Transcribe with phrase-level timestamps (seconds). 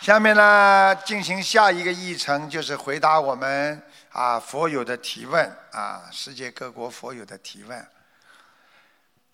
[0.00, 7.86] 下面呢，进行下一个议程，就是回答我们啊佛友的提问啊，世界各国佛友的提问。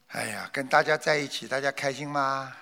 [0.08, 2.52] 哎呀，跟大家在一起，大家开心吗？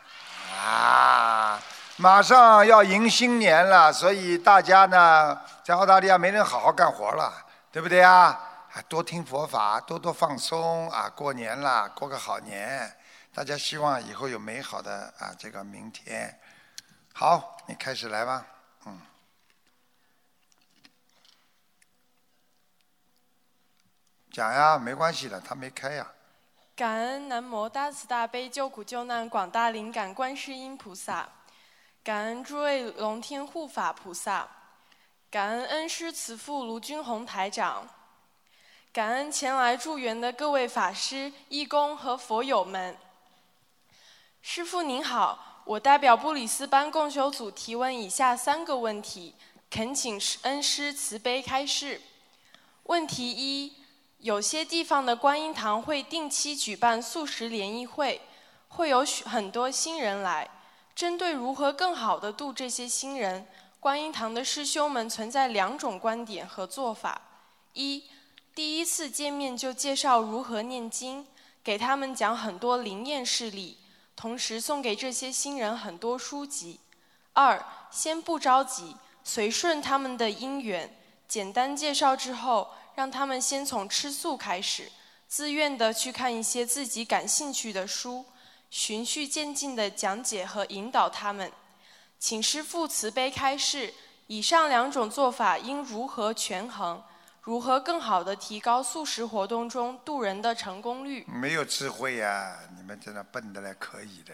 [0.55, 1.59] 啊，
[1.97, 7.33] 马上要迎新年了，所以大家呢，在澳大利亚没人好好干活了，
[7.73, 8.39] 对不对啊？
[8.75, 11.09] 啊，多听佛法，多多放松啊！
[11.09, 12.95] 过年了，过个好年，
[13.35, 16.39] 大家希望以后有美好的啊这个明天。
[17.17, 18.45] 好，你开始来吧，
[18.87, 19.01] 嗯。
[24.33, 26.11] 讲呀，没关系的，他没开呀。
[26.75, 31.29] 感恩南无大慈大悲救苦救难广大灵感观世音菩萨，
[32.03, 34.49] 感恩诸位龙天护法菩萨，
[35.31, 37.89] 感恩恩师慈父卢军宏台长，
[38.93, 42.99] 感恩前来助缘的各位法师、义工和佛友们。
[44.43, 49.35] 师父您好，我代表布里斯班共修组提问以下三个问题，
[49.71, 52.01] 恳请恩师慈悲开示。
[52.85, 53.73] 问题一。
[54.19, 58.23] 有些地方的观音堂会定期举办素食联谊会，
[58.69, 60.49] 会有许很多新人来。
[60.97, 63.47] 针对如何更好的度这些新人，
[63.79, 67.21] 观音堂的师兄们存在两种观点和做法：
[67.75, 68.05] 一，
[68.55, 71.27] 第一次见面就介绍如何念经，
[71.63, 73.77] 给他们讲很多灵验事例，
[74.25, 76.79] 同时送给这些新人很多书籍；
[77.35, 80.97] 二，先不着急，随顺他们的因缘，
[81.29, 82.71] 简单介绍之后。
[82.95, 84.91] 让他们先从吃素开始，
[85.29, 88.25] 自愿的去看一些自己感兴趣的书，
[88.71, 91.53] 循序渐进的讲解和引导他们。
[92.19, 93.93] 请师父慈悲开示，
[94.29, 97.03] 以上两种做法应如何权衡？
[97.45, 101.27] 如何更好的提高素食活动中渡人的成功率？
[101.29, 102.57] 没有智慧呀！
[102.75, 104.33] 你们真的笨的嘞可以的。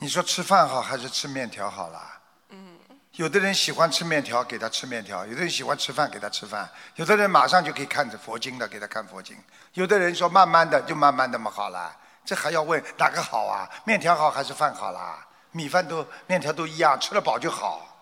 [0.00, 2.20] 你说吃饭好还是吃面条好啦？
[2.50, 2.78] 嗯。
[3.12, 9.38] 有的人喜欢吃面条，给他吃面条；有的人喜欢吃饭，给他吃饭；有的人马上就可以看着佛经的，给他看佛经；
[9.72, 11.96] 有的人说慢慢的就慢慢的嘛好了。
[12.22, 13.66] 这还要问哪个好啊？
[13.84, 15.26] 面条好还是饭好啦？
[15.52, 17.96] 米饭都面条都一样，吃了饱就好。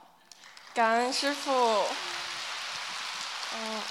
[0.75, 1.85] 感恩师傅。
[3.55, 3.83] 嗯。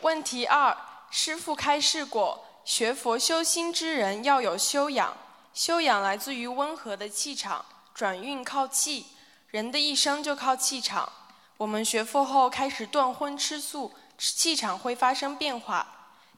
[0.00, 0.76] 问题二：
[1.10, 5.16] 师傅开示过，学佛修心之人要有修养，
[5.54, 7.64] 修养来自于温和的气场。
[7.94, 9.06] 转运靠气，
[9.48, 11.12] 人的一生就靠气场。
[11.58, 15.86] 我们学佛后开始断荤吃素，气场会发生变化。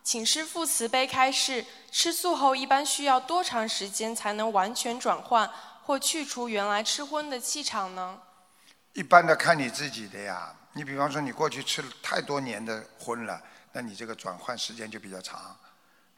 [0.03, 5.51] 请师父慈悲开示：吃素后一般需要多长时间才能完全转换
[5.85, 8.21] 或去除原来吃荤的气场呢？
[8.94, 10.53] 一般的看你自己的呀。
[10.72, 13.41] 你比方说你过去吃了太多年的荤了，
[13.71, 15.56] 那你这个转换时间就比较长。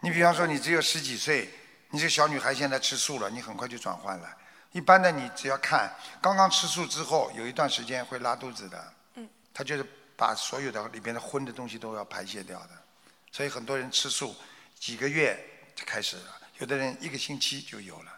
[0.01, 1.53] 你比方说你只有十几岁，
[1.91, 4.29] 你这小女孩现在吃素了，你很快就转换了。
[4.73, 8.93] 一般的，你只要看刚刚吃素之后，有一段时间会拉肚子的。
[9.15, 9.29] 嗯。
[9.53, 9.85] 他就是
[10.17, 12.71] 把所有的里边的荤的东西都要排泄掉的，
[13.31, 14.35] 所以很多人吃素
[14.79, 15.39] 几个月
[15.75, 18.13] 就开始了，有的人一个星期就有了。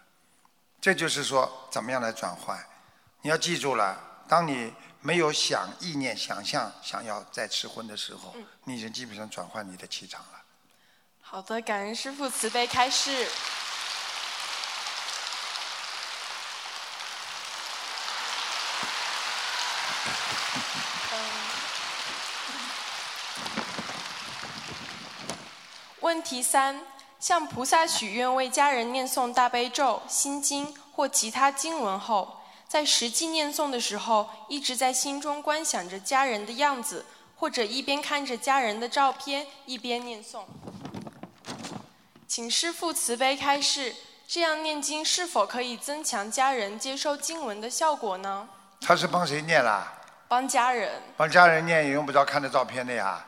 [0.81, 2.57] 这就是说，怎么样来转换？
[3.23, 8.35] 你要记住了，当你没有想意念、想象想要再吃荤的时候，
[8.65, 10.43] 你已经基本上转换你的气场了。
[11.21, 13.27] 好的，感恩师父慈悲开示。
[26.01, 26.81] 问题三：
[27.21, 32.38] 向菩萨许愿为家人念诵大悲咒、心经或其他经文后，
[32.69, 40.43] 在实际念诵的时候，一直在心中观想着家人的样子，或者一边看着家人的照片一边念诵。
[42.27, 43.97] 请师父慈悲开示，
[44.27, 48.47] 这样念经是否可以增强家人接受经文的效果呢？
[48.83, 49.95] 他是帮谁念啦？
[50.29, 51.01] 帮家人。
[51.17, 53.25] 帮家人念也用不着看着照片的呀。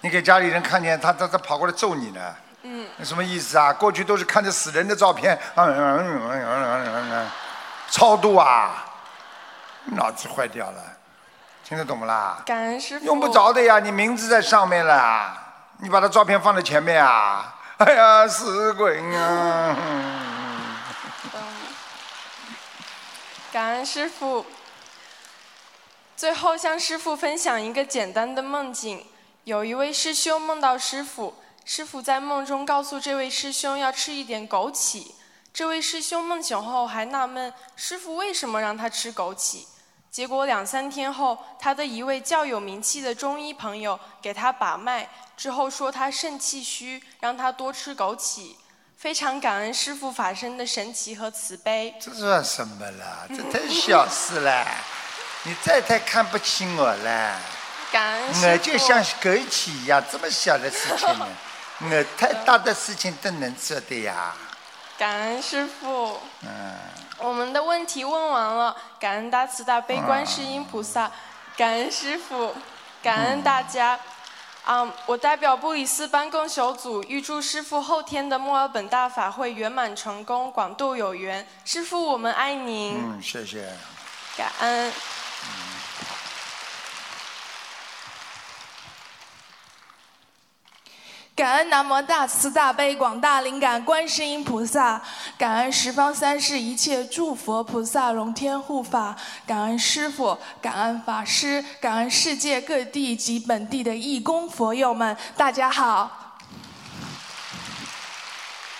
[0.00, 2.34] 你给家里人看见他，他他跑过来揍你呢？
[2.62, 2.88] 嗯。
[2.96, 3.72] 那什么意思啊？
[3.72, 5.38] 过去都是看着死人的照片，
[7.90, 8.84] 超度啊，
[9.86, 10.82] 脑子坏掉了，
[11.64, 12.42] 听得懂不啦？
[12.44, 13.04] 感恩师傅。
[13.06, 15.36] 用不着的呀，你名字在上面了，
[15.78, 17.54] 你把他照片放在前面啊？
[17.78, 19.76] 哎呀，死鬼啊！
[23.52, 24.44] 感恩师傅。
[26.16, 29.06] 最后向师傅分享一个简单的梦境。
[29.44, 35.12] 有一位师兄梦到师傅，师傅在梦中告诉这位师兄要吃一点枸杞。
[35.58, 39.64] 这位师兄梦醒后还纳闷，师傅为什么让他吃枸杞？
[40.08, 48.54] 结果两三天后，他的一位较有名气的中医朋友给他把脉，之后说他肾气虚，让他多吃枸杞。
[48.96, 51.92] 非常感恩师傅法身的神奇和慈悲。
[52.00, 53.26] 这算什么啦？
[53.28, 54.64] 这太小事了，
[55.42, 57.36] 你再太看不起我了。
[57.90, 58.46] 感恩师父。
[58.46, 61.26] 我就像枸杞一样，这么小的事情呢，
[61.82, 64.32] 我太大的事情都能做的呀。
[64.98, 66.18] 感恩师傅。
[66.42, 66.74] 嗯，
[67.18, 71.08] 我们的问题问完了，感恩大慈大悲观世音菩萨，
[71.56, 72.52] 感恩师傅，
[73.00, 73.98] 感恩大家。
[74.66, 81.46] 嗯，我代表布里斯班共修组预祝师傅后天的墨尔本大法会圆满成功，广度有缘。
[81.64, 82.96] 师傅，我们爱您。
[82.98, 83.72] 嗯，谢谢。
[84.36, 84.92] 感恩。
[91.38, 95.00] 感恩南无大慈大悲广大灵感观世音菩萨，
[95.38, 99.14] 感恩十方三世一切诸佛菩萨龙天护法，
[99.46, 106.10] 感恩师父，感恩法师，感恩世界各地及本地的义工佛友们，大家好。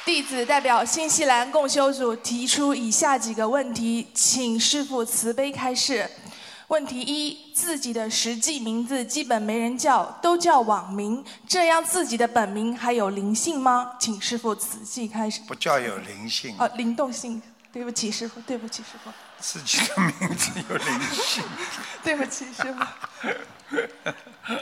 [0.05, 6.11] 弟子代表新西兰共修组提出以下几个问题，请师父慈悲开示。
[6.69, 13.93] 问题一：自己的实际名字基本没人叫，都叫网名，这样自己的本名还有灵性吗？
[13.99, 15.41] 请师傅仔细开始。
[15.49, 16.55] 不叫有灵性。
[16.59, 17.43] 哦，灵动性。
[17.71, 19.11] 对不起，师傅，对不起，师傅。
[19.39, 21.45] 自己的名字有灵性。
[22.05, 22.85] 对不起，师傅。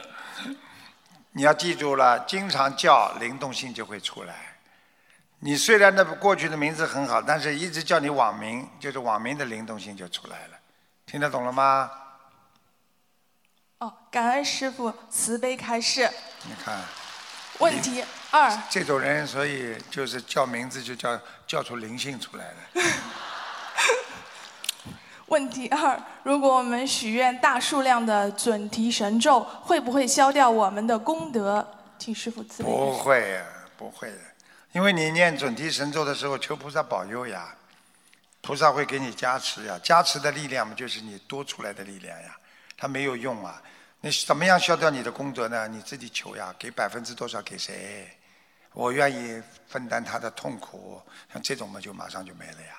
[1.33, 4.35] 你要记住了，经常叫，灵动性就会出来。
[5.41, 10.59] 你虽然那过去的名字很好，但是一直叫你网名，就是网名的灵动性就出来了。
[11.07, 11.89] 听得懂了吗？
[13.79, 16.11] 哦，感恩师傅慈悲开示。
[16.45, 16.81] 你看。
[17.61, 18.53] 问题二。
[18.69, 22.57] 这种人，所以就是叫名字就叫叫出灵性出来了。
[25.27, 31.67] 问题二：如果我们许愿大数量的准提神咒，会不会消掉我们的功德？
[31.99, 32.69] 请师傅慈悲。
[32.69, 33.41] 不会，
[33.79, 34.19] 不会的，
[34.73, 37.55] 因为你念准提神咒的时候，求菩萨保佑呀。
[38.47, 42.37] 菩萨会给你加持呀，加持的力量嘛，就是你多出来的力量呀。
[42.77, 43.61] 它没有用啊，
[44.01, 45.67] 你怎么样消掉你的功德呢？
[45.67, 48.09] 你自己求呀，给百分之多少给谁？
[48.73, 51.03] 我愿意分担他的痛苦，
[51.33, 52.77] 像这种嘛，就马上就没了呀。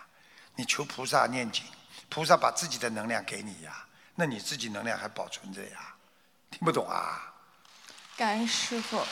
[0.55, 1.65] 你求菩萨念经，
[2.07, 3.85] 菩萨把自己的能量给你呀，
[4.15, 5.93] 那你自己能量还保存着呀？
[6.49, 7.33] 听不懂啊？
[8.15, 9.03] 感恩师傅。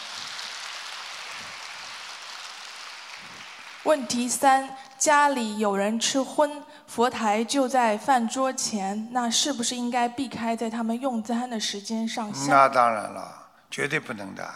[3.85, 4.67] 问题三：
[4.97, 12.49] 家里有人吃荤，佛台就在饭桌前，那是不是应该避开在他们用餐的时间上香？
[12.49, 14.47] 那当然了，绝对不能的。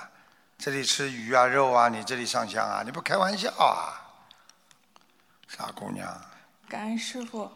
[0.57, 2.81] 这里吃鱼啊、肉啊，你这里上香啊？
[2.83, 4.01] 你不开玩笑啊？
[5.47, 6.07] 傻姑娘。
[6.67, 7.49] 感恩师傅。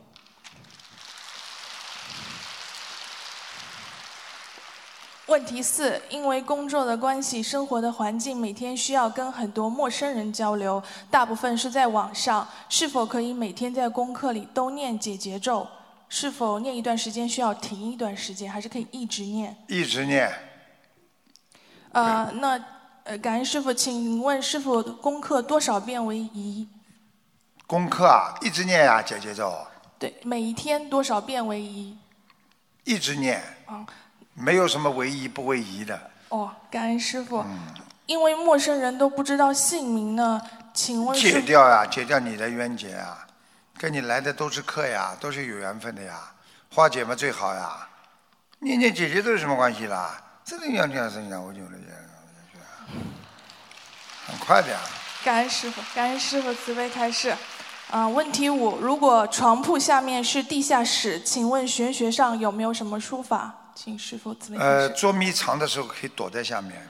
[5.28, 12.46] 问题四：因为工作的关系，生活的环境每天需要跟很多陌生人交流，大部分是在网上。
[12.68, 15.66] 是否可以每天在功课里都念解结咒？
[16.10, 19.56] 是否念一段时间需要停一段时间，还是可以一直念？
[19.68, 20.30] 一直念。
[21.94, 22.62] 呃，那
[23.06, 26.68] 呃，感恩师傅，请问师傅功课多少遍为宜？
[27.66, 29.56] 功课啊，一直念呀，解结咒。
[29.98, 31.98] 对，每一天多少遍为宜？
[32.84, 33.42] 一直念。
[33.66, 33.86] 啊。
[34.33, 36.12] 没有什么唯一不唯一的。
[36.30, 37.39] 哦，感恩师傅。
[37.39, 37.59] 嗯。
[38.06, 40.41] 因为陌生人都不知道姓名呢，
[40.74, 41.18] 请问。
[41.18, 43.25] 解掉呀，解掉你的冤结啊！
[43.77, 46.19] 跟你来的都是客呀，都是有缘分的呀，
[46.74, 47.87] 化解嘛最好呀。
[48.59, 50.21] 念念姐姐都有什么关系啦？
[50.44, 51.94] 真的要这样生讲，我就了解。
[54.28, 54.80] 很快的呀。
[55.23, 57.33] 感恩师傅，感恩师傅慈悲开示。
[57.90, 63.63] 啊，问题五：如果床铺下面是地下室，请问玄学上有没有什么说法？
[63.75, 66.89] 请师傅自呃，捉迷藏的时候可以躲在下面。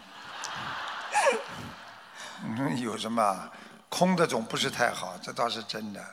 [2.45, 3.49] 嗯， 有什么？
[3.89, 6.03] 空的总不是太好，这倒是真的。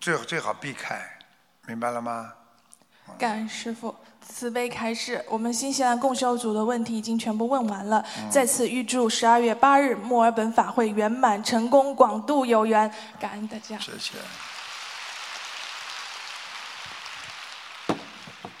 [0.00, 1.00] 最最好避开，
[1.66, 2.32] 明白了吗？
[3.16, 8.04] 感恩师傅慈悲开示，我们新西兰共修组的问题已经全部问完了。
[8.28, 12.92] 再次预祝十二月八日墨尔本法会圆满成功，广度有缘。
[13.20, 13.78] 感恩大家。
[13.78, 14.14] 谢谢。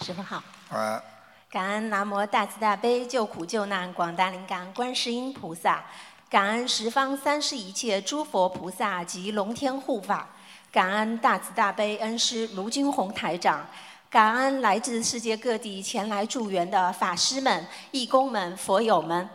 [0.06, 0.40] 师傅好。
[0.70, 1.02] 啊。
[1.50, 5.84] 感恩南无大慈大悲救苦救难广大灵感观世音菩萨，
[6.30, 10.28] 感恩十方三世一切诸佛菩萨及龙天护法，
[10.70, 13.66] 感恩大慈大悲恩师卢军宏台长，
[14.08, 19.28] 感恩来自世界各地前来助缘的法师们、义工们、佛友们。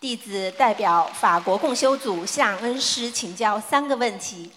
[0.00, 4.50] 弟子代表法国共修组向恩师请教三个问题。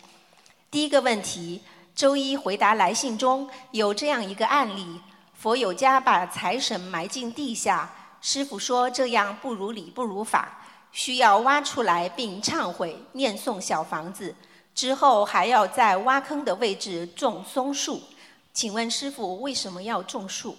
[0.72, 1.62] 第一个问题，
[1.96, 5.02] 周一回答来信中有这样一个案例。
[5.48, 7.90] 佛有家把财神埋进地下，
[8.20, 10.60] 师傅说这样不如理不如法。
[10.92, 14.36] 需要挖出来并忏悔、念诵小房子，
[14.76, 18.04] 之后还要在挖坑的位置种松树。
[18.52, 20.58] 请问师傅为什么要种树？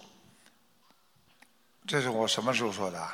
[1.87, 3.07] 这是我什么时候说的？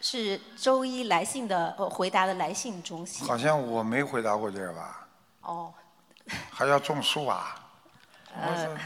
[0.00, 3.26] 是周一来信的呃回答的来信中心。
[3.26, 5.08] 好像我没回答过这个吧？
[5.40, 5.74] 哦，
[6.48, 7.60] 还要种树啊？
[8.40, 8.78] 呃，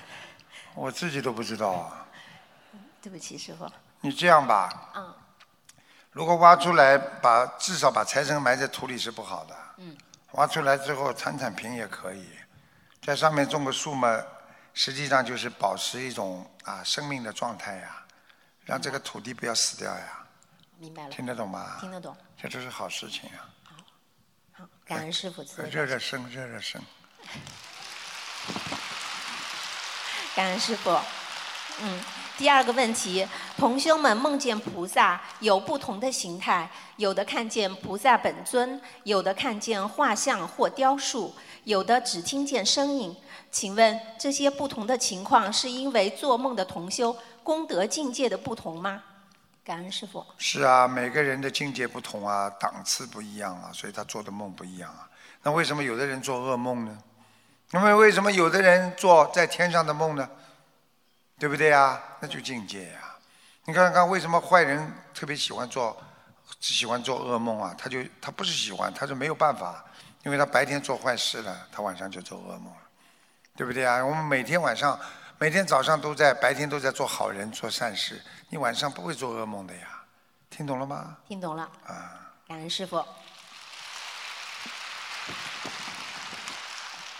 [0.75, 1.99] 我自己都不知道啊。
[3.03, 3.69] 对不起，师傅。
[4.01, 5.13] 你这样吧，嗯
[6.13, 9.57] 如果挖出来，把至少把财神埋在土里是不好的。
[9.79, 9.97] 嗯。
[10.33, 12.29] 挖出来之后铲铲平也可以，
[13.03, 14.23] 在上面种个树嘛，
[14.73, 18.05] 实际上就是保持一种啊生命的状态呀，
[18.65, 20.19] 让这个土地不要死掉呀。
[20.79, 21.11] 明白了。
[21.11, 21.79] 听得懂吗？
[21.81, 22.17] 听得懂。
[22.41, 23.49] 这都是好事情啊。
[24.53, 26.81] 好，感恩师傅慈悲热热身，热热身。
[30.37, 30.91] 感恩师傅。
[31.81, 32.01] 嗯，
[32.39, 41.33] 第二个问题，同修们梦见菩萨有不同的形态，有的看见菩萨本尊，有的看见画像或雕塑，
[41.65, 43.15] 有的只听见声音。
[43.51, 49.03] 请问这些不同的情况是因为做梦的同修功德境界的不同吗？
[49.63, 50.25] 感恩师傅。
[50.39, 55.09] 是啊，每个人的境界不同啊，档次不一样啊，所以他做的梦不一样啊。
[55.43, 56.99] 那为什么有的人做噩梦呢？
[57.71, 60.29] 那么为什么有的人做在天上的梦呢？
[61.43, 62.01] 对不对呀？
[62.21, 63.17] 那就境界呀。
[63.65, 66.01] 你看看为什么坏人特别喜欢做
[66.61, 67.75] 喜欢做噩梦啊？
[67.77, 69.85] 他就他不是喜欢，他是没有办法，
[70.23, 72.83] 因为他白天做坏事了，他晚上就做噩梦了，
[73.57, 74.05] 对不对啊？
[74.05, 74.97] 我们每天晚上
[75.37, 80.01] 每天早上都在白天都在做好人做善事，你晚上不会做噩梦的呀。
[80.49, 81.17] 听懂了吗？
[81.27, 81.69] 听懂了。
[81.85, 82.21] 啊。
[82.47, 83.05] 感恩师傅。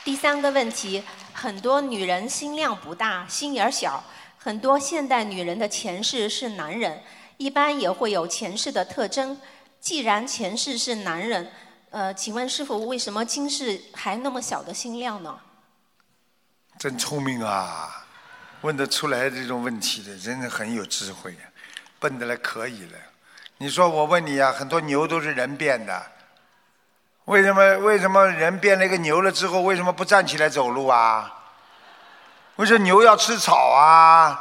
[0.05, 1.03] 第三个问题，
[1.43, 4.05] 很多女人心量不大，心眼小。
[4.39, 7.03] 很多现代女人的前世是男人，
[7.37, 9.37] 一般也会有前世的特征。
[9.81, 11.51] 既然前世是男人，
[11.91, 15.37] 呃，请问师傅，为什么今世还那么小的心量呢？
[16.79, 18.07] 真聪明啊！
[18.61, 21.37] 问得出来这种问题的，真的很有智慧，
[21.99, 22.99] 笨得来可以了。
[23.59, 26.07] 你说我问你啊，很多牛都是人变的，
[27.27, 27.79] 为什么？
[27.79, 31.33] 为什么人变了一个牛了之后，为什么不站起来走路啊？
[32.57, 34.39] 为什么牛要吃草啊？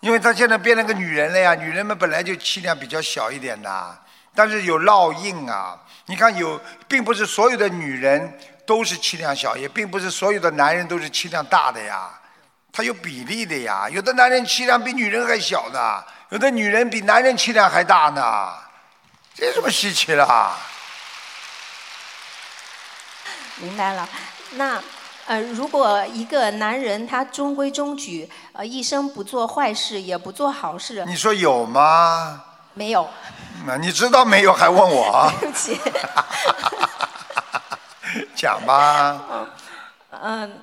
[0.00, 1.54] 因为他现在变了个女人了呀。
[1.54, 3.98] 女人们本来就气量比较小一点的，
[4.34, 5.78] 但是有烙印啊。
[6.06, 12.08] 你看有，并不是所有的女人都是气量小，也并不是所有的男人都是气量大的呀。
[12.72, 13.86] 他有比例的呀。
[13.88, 18.52] 有的男人气量比女人还小呢，有的女人比男人气量还大呢。
[19.34, 20.56] 这有什么稀奇啦？
[23.60, 24.08] 明白了，
[24.52, 24.82] 那。
[25.26, 32.44] 呃，如果一个男人他中规中矩，呃，一生不做坏事，也不做好事，你说有吗？
[32.74, 33.08] 没有。
[33.66, 35.32] 那你知道没有还问我？
[35.40, 35.80] 对不起。
[38.36, 39.24] 讲吧。
[39.32, 39.48] 嗯，
[40.20, 40.62] 嗯，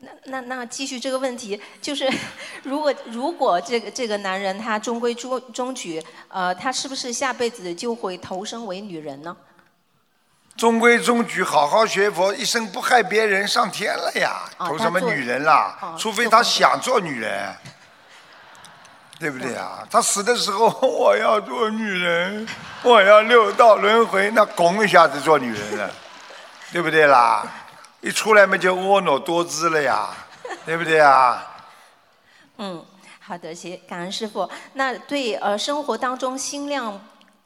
[0.00, 2.12] 那那那继续这个问题，就是
[2.64, 9.36] 如果如果这个这个男人他中规中中矩，呃，他是不是下辈子就会投生为女人呢？
[10.56, 14.42] 中规中矩，好好学佛，一生不害别人，上天了呀！
[14.58, 15.94] 投什么女人啦？
[15.98, 17.54] 除非他想做女人，
[19.18, 19.86] 对不对啊？
[19.90, 22.46] 他死的时候， 我要做女人，
[22.82, 25.90] 我要六道轮回，那拱一下子做女人了，
[26.72, 27.46] 对不对啦？
[28.02, 30.10] 一出来嘛就婀娜多姿了呀，
[30.66, 31.46] 对不对啊？
[32.58, 32.84] 嗯，
[33.18, 34.46] 好的，谢感恩师傅。
[34.74, 37.00] 那对呃，生活当中心量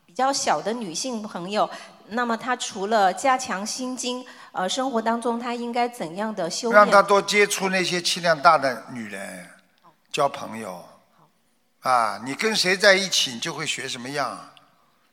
[0.05, 1.71] 比较小的女性朋友。
[2.09, 6.71] 那么他除了加强心经，呃，生活当中他应该怎样的修？
[6.71, 9.49] 让他多接触那些气量大的女人，
[10.13, 10.85] 交朋友。
[11.81, 14.39] 啊，你跟谁在一起，你就会学什么样，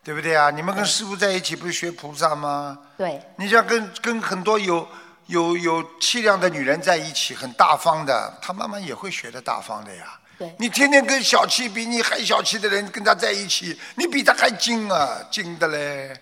[0.04, 0.50] 对不对啊？
[0.50, 2.80] 你们跟师傅在一起，不是学菩萨吗？
[2.98, 3.22] 对。
[3.36, 4.88] 你像跟跟很多有
[5.26, 10.18] 有有气量的女人在一起，很大方的，她慢慢也会学的大方的呀。
[10.38, 10.56] 对。
[10.58, 16.18] 你天天跟小气比你还小气的人跟他在一起，你比他还精啊，精的嘞。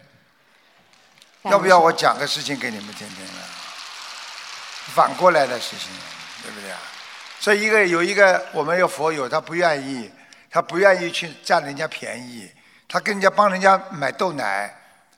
[1.43, 3.41] 要不要我讲个事情给你们听听呢？
[4.93, 5.89] 反过来的事情，
[6.43, 6.77] 对不对啊？
[7.39, 10.11] 所以一个有一个我们有佛友，他不愿意，
[10.49, 12.51] 他不愿意去占人家便宜，
[12.87, 14.75] 他跟人家帮人家买豆奶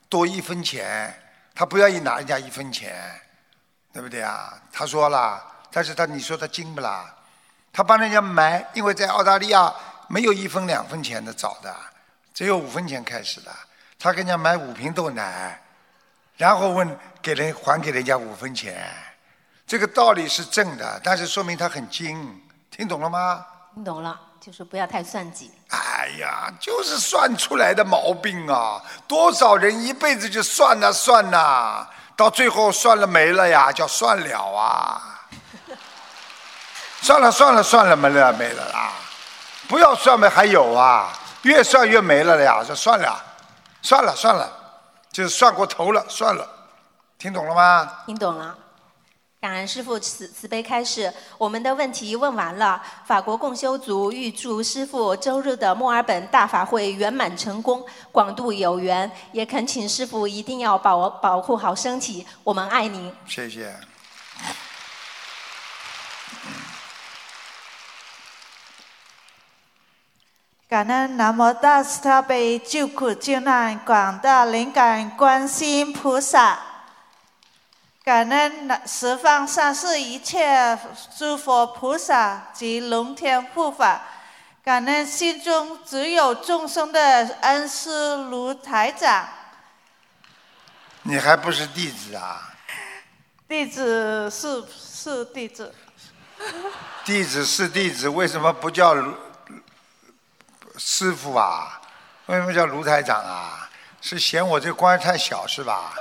[0.09, 1.19] 多一分钱，
[1.55, 3.19] 他不愿意拿人家一分钱，
[3.91, 4.53] 对不对啊？
[4.71, 7.11] 他说了，但是他你说他精不啦？
[7.73, 9.73] 他帮人家买，因为在澳大利亚
[10.07, 11.75] 没有一分两分钱的找的，
[12.33, 13.51] 只有五分钱开始的，
[13.97, 15.59] 他跟人家买五瓶豆奶。
[16.41, 18.91] 然后问给人还给人家五分钱，
[19.67, 23.45] 这个道理是正的，但是说明他很精，听懂了吗？
[23.75, 25.51] 听懂了，就是不要太算计。
[25.69, 28.81] 哎哎呀，就是算出来的毛病啊！
[29.07, 34.99] 多少人一辈子就算呐算呐，到最后算了没了呀，叫算了啊！
[37.03, 38.93] 算了算了算了，没了没了啦！
[39.67, 42.63] 不要算呗还有啊，越算越没了了呀！
[42.67, 43.23] 这算了，
[43.83, 44.51] 算了算了，
[45.11, 46.47] 就是算过头了，算了，
[47.17, 47.91] 听懂了吗？
[48.05, 48.57] 听懂了。
[49.41, 52.79] 感恩师父慈慈悲开示，我们的问题问完了。
[53.05, 59.11] 法国共修组预祝师父周日的墨尔本大法会圆满成功，广度有缘。
[59.31, 63.11] 也恳请师父一定要保保护好身体，我们爱您。
[63.25, 63.75] 谢谢。
[70.71, 76.57] 感恩南无大慈大悲救苦救难广大灵感观世音菩萨。
[78.05, 80.79] 感恩十方三世一切
[81.17, 84.01] 诸佛菩萨及龙天护法，
[84.63, 87.01] 感恩心中只有众生的
[87.41, 89.27] 恩师卢台长。
[91.01, 92.53] 你还不是弟子啊？
[93.45, 95.75] 弟子是是弟子。
[97.03, 98.95] 弟子是弟子，为什么不叫
[100.83, 101.79] 师傅啊？
[102.25, 103.69] 为什么叫卢台长啊？
[104.01, 105.93] 是嫌我这官太小是吧？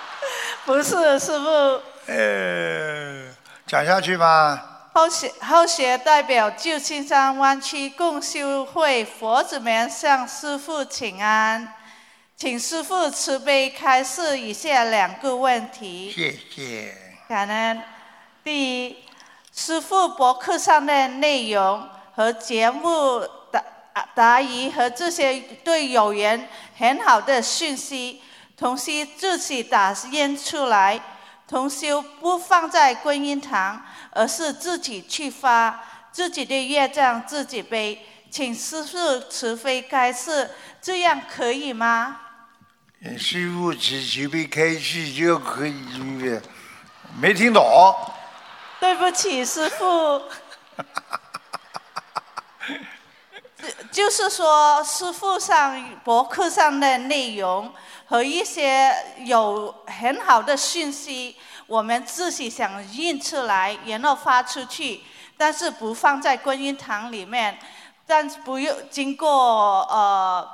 [0.66, 1.82] 不是师傅。
[2.06, 3.34] 呃，
[3.66, 4.90] 讲下去吧。
[4.92, 11.74] 后学后学代表旧金山湾区共修会佛子们向师傅请安，
[12.36, 16.12] 请师傅慈悲开示以下两个问题。
[16.12, 16.94] 谢谢。
[17.28, 17.82] 感恩。
[18.44, 19.04] 第一，
[19.54, 23.26] 师傅博客上的内容和节目
[23.98, 28.22] 答答疑和这些对有缘很好的讯息。
[28.56, 31.00] 同修自己打印出来，
[31.46, 40.50] 同修不放在观音堂，而是自己去发，自己的业障自己背，请师傅慈悲开示，
[40.82, 42.18] 这样可以吗？
[43.16, 46.40] 师傅慈悲开示就可以，
[47.20, 47.64] 没听懂。
[48.80, 50.22] 对不起，师傅。
[53.90, 57.72] 就是说，师傅上博客上的内容。
[58.10, 58.90] 和一些
[59.26, 65.02] 有很好的讯息，我们自己想印出来，然后发出去，
[65.36, 67.58] 但是不放在观音堂里面，
[68.06, 70.48] 但是不用经过呃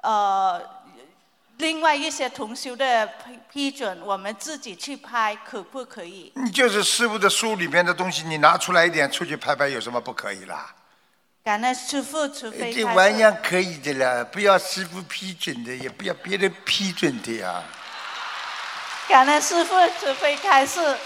[0.00, 0.62] 呃
[1.58, 6.32] 另外一些同修的批批准，我们自己去拍，可不可以？
[6.36, 10.74] 你就是师傅的书里面的东西，你拿出来一点出去拍拍，有什么不可以啦？
[11.44, 17.62] 感恩师傅，除非这玩意儿可以的啦，不要师傅批准的，也不要别人批准的呀。
[19.06, 20.96] 感恩师傅，慈悲开示。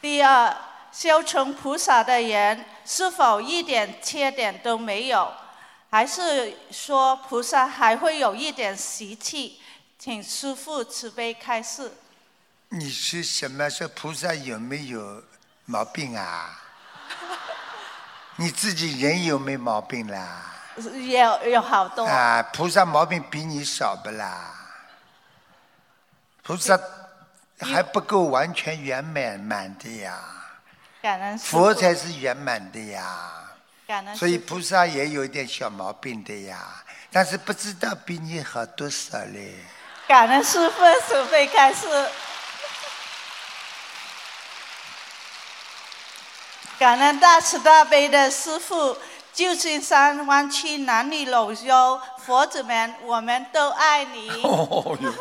[0.00, 0.56] 第二，
[0.92, 5.34] 修成菩萨的人是否一点缺点都没有？
[5.90, 9.60] 还是说菩萨还会有一点习气？
[9.98, 11.90] 请师傅慈悲开示。
[12.68, 13.68] 你是什么？
[13.68, 15.24] 说菩萨有没有？
[15.66, 16.58] 毛病啊！
[18.36, 20.42] 你自己人有没毛病啦？
[20.76, 22.42] 有有好多啊！
[22.52, 24.52] 菩萨毛病比你少不啦？
[26.42, 26.78] 菩萨
[27.60, 30.18] 还不够完全圆满满的呀！
[31.02, 33.32] 感恩佛才是圆满的呀！
[33.86, 36.58] 感恩所以菩萨也有一点小毛病的呀，
[37.10, 39.54] 但是不知道比你好多少嘞。
[40.06, 40.76] 感恩师父，
[41.08, 41.86] 慈悲开示。
[46.78, 48.94] 感恩大慈大悲的师父，
[49.32, 54.28] 旧金山湾区男女老少佛子们，我们都爱你。
[54.44, 55.12] 哦哟，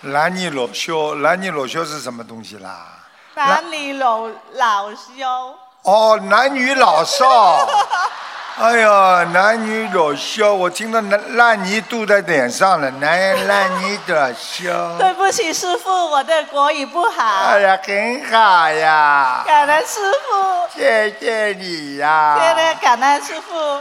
[0.00, 2.86] 男女老少，男女老少是什么东西啦？
[3.34, 5.54] 男女老老少。
[5.82, 7.64] 哦，男女老少。
[8.60, 14.66] 哎呀，男女老少，我听到烂烂泥堵在脸上了，男烂泥的笑。
[14.98, 17.22] 对不起，师傅，我的国语不好。
[17.22, 19.44] 哎呀，很好呀。
[19.46, 20.66] 感恩师傅。
[20.76, 22.36] 谢谢你呀。
[22.40, 23.80] 谢谢感恩师傅。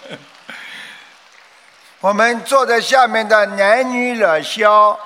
[2.00, 4.98] 我们坐在下面的男女老少，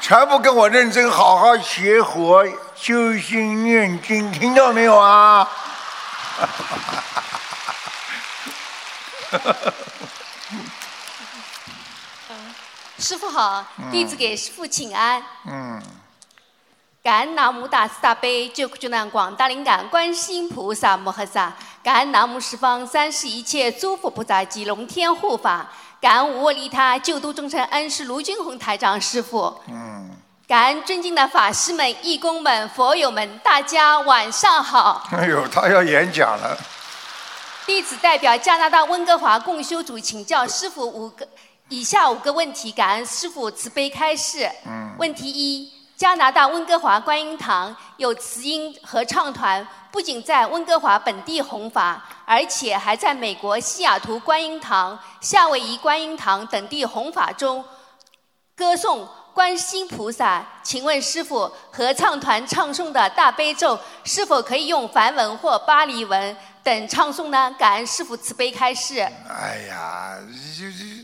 [0.00, 2.46] 全部跟我认真好好学佛。
[2.80, 5.46] 修心念经，听到没有啊？
[12.98, 15.20] 师傅好，弟子给师傅请安。
[15.44, 15.82] 嗯。
[17.02, 25.68] 感恩南无大慈大悲救苦救难广大灵感观世音菩萨摩诃萨，感恩南无十方三世一切诸佛菩萨及龙天护法，
[26.00, 29.60] 感恩无我利他救度众生恩师卢军宏台长师傅。
[29.66, 30.16] 嗯。
[30.48, 35.06] 感恩尊敬的法师们、义工们、佛友们，大家晚上好。
[35.12, 36.56] 哎呦，他要演讲了。
[37.66, 41.28] 弟子代表加拿大温哥华共修组请教师傅五个
[41.68, 44.50] 以下五个问题，感恩师傅慈悲开示。
[44.64, 44.94] 嗯。
[44.98, 57.62] 问题一：加拿大温哥华观音堂有慈音合唱团，不仅在温哥华本地弘法，而且还在美国西雅图观音堂、夏威夷观音堂等地弘法中
[58.56, 59.06] 歌颂。
[59.38, 67.54] 观世音菩萨，请问师傅，合唱团唱诵的大悲咒是否可以用梵文或巴黎文等唱诵呢？
[67.56, 68.98] 感恩师傅慈悲开示。
[68.98, 70.18] 哎呀，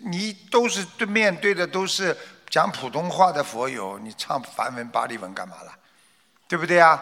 [0.06, 2.16] 你都是对面对的都是
[2.50, 5.70] 讲普通话的佛友，你唱梵文、巴黎文干嘛了？
[6.48, 7.00] 对不对啊？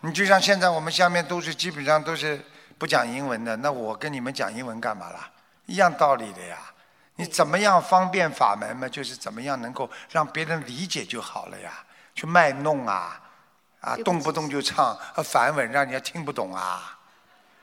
[0.00, 2.42] 你就像现在我们下面都是基本上都是
[2.78, 5.28] 不讲英文的，那我跟你们讲英文干嘛了？
[5.66, 6.69] 一样道理的呀。
[7.20, 8.88] 你怎么样方便法门嘛？
[8.88, 11.70] 就是怎么样能够让别人理解就好了呀？
[12.14, 13.20] 去卖弄啊，
[13.80, 16.96] 啊，动不动就唱梵文，让人家听不懂啊。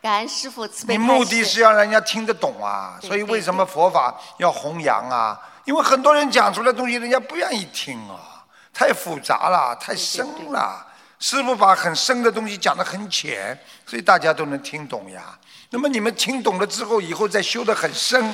[0.01, 5.39] 感恩师傅慈悲你目的是要让人家听得懂啊，所以为什么佛法要弘扬啊？
[5.65, 10.85] 因为很多人讲出来东西，人家不愿意听啊，太复杂了，太深了。
[11.19, 15.37] 师傅把很深的东西讲得很浅，所以大家都能听懂呀。
[15.71, 18.33] 那么你们听懂了之后，以后再修得很深。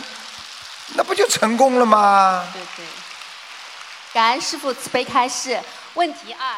[0.95, 2.47] 那不就成功了吗？
[2.53, 2.85] 对对。
[4.13, 5.59] 感恩师傅慈悲开示。
[5.95, 6.57] 问题二：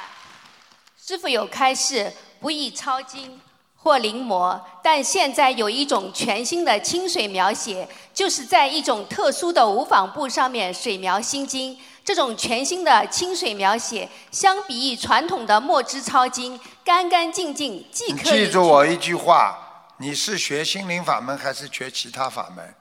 [1.01, 3.39] 师傅有开示不宜抄经
[3.75, 11.77] 或临摹，但现在有一种全新的清水描写，就是在一种特殊的无纺布上面水描心经。
[12.03, 19.57] 这种全新的清水描写，相比于传统的墨汁抄经，干干净净，即可记住我一句话：
[19.97, 22.75] 你是学心灵法门还是学其他法门？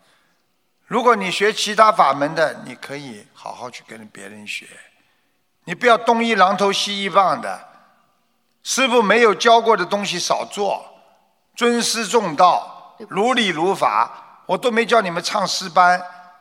[0.86, 4.66] 如果你学其他法门的，你可以好好去跟别人学，
[5.64, 7.68] 你不要东一榔头西一棒的。
[8.62, 10.84] 师傅没有教过的东西少做，
[11.54, 14.42] 尊师重道，如理如法。
[14.46, 15.98] 我都没叫你们唱诗班，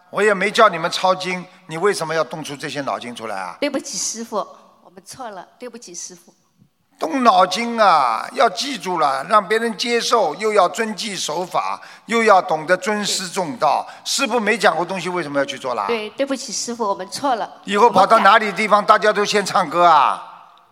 [0.10, 3.58] 我也没叫你们抄经，你为什么要动出这些脑筋出来啊？
[3.62, 4.46] 对不起，师傅，
[4.84, 5.48] 我们错了。
[5.58, 6.34] 对不起，师傅。
[7.04, 13.86] 动脑筋啊，要记住了，让别人接受，又要遵纪守法，又要懂得尊师重道。
[14.06, 15.84] 师傅没讲过东西，为什么要去做啦？
[15.86, 17.52] 对，对不起，师傅，我们错了。
[17.66, 20.24] 以后跑到哪里地方，大家都先唱歌啊？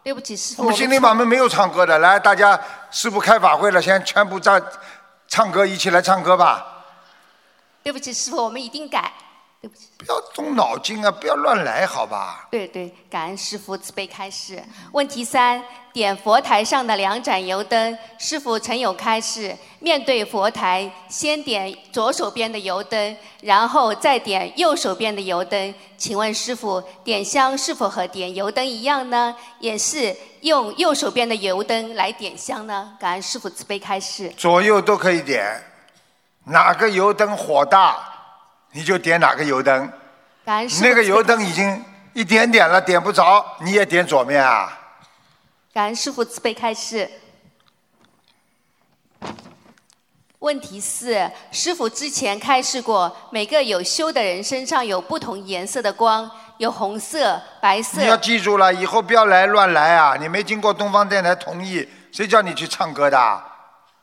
[0.04, 0.62] 对不起，师傅。
[0.64, 2.58] 我们心灵法门没有唱歌的，来，大家
[2.90, 4.62] 师傅开法会了，先全部在
[5.28, 6.66] 唱歌，一起来唱歌吧。
[7.84, 9.12] 对不起，师傅，我们一定改。
[9.62, 11.12] 对不起，不要动脑筋啊！
[11.12, 12.48] 不要乱来，好吧？
[12.50, 14.60] 对对，感恩师傅慈悲开示。
[14.92, 25.76] 问题三：点佛台上的两盏油灯，师傅曾有开示，面对佛台，先点左手边的油灯，然后再点右手边的油灯。
[25.96, 29.36] 请问师傅，点香是否和点油灯一样呢？
[29.60, 32.98] 也是用右手边的油灯来点香呢？
[33.00, 34.34] 感恩师傅慈悲开示。
[34.36, 35.62] 左右都可以点，
[36.46, 38.08] 哪个油灯火大？
[38.72, 39.92] 你就点哪个油灯，
[40.46, 44.80] 感恩师那个油灯已经一点点了，点不着，你也点左面啊。
[45.74, 47.10] 感恩师傅慈悲开示。
[50.40, 58.02] 问题四：师傅之前开示过，每个有修的人身上有不同颜色的光，有红色、白色。
[58.02, 60.16] 你要记住了，以后不要来乱来啊！
[60.20, 63.44] 你没经过东方电台同意，谁叫你去唱歌的？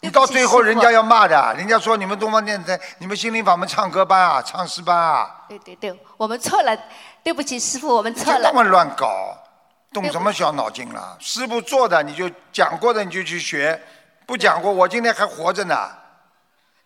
[0.01, 5.29] 你到最后人家要骂的，人家说你们东方电台、你们心灵法门唱歌班啊、唱诗班啊。
[5.49, 6.79] 对对对，我们错了，
[7.23, 8.49] 对不起师傅，我们错了。
[8.49, 9.37] 这么乱搞，
[9.93, 11.17] 动什么小脑筋了？
[11.19, 13.81] 师傅做的你就讲过的你就去学，
[14.25, 15.77] 不讲过我今天还活着呢。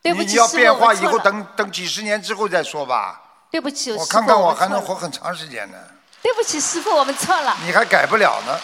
[0.01, 3.21] 对不起你要变化以后等等几十年之后再说吧。
[3.51, 5.77] 对不起，我看看我还能活很长时间呢。
[6.23, 7.55] 对不起师傅，我们错了。
[7.63, 8.59] 你还改不了呢。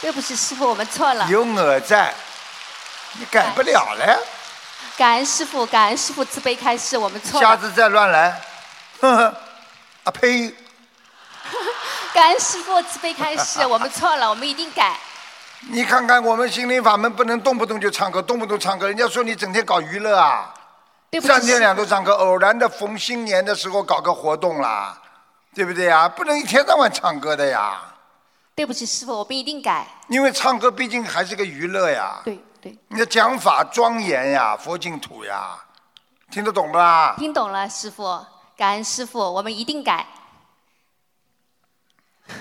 [0.00, 1.26] 对不起师傅，我们错了。
[1.28, 2.14] 有我在。
[3.14, 4.18] 你改不了了。
[4.96, 7.46] 感恩师傅，感恩师傅慈悲开示，我们错了。
[7.46, 8.40] 下次再乱来，
[9.00, 9.36] 呵 呵，
[10.04, 10.52] 啊呸！
[12.12, 14.98] 感恩师傅慈悲开示，我们错了， 我们一定改。
[15.70, 20.52] 你看看我们心灵法门，不能动不动就唱歌，动不动唱歌，人家说你整天搞娱乐啊。
[21.22, 25.00] 三天两头唱歌，偶然的逢新年的时候搞个活动啦，
[25.54, 26.08] 对不对呀？
[26.08, 27.80] 不能一天到晚唱歌的呀。
[28.54, 29.86] 对不起师傅，我们一定改。
[30.08, 32.20] 因为唱歌毕竟还是个娱乐呀。
[32.24, 32.38] 对。
[32.60, 35.56] 对，你的讲法庄严呀，佛净土呀，
[36.30, 37.14] 听得懂不啦？
[37.16, 38.24] 听懂了，师傅，
[38.56, 40.06] 感恩师傅，我们一定改。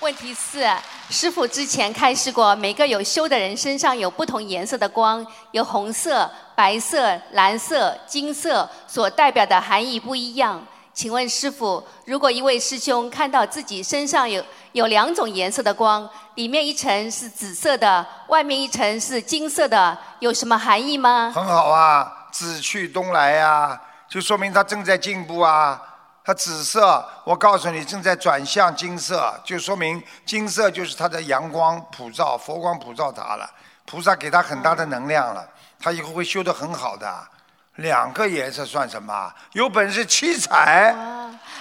[0.00, 0.68] 问题四，
[1.08, 10.62] 师傅之前开示过，每个有修的人身上有不同颜色的光，有红色、白色、蓝色、金色，所代表的含义不一样。
[10.94, 21.32] 请问师傅，如果一位师兄看到自己身上有有两种颜色的光，里面一层是紫色的，外面一层是金色的，有什么含义吗？
[21.34, 23.78] 很好啊，紫去东来呀、
[24.08, 25.82] 就说明他正在进步啊。
[26.26, 33.46] 他紫色，我告诉你，正在转向金色，就说明金色就是他的阳光普照，佛光普照他了，
[33.84, 35.46] 菩萨给他很大的能量了，
[35.78, 37.28] 他以后会修得很好的。
[37.76, 39.32] 两个颜色算什么？
[39.52, 40.94] 有本事七彩。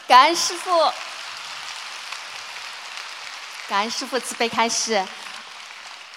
[0.08, 0.70] 感恩师傅，
[3.68, 5.04] 感恩师傅慈悲开示。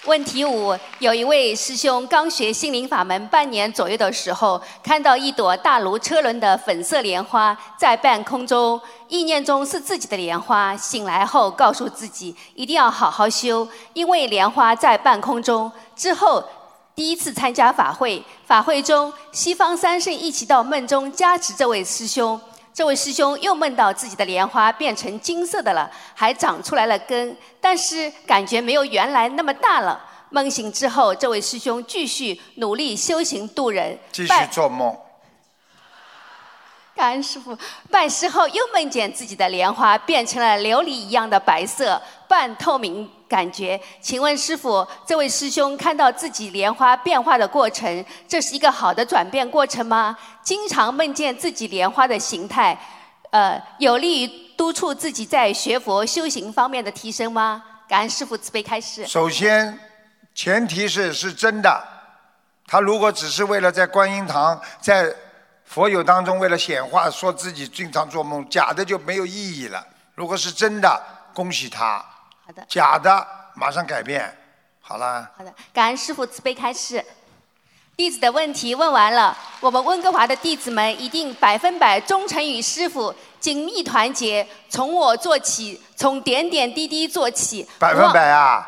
[0.03, 10.77] 问题五：有一位师兄刚学心灵法门半年左右的时候，看到一朵大如车轮的粉色莲花在半空中，意念中是自己的莲花。
[10.77, 15.69] 醒来后告诉自己一定要好好修，因为莲花在半空中。
[15.95, 16.47] 之后
[16.97, 22.41] 第一次参加法会，法会中西方三圣一起到梦中加持这位师兄。
[22.73, 30.03] 这位师兄又梦到自己的莲花变成金色的了，还长出来了根，但是感觉没有原来那么大了。
[30.31, 34.97] 梦醒之后，这位师兄继续努力修行度人，继续做梦。
[36.97, 37.55] 感恩师傅。
[37.91, 43.79] 拜师后又梦见自己的莲花变成了琉璃一样的白色，半透明感觉。
[44.01, 50.17] 请问师傅，这位师兄看到自己莲花变化的过程，这是一个好的转变过程吗？
[50.41, 52.77] 经常梦见自己莲花的形态，
[53.29, 57.63] 呃，有利于督促自己在学佛修行方面的提升吗？
[57.87, 59.05] 感恩师傅慈悲开示。
[59.05, 59.79] 首先，
[60.33, 61.81] 前提是是真的。
[62.65, 65.13] 他如果只是为了在观音堂、在
[65.67, 69.85] 佛友当中为了显化，说自己经常做梦，假的就没有意义了。
[70.15, 70.99] 如果是真的，
[71.33, 72.03] 恭喜他；
[72.45, 74.35] 好的，假的，马上改变。
[74.81, 77.03] 好了，好的，感恩师傅慈悲开示。
[77.97, 87.67] 弟子的问题问完了，我们温哥华的弟子们一定百分百忠诚于师傅，紧密团结，从我做起，从点点滴滴做起。
[87.77, 88.65] 百分百啊！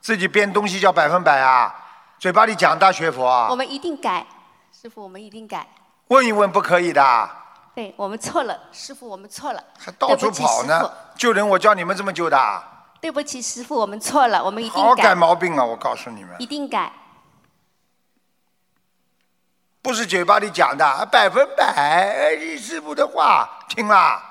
[0.00, 1.74] 自己编东西叫百分百啊！
[2.18, 3.56] 嘴巴里讲大学佛啊我！
[3.56, 4.26] 们一定改，
[4.72, 5.66] 师傅，我们一定改。
[6.08, 7.30] 问一问不可以的，
[7.74, 9.64] 对我们错了，师傅，我们错了。
[9.78, 10.92] 还到处跑呢。
[11.16, 12.62] 救人我教你们这么救的啊，
[13.00, 15.64] 对不起，师傅，我们错了，我们一定改好改改，毛病啊！
[15.64, 16.92] 我告诉你们一，定改。
[19.80, 24.22] 不是嘴巴里讲的，百分百哎你师傅的话听了，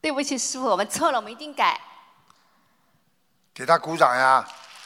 [0.00, 1.80] 对不起，师傅，我们错了，我们一定改。
[3.54, 4.44] 给他鼓掌呀！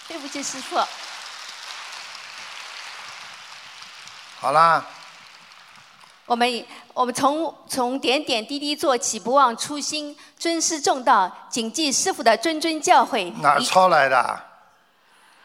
[0.08, 0.76] 对不起，师傅。
[4.40, 4.84] 好啦，
[6.26, 14.40] 我们我们从从点点滴滴做起，不忘初心，尊师重道，谨记师傅的谆谆教诲，哪儿抄来的？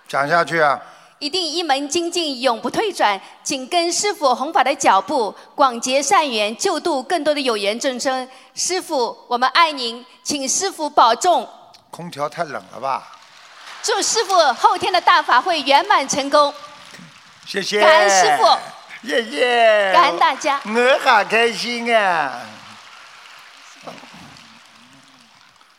[0.08, 0.82] 讲下去啊！
[1.20, 8.28] 一定一门精进，永不退转，紧跟师傅弘法的脚步，广结善缘，救度更多的有缘众生。
[8.56, 11.48] 师傅，我们爱您，请师傅保重，
[11.91, 13.08] 空调太冷了吧？
[13.84, 16.52] 祝师傅后天的大法会圆满成功，
[17.46, 17.80] 谢谢。
[17.80, 18.58] 感恩师傅，
[19.04, 19.92] 谢谢。
[19.94, 20.60] 感恩大家。
[20.66, 22.42] 我好开心啊！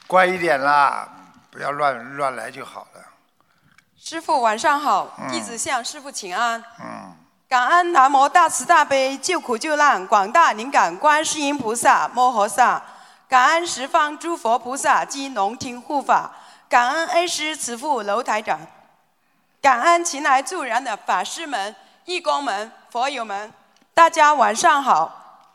[0.07, 1.09] 乖一点啦，
[1.51, 3.01] 不要乱乱来就好了。
[3.97, 6.63] 师傅晚上好，弟子向师傅请安。
[6.81, 7.17] 嗯，
[7.49, 12.83] 感恩南无大慈大悲救苦救难广大灵感观世音菩萨摩诃萨，
[13.29, 16.33] 感恩十方诸佛菩萨及龙庭护法，
[16.69, 18.59] 感恩恩师慈父楼台长，
[19.63, 23.51] 感恩前来助人的法师们、义工们、佛友们，
[23.95, 25.49] 大家晚上好。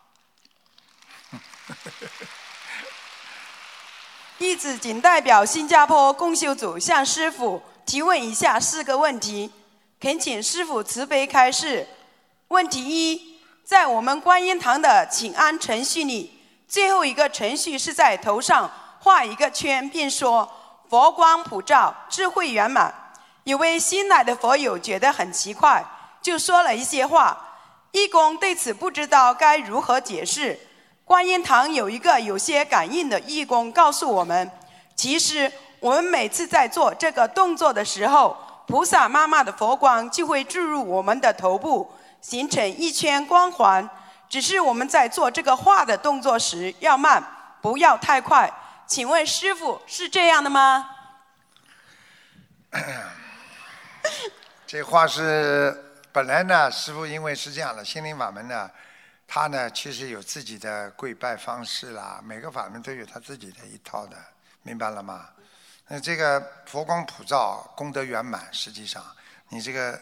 [4.39, 9.53] 弟子仅代表新加坡共修组向师傅提问以下四个问题，
[9.99, 11.87] 恳请师傅慈悲开示。
[12.47, 18.71] 问题一，在我们观音堂的请安程序里，最后一个程序是在头上
[19.01, 20.51] 画一个圈，并说
[20.89, 23.11] “佛光普照，智慧圆满”。
[23.45, 25.85] 有位新来的佛友觉得很奇怪，
[26.27, 27.41] 就说了一些话。
[27.91, 30.59] 义工对此不知道该如何解释。
[31.05, 34.51] 观音堂有一个有些感应的义工告诉我们，
[34.93, 38.35] 其实我们每次在做这个动作的时候，
[38.67, 43.89] 菩萨妈妈的佛光就会注入我们的头部，形成一圈光环。
[44.27, 47.23] 只是我们在做这个画的动作时要慢，
[47.61, 48.53] 不要太快。
[48.85, 50.89] 请问师傅是这样的吗？
[54.67, 55.86] 这话是
[56.17, 58.67] 本来呢，师傅因为是这样的，心灵法门呢，
[59.27, 64.17] 他呢其实有自己的跪拜方式啦，每个法门都有他自己的一套的，
[64.63, 65.29] 明白了吗？
[65.87, 69.05] 那这个佛光普照，功德圆满，实际上
[69.49, 70.01] 你这个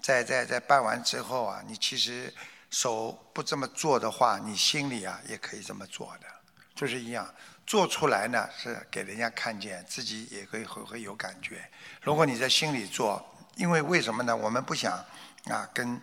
[0.00, 2.32] 在在在拜完之后啊，你其实
[2.70, 6.28] 手不这么做的话，你心里啊也可以这么做的，
[6.76, 7.28] 就是一样。
[7.66, 11.68] 做出来呢是给人家看见，自己也可以会会有感觉。
[12.02, 13.20] 如果你在心里做，
[13.56, 14.36] 因为为什么呢？
[14.36, 15.04] 我们不想
[15.48, 16.00] 啊跟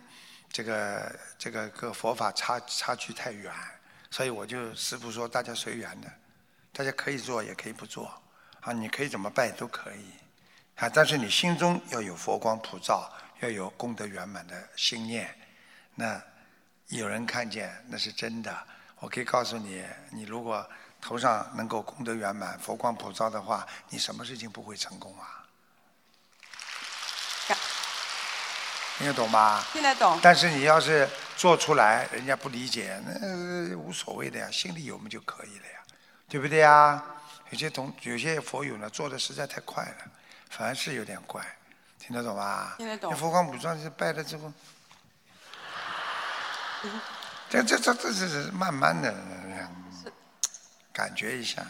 [0.50, 3.52] 这个这个个佛法差差距太远，
[4.10, 6.10] 所以我就师父说大家随缘的，
[6.72, 8.10] 大家可以做也可以不做
[8.60, 10.12] 啊，你可以怎么拜都可以
[10.76, 15.34] 啊，但是你心中要有佛光普照，要有功德圆满的心念，
[15.94, 16.22] 那
[16.88, 18.66] 有人看见那是真的。
[19.00, 20.66] 我可以告诉你，你如果。
[21.06, 25.43] 头上能够功德圆满、佛光普照的话，你什么事情不会成功啊？
[28.98, 29.62] 听得懂吗？
[29.72, 30.18] 听得懂。
[30.22, 35.78] 但是你要是做出来，人家不理解，那无所谓的呀，心里有嘛就可以了呀，
[36.28, 37.02] 对不对呀？
[37.50, 40.10] 有些同有些佛友呢，做的实在太快了，
[40.50, 41.44] 反而是有点怪，
[41.98, 42.74] 听得懂吧？
[42.78, 43.14] 听得懂。
[43.16, 44.52] 佛光普照是拜了之后，
[47.50, 49.14] 这这这这是慢慢的。
[50.92, 51.60] 感觉一下，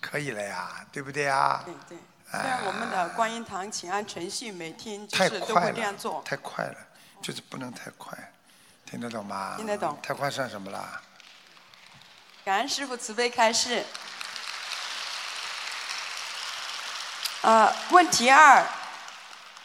[0.00, 1.62] 可以了呀，对不对呀？
[1.66, 1.98] 对对。
[2.32, 6.22] 虽然我们的观音堂请安程序每天就是都会这样做。
[6.24, 6.76] 太快了，
[7.20, 8.16] 就是不能太快，
[8.86, 9.52] 听得懂吗？
[9.58, 9.98] 听得懂。
[10.02, 11.02] 太快算什么啦？
[12.42, 13.84] 感恩师傅慈悲开示。
[17.42, 18.64] 呃，问题二，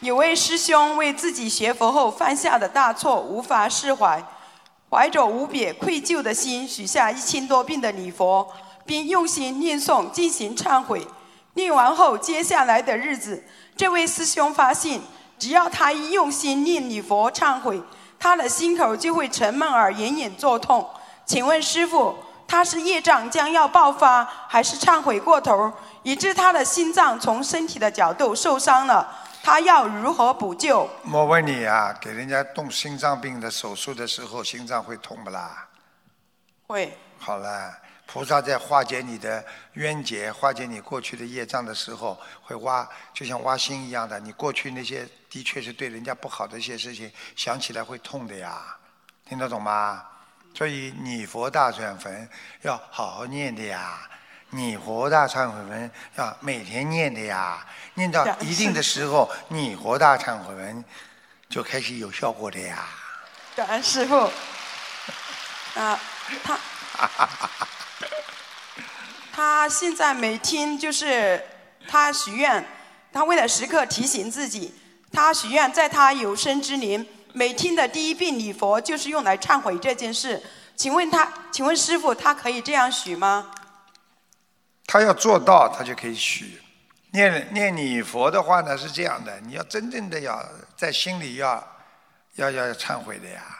[0.00, 4.22] 有位师兄为自己学佛后犯下的大错无法释怀。
[4.90, 8.54] 怀着无比愧疚的心，许下一千多遍的礼佛，
[8.84, 11.06] 并用心念诵进行忏悔。
[11.58, 13.42] 念完后，接下来的日子，
[13.76, 15.00] 这位师兄发现，
[15.36, 17.82] 只要他一用心念礼佛忏悔，
[18.16, 20.88] 他的心口就会沉闷而隐隐作痛。
[21.26, 22.16] 请问师傅，
[22.46, 25.72] 他是业障将要爆发，还是忏悔过头，
[26.04, 29.06] 以致他的心脏从身体的角度受伤了？
[29.42, 30.88] 他要如何补救？
[31.12, 35.66] 我问你啊，给人家动心脏病的手术的时候，心脏会痛不啦？
[36.68, 36.96] 会。
[37.18, 37.74] 好了，
[38.10, 39.44] 菩萨在化解你的
[39.74, 44.18] 冤结、化解你过去的业障的时候，会挖，就像挖心一样的。
[44.18, 48.74] 你过去那些的确是对人家不好的一些事情，想起来会痛的呀，
[49.28, 50.02] 听得懂吗？
[50.54, 52.26] 所以你佛大转坟
[52.62, 54.00] 要好好念的呀。
[54.50, 60.82] 你佛大忏悔文要每天念的呀，念到一定的时候，你活大忏悔文
[61.50, 62.88] 就开始有效果的呀。
[63.54, 64.16] 感恩师傅。
[65.74, 66.00] 啊，
[66.42, 66.58] 他
[69.32, 71.42] 他现在每天就是
[71.86, 72.64] 他许愿，
[73.12, 74.74] 他为了时刻提醒自己，
[75.12, 80.42] 他许愿在他有生之年，每天的第一遍礼佛就是用来忏悔这件事。
[80.76, 83.50] 请问他，请问师傅，他可以这样许吗？
[84.86, 86.60] 他要做到，他就可以许。
[87.12, 91.66] 念念你佛的话呢是这样的，你要真正的要在心里要
[92.34, 93.57] 要要忏悔的呀。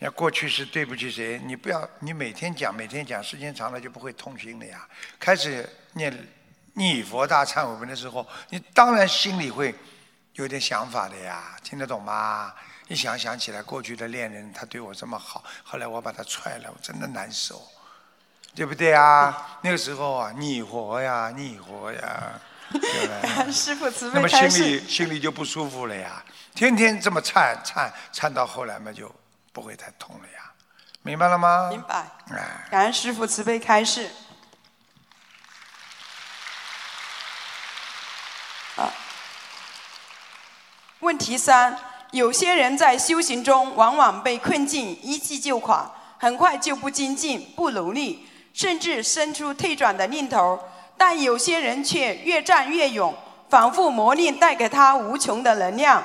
[0.00, 4.88] 要过去是对不起谁，你不要你每天讲每天讲，时间长了就不会痛心了呀。
[5.18, 6.12] 开始念
[6.72, 9.74] 逆佛大忏悔文的时候，你当然心里会
[10.34, 11.56] 有点想法的呀。
[11.62, 12.52] 听得懂吗？
[12.88, 17.62] 一想想起来过去的恋人，他对我这么好，后来我把他踹了，我真的难受。
[18.52, 19.60] 对不对啊？
[19.62, 22.40] 那个时候啊，你活呀，你活呀，
[23.52, 29.14] 师傅慈悲那么心里心里就不舒服了呀，天天这么颤颤颤到后来嘛，就
[29.52, 30.52] 不会太痛了呀，
[31.02, 31.68] 明白了吗？
[31.70, 32.06] 明白。
[32.30, 34.10] 哎，感恩师傅慈悲开示。
[38.76, 38.92] 啊，
[41.00, 41.76] 问题三：
[42.12, 48.26] 有些人在修行中往往被困境一击就垮，很快就不精进、不努力。
[48.52, 50.58] 甚至生出退转的念头，
[50.98, 53.16] 但有些人却越战越勇，
[53.48, 56.02] 反复磨练带给他无穷的能量。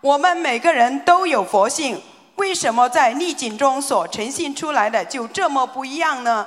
[0.00, 2.00] 我们每个人都有佛性，
[2.38, 6.46] 为什么在逆境中所呈现出来的就这么不一样呢？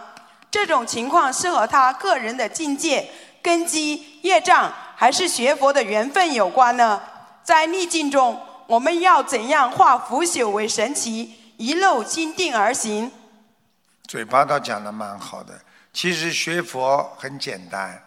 [0.49, 3.10] 这种情况是和他个人的境界、
[3.41, 7.01] 根基、业障，还是学佛的缘分有关呢？
[7.43, 13.12] 在逆境中，我们要怎样化腐朽为神奇，一路坚定而行？
[14.08, 15.60] 嘴巴倒讲的蛮好的，
[15.91, 18.01] 其实学佛很简单，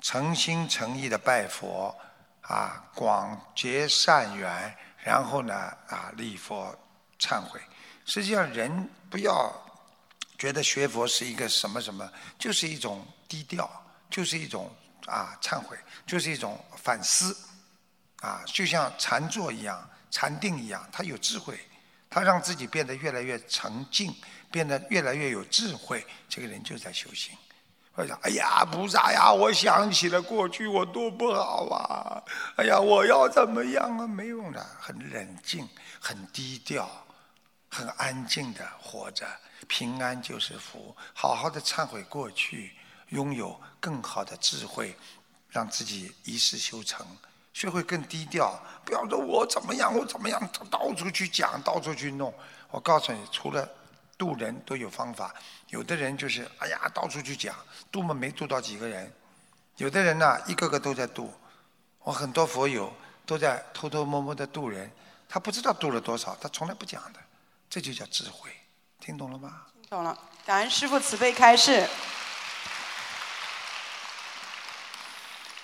[0.00, 1.94] 诚心诚意的拜佛，
[2.42, 5.54] 啊，广结善缘，然后呢，
[5.88, 6.76] 啊，礼佛
[7.18, 7.60] 忏悔。
[8.04, 9.52] 实际上，人不要
[10.38, 13.70] 觉得学佛是一个什么什么，就是一种低调，
[14.08, 14.70] 就是一种
[15.06, 15.76] 啊忏悔，
[16.06, 17.36] 就是一种反思，
[18.20, 21.58] 啊，就像禅坐一样，禅定一样，他有智慧，
[22.08, 24.14] 他让自己变得越来越沉静。
[24.52, 27.38] 变得越来越有智慧，这个人就在修行。
[27.96, 32.22] 我想，哎呀，菩萨呀，我想起了过去我多不好啊！
[32.56, 34.06] 哎呀，我要怎么样啊？
[34.06, 35.68] 没用的，很冷静，
[35.98, 36.88] 很低调，
[37.68, 39.26] 很安静的活着，
[39.66, 40.96] 平安就是福。
[41.12, 42.72] 好好的忏悔过去，
[43.08, 44.96] 拥有更好的智慧，
[45.48, 47.04] 让自己一世修成，
[47.52, 48.58] 学会更低调。
[48.84, 52.32] 不要说我怎么样，我怎么样，到处去讲，到处去弄。
[52.70, 53.68] 我告诉你，除了
[54.20, 55.34] 渡人都有方法，
[55.68, 57.56] 有的人就是哎呀，到处去讲，
[57.90, 59.10] 渡嘛没渡到几个人。
[59.78, 61.32] 有的人呢，一个个都在渡。
[62.00, 62.92] 我很多佛友
[63.24, 64.90] 都在偷偷摸摸的渡人，
[65.26, 67.20] 他不知道渡了多少，他从来不讲的，
[67.70, 68.50] 这就叫智慧。
[69.00, 69.62] 听懂了吗？
[69.80, 70.14] 听懂了，
[70.44, 71.88] 感恩师父慈悲开示。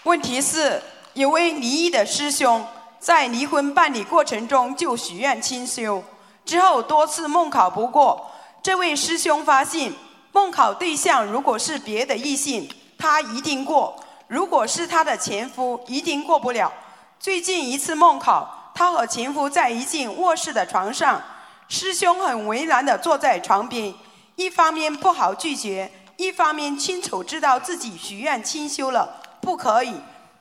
[0.04, 0.82] 问题是，
[1.12, 2.66] 有位离异的师兄
[2.98, 6.02] 在离婚办理过程中就许愿清修，
[6.46, 8.32] 之后多次梦考不过。
[8.66, 9.92] 这位师兄发现，
[10.32, 13.94] 梦考对象如果是别的异性，他一定过；
[14.26, 16.72] 如果是他的前夫，一定过不了。
[17.20, 21.22] 最近一次梦考，他和前夫在一进卧室的床上，
[21.68, 23.94] 师兄很为难地坐在床边，
[24.34, 29.94] 一方面不好拒绝，一方面清楚知道自己许愿清修了，不可以。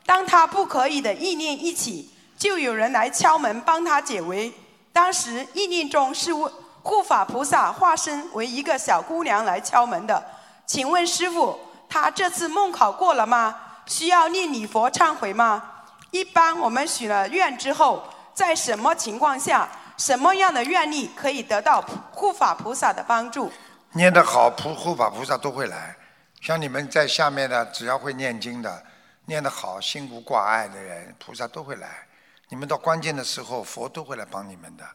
[0.03, 2.09] 当他不可以的意念一起，
[2.39, 4.51] 就有人来敲门帮他解围。
[4.91, 6.51] 当时意念中是问
[6.85, 10.23] 护法菩萨化身为一个小姑娘来敲门的。
[10.67, 11.59] 请问师傅，
[11.89, 13.55] 他这次梦考过了吗？
[13.87, 15.63] 需要念礼佛忏悔吗？
[16.11, 18.03] 一般我们许了愿之后，
[18.35, 19.67] 在什么情况下、
[19.97, 23.51] 什么样的愿力可以得到护法菩萨的帮助？
[23.93, 25.95] 念得好，菩护法菩萨都会来。
[26.39, 28.83] 像你们在下面的，只要会念经的，
[29.25, 32.05] 念得好，心无挂碍的人，菩萨都会来。
[32.49, 34.85] 你们到关键的时候，佛都会来帮你们的。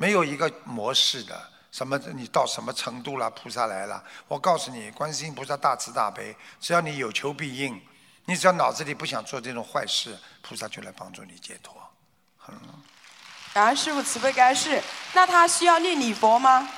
[0.00, 1.36] 没有一个模式的，
[1.72, 4.00] 什么你到什么程度了，菩萨来了。
[4.28, 7.82] 我告诉你，观世音菩萨大慈大悲，只要你有求必应，
[8.24, 11.74] 你只要脑子里不想做这种坏事，菩萨就来帮助你解脱。
[12.46, 12.54] 嗯，
[13.52, 14.80] 感恩师傅慈悲开示。
[15.14, 16.68] 那他需要念礼佛吗？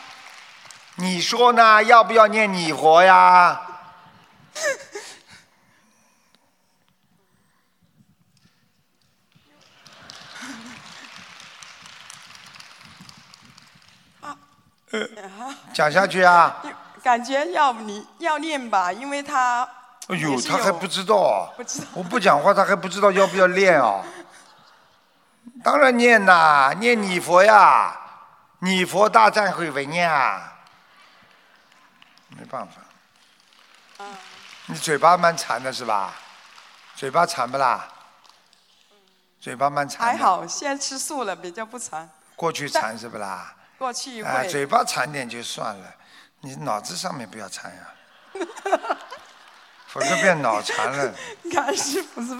[0.94, 1.84] 你说呢？
[1.84, 3.60] 要不要念礼佛呀？
[15.72, 16.62] 讲下去啊！
[17.02, 19.68] 感觉要你要念吧，因为他。
[20.08, 21.48] 哎呦，他还不知道啊！
[21.56, 24.02] 不知道我不讲话，他还不知道要不要练啊？
[25.62, 27.96] 当然念呐，念你佛呀，
[28.60, 30.52] 你佛大忏悔文呀。
[32.36, 32.74] 没办法。
[34.66, 36.14] 你嘴巴蛮馋的是吧？
[36.96, 37.86] 嘴巴馋不啦？
[39.40, 40.04] 嘴巴蛮馋。
[40.06, 40.16] 还。
[40.16, 42.08] 好，现在吃素了，比较不馋。
[42.36, 43.54] 过去馋是不啦？
[43.80, 44.48] 过去啊，会。
[44.48, 45.94] 嘴巴馋点就算了，
[46.40, 47.94] 你脑子上面不要馋呀，
[49.88, 51.14] 否则变脑残了。
[51.50, 52.36] 感恩师傅慈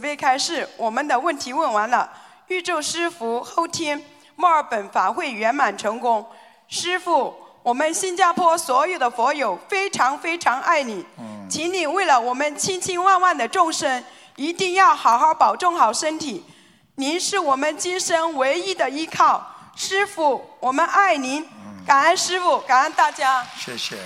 [0.00, 2.10] 悲开示，我们的问题问完了。
[2.48, 4.02] 预祝师傅后天
[4.36, 6.26] 墨尔本法会圆满成功。
[6.68, 11.02] 师傅，我们新加坡所有的佛友非常非常爱你，
[11.48, 14.04] 请你为了我们千千万万的众生，
[14.36, 16.44] 一定要好好保重好身体。
[16.96, 19.42] 您是我们今生唯一的依靠，
[19.74, 21.48] 师傅，我们爱您。
[21.86, 23.42] 感恩师傅，感恩大家。
[23.56, 23.96] 谢谢。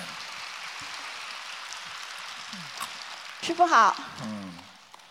[3.43, 3.97] 师傅好。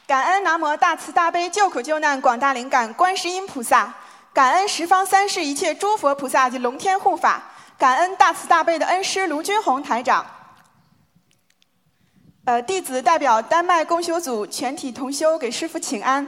[0.07, 3.93] 感恩南无大慈大悲救苦救难广大灵感观世音菩萨，
[4.31, 7.43] 感恩十方三世一切诸佛菩萨及龙天护法，
[7.77, 10.25] 感恩大慈大悲的恩师卢军宏台长。
[12.45, 16.25] 呃，弟子代表丹麦公修组全体同修给师傅请安。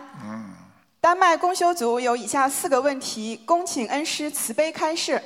[1.02, 5.22] 丹麦公修组有以下四个问题，恭请恩师慈悲开示。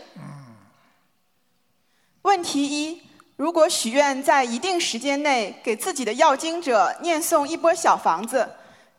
[2.22, 3.02] 问题一：
[3.36, 8.48] 如果许愿在一定时间内给自己的要经者念诵一波小房子，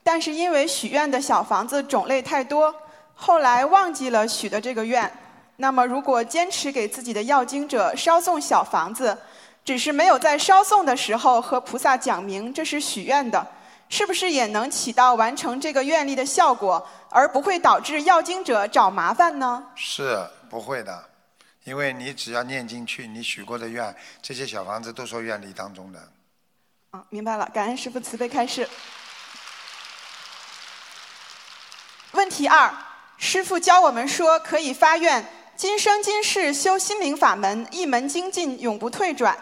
[0.03, 2.75] 但是因为许愿的小房子种类太多，
[3.14, 5.11] 后来忘记了许的这个愿，
[5.57, 9.17] 那么如果坚持给自己的要经者烧送小房子，
[9.65, 13.47] 只是没有在烧送的时候和菩萨讲明这是许愿的，
[13.89, 19.65] 是不是也能起到完成这个愿力的效果，而不会导致要经者找麻烦呢？
[19.77, 21.05] 是不会的，
[21.63, 26.01] 因为你只要念进去，你许过的愿，这些小房子都说愿力当中的。
[26.91, 28.69] 啊，明白了，感恩师父慈悲开示。
[32.13, 32.73] 问题二，
[33.17, 35.27] 师父教我们说可以发愿，
[35.57, 39.39] 今生今世修心灵法门，一门精进，永不退转。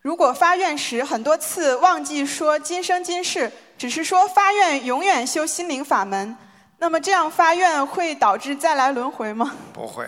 [0.00, 6.36] 如果发愿时很多次忘记说今生今世，只是说发愿永远修心灵法门，
[6.76, 9.56] 那么这样发愿会导致再来轮回吗？
[9.72, 10.06] 不会，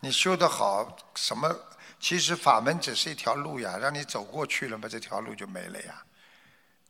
[0.00, 1.54] 你修得好，什么？
[2.00, 6.02] 其实法门只是一条路呀，让你走过去了嘛，这条路就没了呀。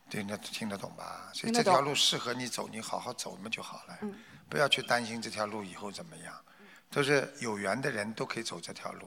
[0.09, 1.29] 对，那听得懂吧？
[1.33, 3.97] 所以这条路适合你走，你好好走嘛就好了。
[4.01, 4.15] 嗯
[4.49, 6.32] 不要去担心这条路以后怎么样，
[6.93, 9.01] 都是有缘的人都可以走这条路。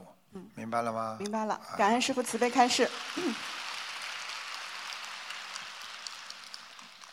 [0.53, 1.17] 明白了吗？
[1.19, 2.89] 明白了，感恩师傅慈悲开示。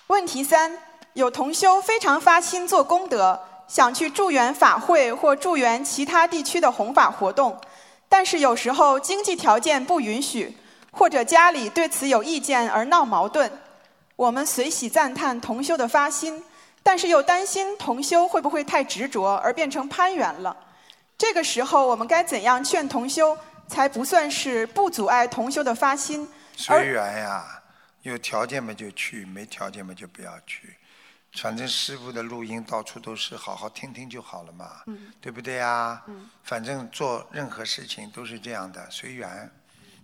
[0.09, 0.71] 问题三：
[1.15, 7.59] 有同修非常发心做功德，想去助缘法会或助缘其他地区的弘法活动，
[8.09, 10.59] 但是有时候经济条件不允许，
[10.93, 13.51] 或者家里对此有意见而闹矛盾。
[14.17, 16.45] 我们随喜赞叹同修的发心，
[16.85, 20.57] 但是又担心同修会不会太执着而变成攀缘了。
[21.17, 26.29] 这个时候，我们该怎样劝同修，才不算是不阻碍同修的发心？
[26.57, 27.63] 随缘呀，
[28.03, 30.77] 有条件嘛就去，没条件嘛就不要去。
[31.33, 36.01] 反正师傅的录音到处都是，好好听听就好了嘛，嗯对不对呀？
[36.07, 39.51] 嗯反正做任何事情都是这样的，随缘。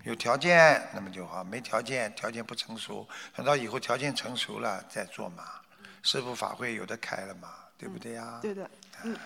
[0.05, 3.07] 有条件那么就好，没条件，条件不成熟，
[3.37, 5.45] 等到以后条件成熟了再做嘛。
[6.03, 7.49] 师傅法会有的开了嘛，
[7.79, 8.39] 对不对呀？
[8.41, 8.71] 对的，
[9.05, 9.17] 嗯。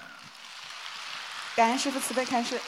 [1.56, 2.60] 感恩师父慈悲开示。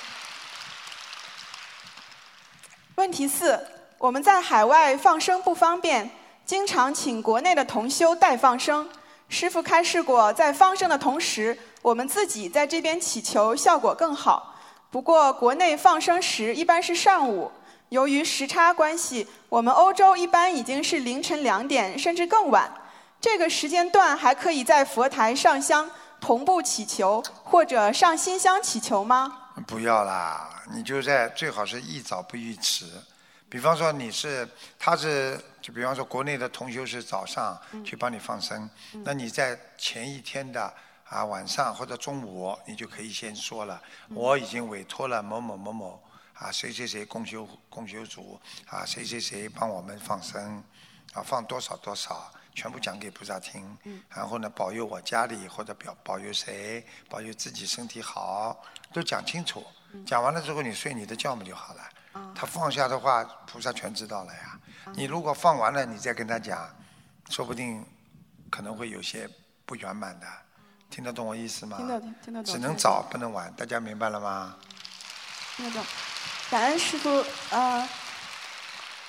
[2.95, 3.61] 问题四：
[3.99, 6.09] 我们在海外放生不方便，
[6.45, 8.89] 经常请国内的同修代放生。
[9.29, 14.55] 师父开示过，在放生的同时，我们自己在这边祈求效果更好。
[14.89, 17.51] 不过国内放生时一般是上午，
[17.89, 22.73] 由于时差关系，我们欧洲一般已经是凌晨两点甚至更晚。
[23.21, 25.91] 这个时间段还可以在佛台上香
[26.21, 29.51] 同步祈求，或者上新香祈求吗？
[29.67, 32.87] 不要啦，你就在最好是宜早不宜迟。
[33.49, 34.47] 比方说你是，
[34.79, 38.69] 他是，就比方说国内的同修是早上去帮你放生，
[39.05, 40.73] 那你在前一天的
[41.05, 46.03] 啊晚上或者中午，你就可以先说了，我已经委托了某某某某
[46.35, 48.39] 啊谁谁谁共修共修组
[48.69, 50.63] 啊谁谁谁帮我们放生
[51.15, 52.31] 啊放多少多少。
[52.57, 53.77] 全部讲给菩萨听，
[54.09, 59.63] 然后呢，保佑我家里或者保保佑谁，保佑自己身体好，都讲清楚。
[60.07, 61.83] 讲完了之后，你睡你的觉嘛就好了。
[62.35, 64.59] 他放下的话，菩萨全知道了呀。
[64.95, 66.67] 你如果放完了，你再跟他讲，
[67.29, 67.85] 说不定
[68.51, 69.29] 可能会有些
[69.67, 70.27] 不圆满的。
[70.89, 71.77] 听得懂我意思吗？
[71.77, 72.55] 听得懂听得懂。
[72.55, 74.57] 只能早不能晚，大家明白了吗？
[75.57, 75.85] 听得懂。
[76.51, 77.87] 感恩师傅，呃。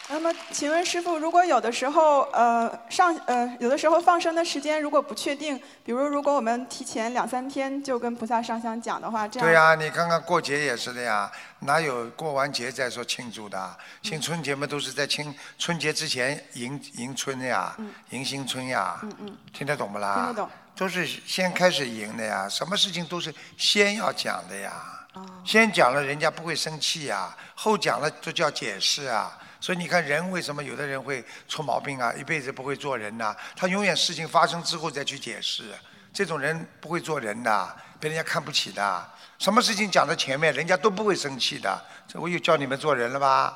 [0.09, 11.29] 那么，请问师傅，如果有的时候，呃，上呃，有的时候放生的时间如果不确定，比如如果我们提前两三天就跟菩萨上香讲的话，这样对呀、你看看过节也是的呀，
[11.59, 13.77] 哪有过完节再说庆祝的？
[14.01, 17.75] 庆春节嘛，都是在庆春节之前迎迎春呀，
[18.11, 20.15] 迎新春呀，嗯嗯，听得懂不啦？
[20.15, 20.49] 听得懂。
[20.73, 24.71] 都是先开始迎的呀，什么事情都是先要讲的呀。
[25.15, 29.37] 哦先讲了，人家不会生气呀；后讲了，就叫解释啊。
[29.59, 32.13] 所以你看，人为什么有的人会出毛病啊？
[32.13, 35.73] 一辈子不会做人呐、他永远事情发生之后再去解释。
[36.13, 39.09] 这种人不会做人的，被人家看不起的。
[39.37, 41.85] 什么事情讲到前面，人家都不会生气的。
[42.07, 43.55] 这我又教你们做人了吧？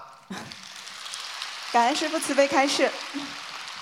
[1.72, 2.92] 感恩师傅慈悲开示。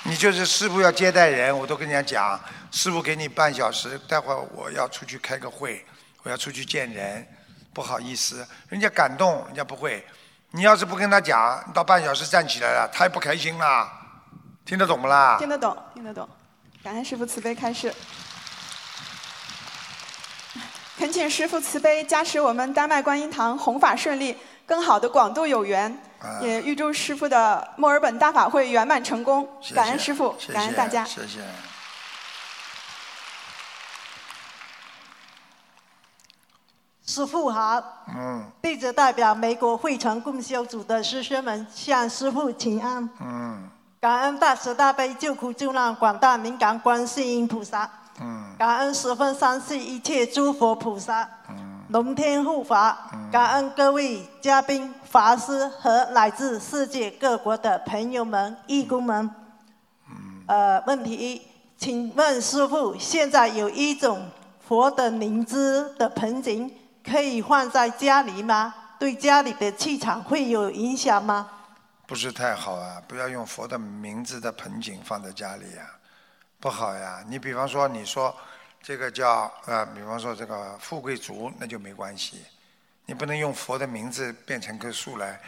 [0.04, 2.40] 你就是师傅要接待人，我都跟人家讲，
[2.72, 5.86] 师傅给你半小时，待会儿我要出去开个会，
[6.24, 7.28] 我要出去见人，
[7.74, 10.06] 不好意思，人家感动，人家不会。
[10.52, 13.88] 你要是不跟他讲，到半小时站起来了，他也不开心啦。
[14.66, 15.38] 听得懂不啦？
[15.38, 16.28] 听得懂，听得懂。
[16.84, 17.94] 感恩师傅慈悲开示。
[20.98, 24.36] 恳请师傅慈悲加持我们丹麦观音堂弘法顺利，
[24.66, 25.92] 更好的广度有缘。
[26.20, 29.48] 啊也预祝师傅的墨尔本大法会圆满成功。
[29.62, 31.06] 谢谢感恩师傅，感恩大家。
[31.06, 31.40] 谢谢。
[37.10, 38.44] 师父好，嗯。
[38.62, 43.68] 弟子代表美国会成共修组的师兄们向师父请安，嗯。
[44.00, 47.90] 感恩大慈大悲救苦救难广大灵感观世音菩萨，
[48.22, 48.54] 嗯。
[48.60, 51.82] 感恩十分三世一切诸佛菩萨，嗯。
[51.90, 59.28] 龙天护法，感恩各位嘉宾、法师和来自世界各国的朋友们、义工们。
[60.46, 61.42] 呃，问题一，
[61.76, 64.22] 请问师父，现在有一种
[64.68, 66.72] 佛的灵芝的盆景，
[67.04, 68.74] 可以放在家里吗？
[69.00, 71.50] 对家里的气场会有影响吗？
[72.06, 73.02] 不是太好啊！
[73.08, 75.90] 不要用佛的名字的盆景放在家里呀、
[76.60, 77.24] 不好呀。
[77.28, 78.36] 你比方说，你说
[78.82, 82.44] 这个叫呃，比方说这个富贵竹，那就没关系。
[83.06, 85.40] 你不能用佛的名字变成棵树来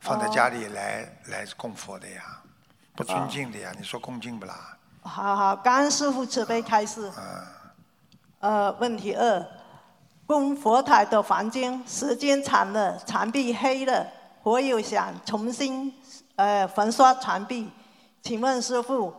[0.00, 2.42] 放在家里来、来供佛的呀，
[2.94, 3.72] 不尊敬的呀。
[3.78, 4.76] 你说恭敬不啦？
[5.02, 7.10] 好好，感恩师傅慈悲开示。
[8.40, 9.46] 呃，问题二，
[10.28, 14.06] 供佛台的房间时间长了，墙壁黑了，
[14.42, 15.90] 我又想重新
[16.36, 17.66] 呃粉刷墙壁，
[18.20, 19.10] 请问师傅，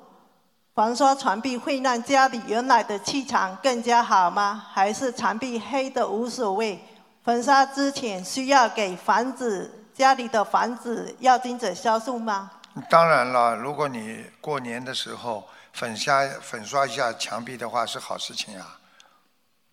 [0.75, 4.63] 粉刷墙壁会让家里原来的气场更加好吗？
[4.71, 6.79] 还是墙壁黑的无所谓？
[7.23, 12.51] 粉刷之前需要给房子家里的房子要经者销售吗？
[12.87, 15.43] 当然了，如果你过年的时候
[15.73, 18.78] 粉刷粉刷一下墙壁的话，是好事情啊，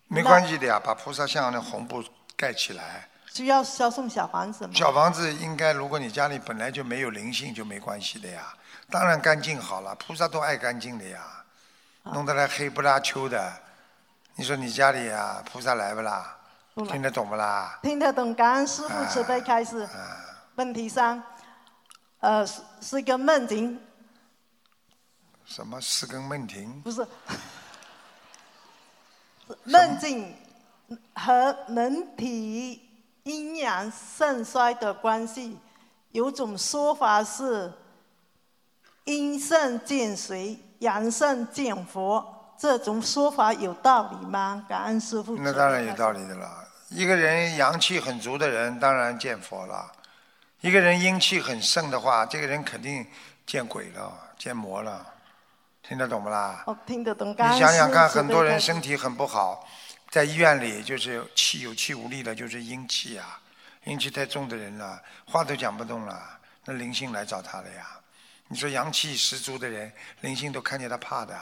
[0.07, 2.03] 没关系的呀，把菩萨像的红布
[2.35, 3.07] 盖起来。
[3.33, 4.73] 就要销送小房子吗？
[4.73, 8.53] 小房子应该，如果你家里本来就没有灵性，就没关系的呀。
[8.89, 11.21] 当然干净好了，菩萨都爱干净的呀。
[12.03, 13.53] 弄得来黑不拉秋的，
[14.35, 16.35] 你说你家里呀，菩萨来不啦？
[16.89, 17.77] 听得懂不啦？
[17.83, 19.89] 听得懂，感恩师傅慈悲开始啊。
[20.55, 21.21] 问题三，
[22.21, 23.79] 呃，是是一个梦境。
[25.45, 26.81] 什么是根梦婷？
[26.81, 27.05] 不是，
[29.63, 30.33] 梦境
[31.13, 32.83] 和人体。
[33.23, 35.59] 阴阳盛衰的关系，
[36.11, 37.69] 有种说法是
[39.03, 42.25] 阴盛见水，阳盛见佛。
[42.57, 44.65] 这种说法有道理吗？
[44.69, 45.35] 感恩师傅。
[45.35, 46.49] 那当然有道理的了。
[46.87, 49.91] 一个人阳气很足的人，当然见佛了；
[50.61, 53.05] 一个人阴气很盛的话，这个人肯定
[53.45, 55.05] 见鬼了，见魔了。
[55.87, 56.63] 听得懂不啦？
[56.67, 57.31] 哦，听得懂。
[57.31, 59.65] 你想想看，很多人身体很不好。
[60.09, 63.39] 在医院里，就是气有气无力的，就是阴气啊，
[63.85, 67.87] 阴气太重的人了，话都讲不动了，那灵性来找他了呀。
[68.49, 71.37] 你说阳气十足的人，灵性都看见他怕的，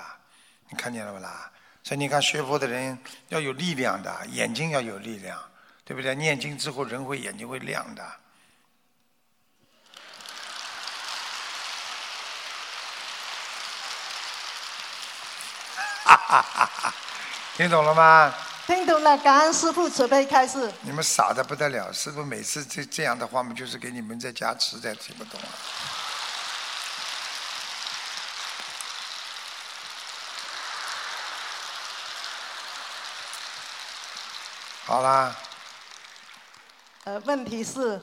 [0.70, 1.52] 你看见了不啦？
[1.84, 2.98] 所以你看学佛的人
[3.30, 5.40] 要有力量的，眼睛要有力量，
[5.84, 6.14] 对不对？
[6.14, 8.04] 念经之后人会眼睛会亮的。
[17.56, 18.34] 听懂了吗？
[18.68, 20.72] 听懂了，感恩师傅慈悲开示。
[20.82, 25.48] 你们傻的不得了，师傅每次这这样的话嘛，就是给你们在加持，再听不懂了。
[34.86, 35.36] 好啦。
[37.04, 38.02] 呃，问题是，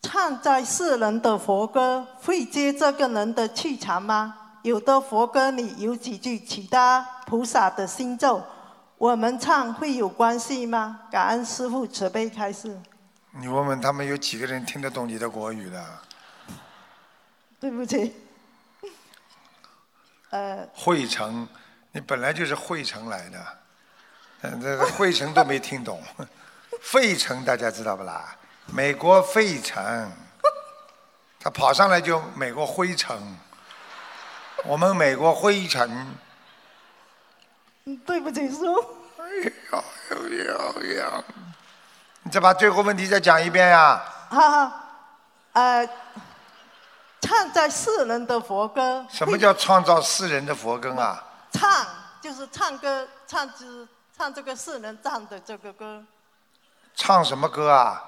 [0.00, 4.43] 唱在世人的佛歌会接这个人的气场吗？
[4.64, 8.42] 有的佛歌里有几句其他菩萨的心咒。
[8.96, 11.02] 我们唱会有关系吗？
[11.10, 12.74] 感恩师父慈悲开示。
[13.32, 15.84] 你问问他们有几个人听得懂你的国语的？
[17.60, 18.14] 对不起。
[20.32, 20.66] 呃。
[20.72, 21.46] 惠城，
[21.92, 23.38] 你本来就是惠城来的，
[24.40, 26.02] 嗯，这个惠城都没听懂。
[26.80, 28.34] 费城大家知道不啦？
[28.72, 30.10] 美国费城，
[31.38, 33.14] 他跑上来就美国灰尘，
[34.66, 36.06] 我们美国灰尘。
[38.06, 38.80] 对不起，师傅。
[39.18, 39.26] 哎
[39.70, 39.84] 呀
[40.46, 41.24] 呀呀！
[42.22, 44.02] 你再把最后问题再讲一遍呀。
[44.30, 44.72] 好好，
[45.52, 45.86] 呃，
[47.20, 49.04] 唱在世人的佛歌。
[49.10, 51.22] 什么叫创造世人的佛歌啊？
[51.52, 51.86] 唱
[52.22, 53.86] 就是唱歌，唱之
[54.16, 56.02] 唱这个世人唱的这个歌。
[56.94, 58.02] 唱什么歌啊？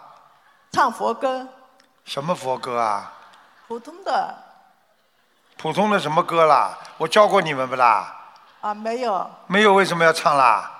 [0.73, 1.47] 唱佛歌。
[2.07, 3.13] 什么佛歌啊？
[3.69, 4.35] 普通的。
[5.59, 6.77] 普通的什么歌啦？
[6.99, 8.15] 我教过你们不啦？
[8.61, 9.31] 啊，没有。
[9.47, 10.71] 没有，为什么要唱啦？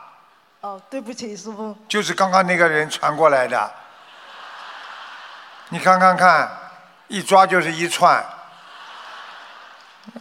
[0.61, 1.77] 哦，对不起，师傅。
[1.89, 3.71] 就是刚刚那个人传过来的，
[5.69, 6.51] 你看看看，
[7.09, 8.25] 一抓就是一串，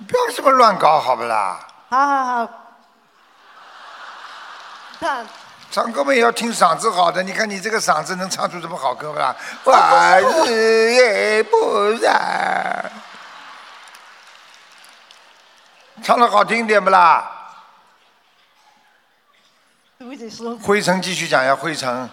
[0.08, 1.60] 不要这么乱搞，好不啦？
[1.90, 2.50] 好好好。
[5.00, 5.26] 看。
[5.72, 9.36] 唱歌嘛也要听嗓子好的，你看你这个嗓子能唱出什么好歌不啦？
[9.66, 12.92] 万事也不然，
[16.04, 17.32] 唱的好听点不啦？
[20.62, 22.10] 灰尘继续讲呀，灰尘。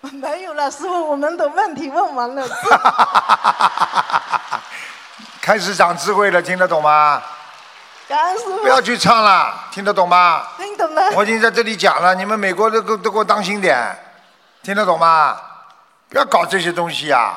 [0.00, 2.48] 没有了，师傅，我们的问题问完了。
[5.40, 7.22] 开始长智慧了，听得懂吗？
[8.08, 8.58] 感恩师傅。
[8.62, 10.46] 不要去唱了，听得懂吗？
[10.56, 11.10] 听懂了。
[11.14, 13.96] 我已经在这里讲了，你们美国都都都给我当心点，
[14.62, 15.40] 听得懂吗？
[16.08, 17.34] 不要搞这些东西呀。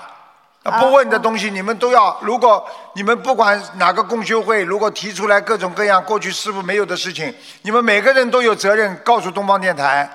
[0.79, 2.17] 不问的东西，你们都要。
[2.21, 10.09] 如果你们不管哪个共修会，如果提出来各种各样过去师傅没有的事情，你们每个人都有责任告诉东方电台。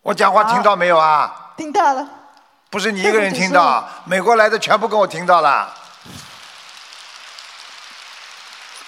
[0.00, 1.52] 我讲话听到没有啊？
[1.54, 2.08] 听到了。
[2.70, 5.70] 不是你一个人听到，美国来的全部跟我听到了。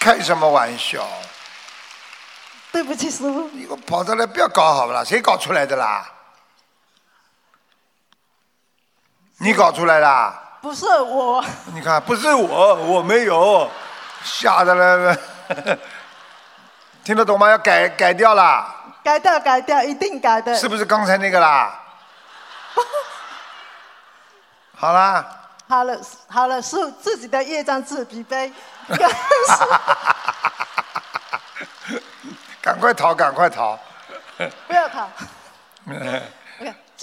[0.01, 1.07] 开什么玩笑？
[2.73, 3.51] 对不起，师傅。
[3.53, 5.05] 你给我跑出来，不要搞好不啦？
[5.05, 6.11] 谁搞出来的啦？
[9.39, 10.44] 你搞出来的？
[10.65, 11.45] 不是我。
[11.75, 13.71] 你看，不是我，我没有，
[14.25, 15.15] 吓得了，
[17.05, 17.51] 听得懂吗？
[17.51, 18.75] 要改改掉啦。
[19.03, 20.55] 改掉，改掉，一定改的。
[20.55, 21.79] 是不是刚才那个啦？
[24.75, 25.27] 好啦。
[25.69, 25.77] 好。
[25.77, 28.51] 好了好了，是自己的业障自己背。
[32.63, 33.79] 赶快逃，赶快逃！
[34.67, 35.07] 不要逃。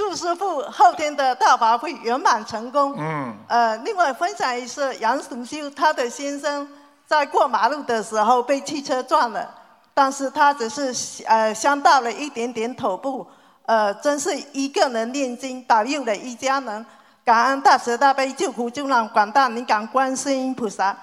[0.01, 2.95] 祝师傅后天的大法会圆满成功。
[2.97, 3.31] 嗯。
[3.47, 6.67] 呃，另外分享一次，杨崇修他的先生
[7.05, 9.47] 在过马路的时候被汽车撞了，
[9.93, 13.27] 但是他只是呃伤到了一点点头部，
[13.67, 16.83] 呃，真是一个人念经保佑了一家人，
[17.23, 20.97] 感恩大慈大悲救苦救难广大灵感观世音菩萨。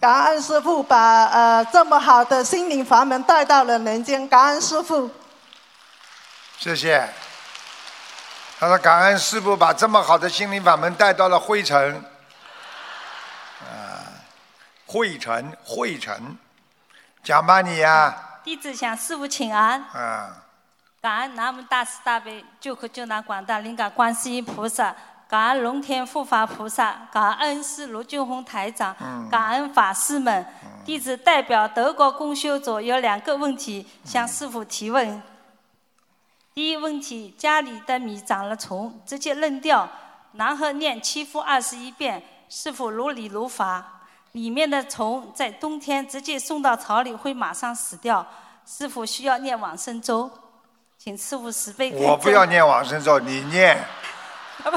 [0.00, 5.08] 感恩师傅把呃这么好的心灵法门带到了人间，感恩师傅。
[6.58, 7.08] 谢谢。
[8.58, 11.94] 他说：“感恩师傅把这么好的心灵法门带到了灰尘。”
[13.60, 14.00] 啊，
[14.86, 16.38] 灰尘，灰尘，
[17.22, 18.16] 讲吧你呀。
[18.42, 19.80] 弟子向师傅请安。
[19.92, 20.42] 啊。
[21.02, 24.94] 感恩南无大慈大悲救苦救难广大灵感观世音菩萨。
[25.28, 28.96] 感恩龙天护法菩萨，感恩师卢俊宏台长，
[29.28, 30.46] 感恩法师们，
[30.84, 35.20] 弟子代表德国公修组有两个问题向师傅提问。
[36.56, 39.86] 第一问题：家里的米长了虫，直接扔掉，
[40.32, 44.00] 然后念七复二十一遍，是否如理如法？
[44.32, 48.26] 里面的虫在冬天直接送到草里会马上死掉，
[48.64, 50.30] 是否需要念往生咒？
[50.96, 53.78] 请师傅慈悲我不要念往生咒，你念。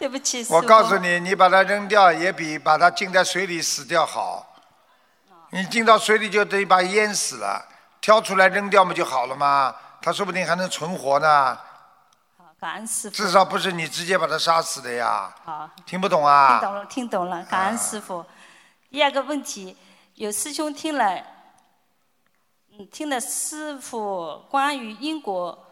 [0.00, 4.56] 对不起，我告诉你，你把它扔掉也比把它浸在水里死掉好。
[5.50, 7.64] 你浸到水里就等于把淹死了，
[8.00, 9.74] 挑出来扔掉不就好了吗？
[10.00, 11.58] 它说不定还能存活呢。
[12.36, 13.16] 好，感恩师傅。
[13.16, 15.34] 至少不是你直接把他杀死的呀。
[15.44, 15.68] 好。
[15.84, 16.58] 听不懂啊？
[16.60, 18.24] 听懂了，听懂了，感恩师傅。
[18.90, 19.76] 第二个问题，
[20.14, 21.22] 有师兄听了，
[22.72, 25.66] 嗯，听了师傅关于因果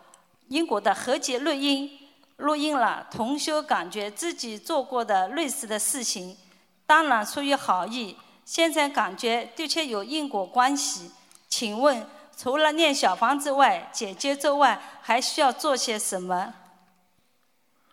[0.48, 1.90] 因果的和解录音。
[2.38, 6.36] 录音了，同修感觉自己做过的类似的事情，
[6.84, 8.18] 当然出于好意。
[8.44, 11.12] 现在感觉的确有因果关系。
[11.48, 12.06] 请问，
[12.36, 16.52] 除了念小房子外，解结咒外，还需要做些什么？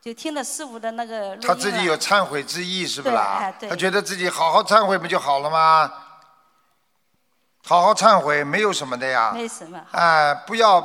[0.01, 3.53] 就听了师傅的那个他自己有忏悔之意，是不是啦？
[3.61, 5.91] 他觉得自己好好忏悔不就好了吗？
[7.65, 9.31] 好好忏悔，没有什么的呀。
[9.33, 9.81] 没什么。
[9.91, 10.81] 哎，不要，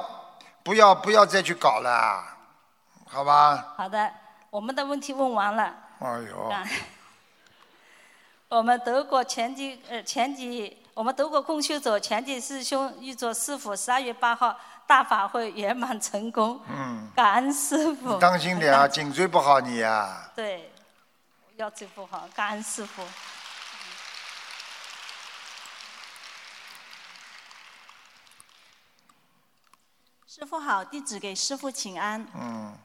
[0.62, 2.22] 不要，不要再去搞了。
[3.08, 3.74] 好吧。
[3.76, 4.08] 好的，
[4.50, 5.74] 我们的问题问完了。
[5.98, 6.52] 哎呦。
[8.50, 16.60] 我们德国前几呃前几，我们德国共修组全体师兄预祝师傅十二月八号大法会圆满成功。
[16.68, 17.08] 嗯。
[17.14, 18.18] 感恩师傅。
[18.18, 20.28] 当心点啊，颈椎不好你呀。
[20.34, 20.72] 对，
[21.54, 23.04] 腰椎不好，感恩师傅。
[30.26, 32.26] 师傅好，弟子给师傅请安。
[32.34, 32.76] 嗯。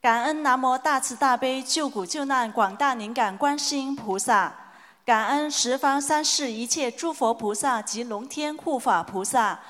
[0.00, 4.65] 感恩南无大慈大悲救苦救难广大灵感观世音菩萨，
[5.06, 9.60] 感恩十方三世一切诸佛菩萨及龙天护法菩萨，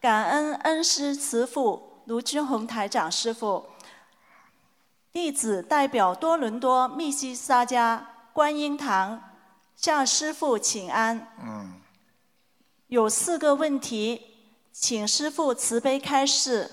[0.00, 3.66] 感恩恩师慈父卢军宏台长师傅。
[5.12, 9.22] 弟子代表多伦多密西沙加观音堂
[9.76, 11.28] 向师父请安。
[11.44, 11.74] 嗯。
[12.86, 14.22] 有四个问题，
[14.72, 16.70] 请师父慈悲开示。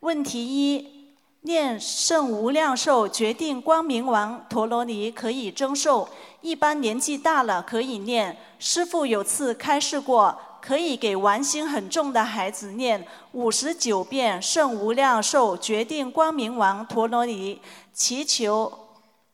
[0.00, 0.99] 问题一。
[1.42, 6.06] 念圣无量寿决定光明王陀罗尼可以增寿，
[6.42, 8.36] 一般年纪大了可以念。
[8.58, 17.58] 师父有次开示过，可以给玩心很重的孩子念五十九遍圣无量寿决定光明王陀罗尼，
[17.94, 18.70] 祈求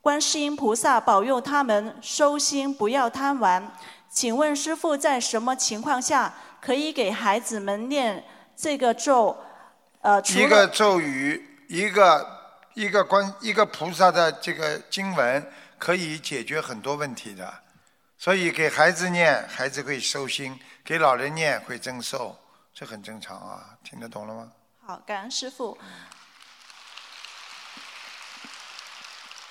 [0.01, 3.73] 观世音菩萨保佑他们收心，不要贪玩。
[4.09, 8.23] 请问师父在什么情况下可以给孩子们念
[8.57, 9.37] 这个咒？
[10.03, 11.46] 呃，一个咒语。
[11.69, 12.27] 一个
[12.75, 17.53] 一个观一个菩萨的这个经文可以解决很多问题的，
[18.19, 22.39] 所以给孩子念，孩子会收心；给老人念会增寿，
[22.73, 24.53] 这很正常啊，听得懂了吗？
[24.85, 25.77] 好，感恩师傅。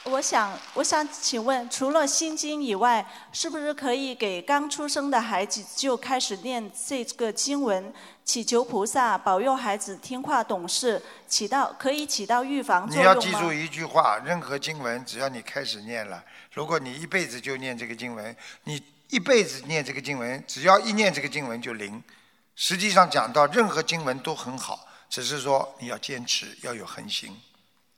[0.05, 7.91] 我想，我想请问，除了心经以外，是不是可以给刚出生的孩子就开始念这个经文，
[8.23, 13.19] 祈求菩萨保佑孩子听话懂事，起到可以起到预防作用吗？
[13.19, 18.35] 你要记住一句话：任何经文，只要你开始念了，如果你一辈子就念这个经文，
[18.65, 22.01] 你一辈子念这个经文，只要一念这个经文就灵。
[22.55, 27.35] 实际上讲到任何经文都很好，只是说你要坚持，要有恒心。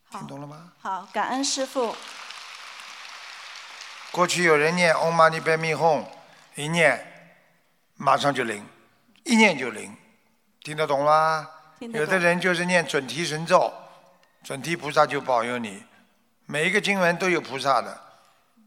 [0.09, 0.71] 听懂了吗？
[0.81, 1.95] 好，感恩师傅。
[4.11, 6.05] 过去有人念 Om Mani Padme Hum，
[6.55, 7.33] 一念
[7.95, 8.65] 马上就灵，
[9.23, 9.95] 一念就灵，
[10.63, 11.49] 听得懂吗？
[11.79, 11.91] 懂。
[11.91, 13.71] 有的人就是念准提神咒，
[14.43, 15.83] 准提菩萨就保佑你。
[16.45, 18.01] 每一个经文都有菩萨的，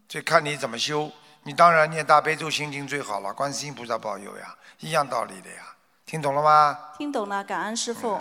[0.07, 1.11] 这看你怎么修。
[1.43, 5.75] 你当然念大悲咒心经最好了，观世音菩萨保佑呀，一样道理的呀。
[6.05, 6.79] 听懂了吗？
[6.99, 8.21] 听懂了，感恩师傅。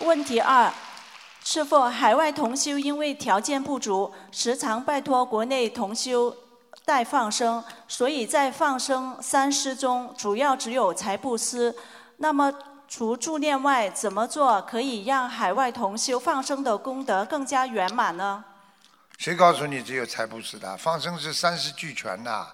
[0.00, 0.70] 问题二，
[1.42, 6.36] 是否，海外同修因为条件不足，时常拜托国内同修
[6.84, 11.74] 代放生，所以在放生三施中，主要只有财布施。
[12.18, 12.52] 那么
[12.86, 18.44] 除助念外，怎么做可以让海外同修放生的功德更加圆满呢？
[19.16, 20.76] 谁告诉你只有财布施的？
[20.76, 22.46] 放生是三施俱全的。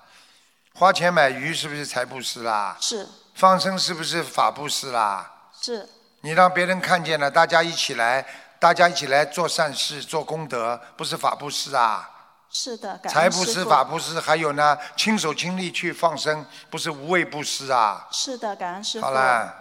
[0.74, 2.76] 花钱买鱼是不是财布施啦？
[2.80, 3.08] 是。
[3.34, 5.50] 放生是不是法布施啦？
[5.60, 5.88] 是。
[6.22, 8.24] 你让别人看见了，大家一起来，
[8.58, 12.08] 大家一起来做善事、做功德，不是法布施啊？
[12.48, 18.06] 是的，财布施、法布施，还有呢，亲手亲力去放生，不是无畏布施啊？
[18.12, 19.04] 是的，感恩师傅。
[19.04, 19.52] 好了。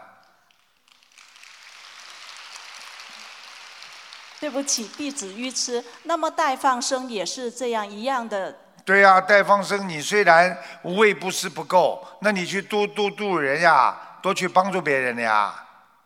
[4.39, 5.83] 对不起，弟子愚痴。
[6.03, 8.55] 那么代放生也是这样一样的。
[8.85, 15.55] 对呀，代放生，你虽然无畏布施不够，那你去多多度人呀，多去帮助别人呀。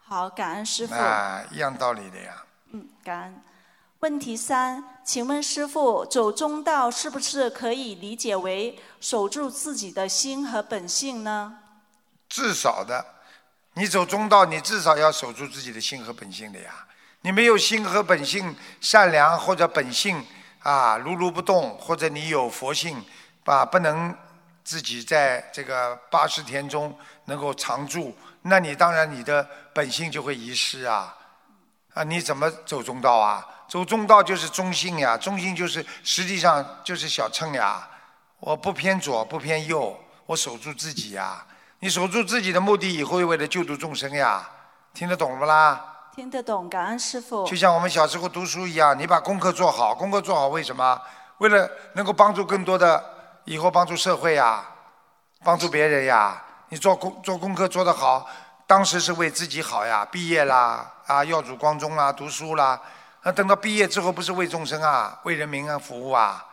[0.08, 0.94] 好，感恩师傅。
[0.94, 2.44] 啊，一样道理的呀。
[2.74, 3.42] 嗯，感恩。
[4.02, 11.58] 问题三，请问师傅，走中道是不是可以理解为守住自己的心和本性呢？
[12.30, 13.04] 至少的，
[13.74, 16.86] 你走中道，你至少要守住自己的心和本性的呀。
[17.22, 20.24] 你没有心和本性善良，或者本性
[20.60, 23.04] 啊如如不动，或者你有佛性，
[23.46, 24.16] 啊不能
[24.64, 26.96] 自己在这个八十天中
[27.26, 28.16] 能够常住。
[28.48, 31.16] 那你当然你的本性就会遗失啊，
[31.96, 33.44] 啊你怎么走中道啊？
[33.68, 37.88] 走中道就是中性呀，中性就是实际上就是小乘呀。
[38.40, 41.44] 我不偏左不偏右，我守住自己呀。
[41.80, 44.48] 你守住自己的目的以后，为了救度众生呀。
[44.94, 45.84] 听得懂不啦？
[46.16, 47.46] 听得懂，感恩师傅。
[47.48, 51.02] 就像我们小时候读书一样，你把功课做好，功课做好为什么？
[51.40, 53.04] 为了能够帮助更多的
[53.46, 54.64] 以后帮助社会呀，
[55.44, 56.44] 帮助别人呀。
[56.70, 58.28] 你做功做功课做得好，
[58.66, 62.82] 当时是为自己好呀，毕业啦啊，耀祖光宗啦，读书啦，
[63.24, 66.44] 那等到毕业之后不是为众生啊，为人民啊服务啊，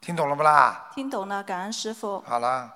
[0.00, 0.90] 听懂了不啦？
[0.94, 2.22] 听懂了，感恩师傅。
[2.26, 2.70] 好了。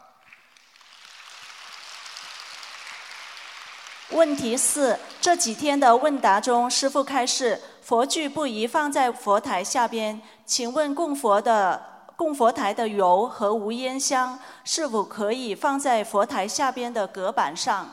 [4.10, 11.95] 问题四：这几天的问答中，师傅开示佛具不宜放在佛台下边，请问供佛的。
[12.16, 17.86] 供佛台的油和无烟香是否可以放在佛台下边的隔板上？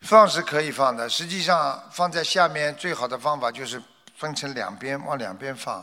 [0.00, 3.82] 放是可以放的，实际上放在下面最好的方法就是
[4.16, 5.82] 分成两边，往两边放，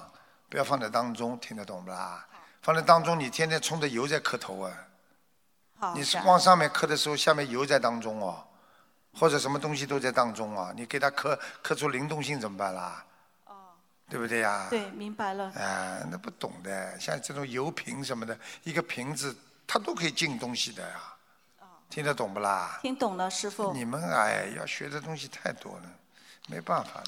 [0.49, 2.23] 不要放在当中，听得懂不啦？
[2.61, 4.61] 放在当中，你天天冲着油在磕头
[5.79, 5.93] 啊！
[5.95, 8.43] 你是往上面磕的时候，下面油在当中哦，
[9.17, 13.03] 或者什么东西都在当中啊，你给它磕磕出灵动性怎么办啦？
[14.11, 14.67] 对不对呀？
[14.69, 15.45] 对，明白了。
[15.55, 19.33] 啊，那不懂的，像这种油瓶什么的，一个瓶子
[19.65, 20.97] 它都可以进东西的呀。
[21.89, 22.77] 听得懂不啦？
[22.81, 23.71] 听懂了，师傅。
[23.71, 25.83] 你们哎，要学的东西太多了，
[26.47, 27.05] 没办法了。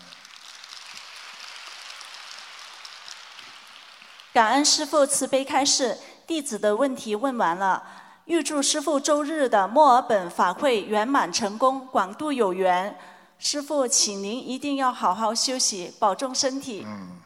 [4.31, 7.83] 感恩师傅慈悲开示，弟子的问题问完了。
[8.25, 12.97] 预祝师傅周日的墨尔本法会圆满成功，广度有缘。
[13.43, 16.83] 师傅，请您一定要好好休息，保重身体。
[16.87, 17.19] 嗯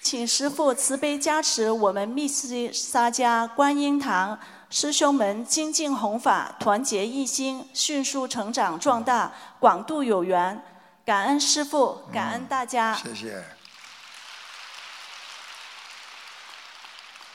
[0.00, 4.38] 请师傅慈悲加持我们密西沙家观音堂
[4.70, 10.64] 师兄们精进弘法，团结一心，迅速成长壮大，广度有缘。
[11.04, 12.94] 感恩师傅，感恩大家。
[12.94, 13.44] 谢谢。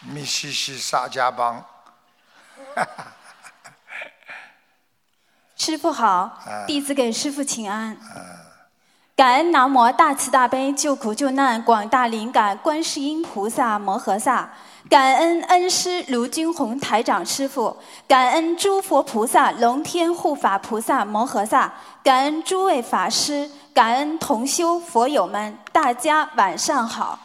[0.02, 1.64] 密西西沙家帮。
[5.66, 6.30] 师傅好，
[6.68, 7.96] 弟子给师傅请安。
[9.16, 14.52] 感恩南无大慈大悲救苦救难广大灵感观世音菩萨摩诃萨，
[14.90, 21.72] 感恩恩师卢军宏台长师傅，感恩诸佛菩萨龙天护法菩萨摩诃萨，
[22.04, 27.18] 感恩诸位法师，感恩同修佛友们，大家晚上好。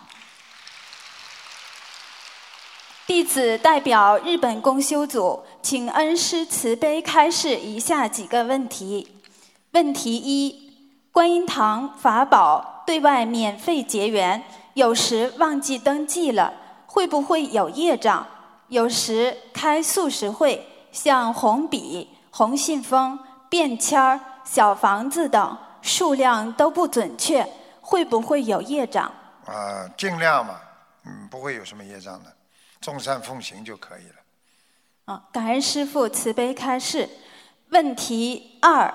[3.08, 9.08] 弟子代表日本公修组，请恩师慈悲开示以下几个问题。
[9.70, 10.74] 问题一：
[11.10, 14.44] 观音堂法宝对外免费结缘，
[14.74, 16.52] 有时忘记登记了，
[16.84, 18.26] 会不会有业障？
[18.68, 27.50] 有时开素食会，像红笔、红信封、便签儿、小房子等数量都不准确，
[27.80, 29.10] 会不会有业障？
[29.46, 30.56] 啊，尽量嘛，
[31.06, 32.34] 嗯，不会有什么业障的。
[32.80, 34.14] 众善奉行就可以了。
[35.06, 37.08] 啊，感恩师父慈悲开示。
[37.70, 38.92] 问题二：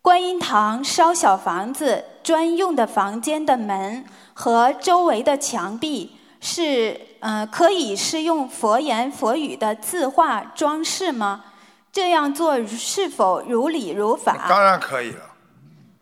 [0.00, 11.46] 观音堂烧小房子专用的房间的门和周围的墙壁是呃可以是用佛言佛语的字画装饰吗？
[11.90, 14.46] 这样做是否如理如法？
[14.48, 15.24] 当然可以了，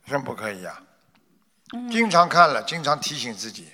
[0.05, 0.83] 为什么不可以呀、
[1.73, 3.69] 嗯经常看了，经常提醒自己，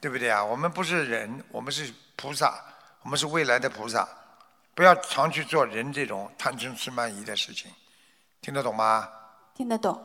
[0.00, 0.44] 对不对啊？
[0.44, 2.54] 我们不是人，我们是菩萨，
[3.02, 4.08] 我们是未来的菩萨，
[4.74, 7.70] 不要常去做人这种贪嗔痴慢疑的事情，
[8.40, 9.08] 听得懂吗？
[9.54, 10.04] 听得懂。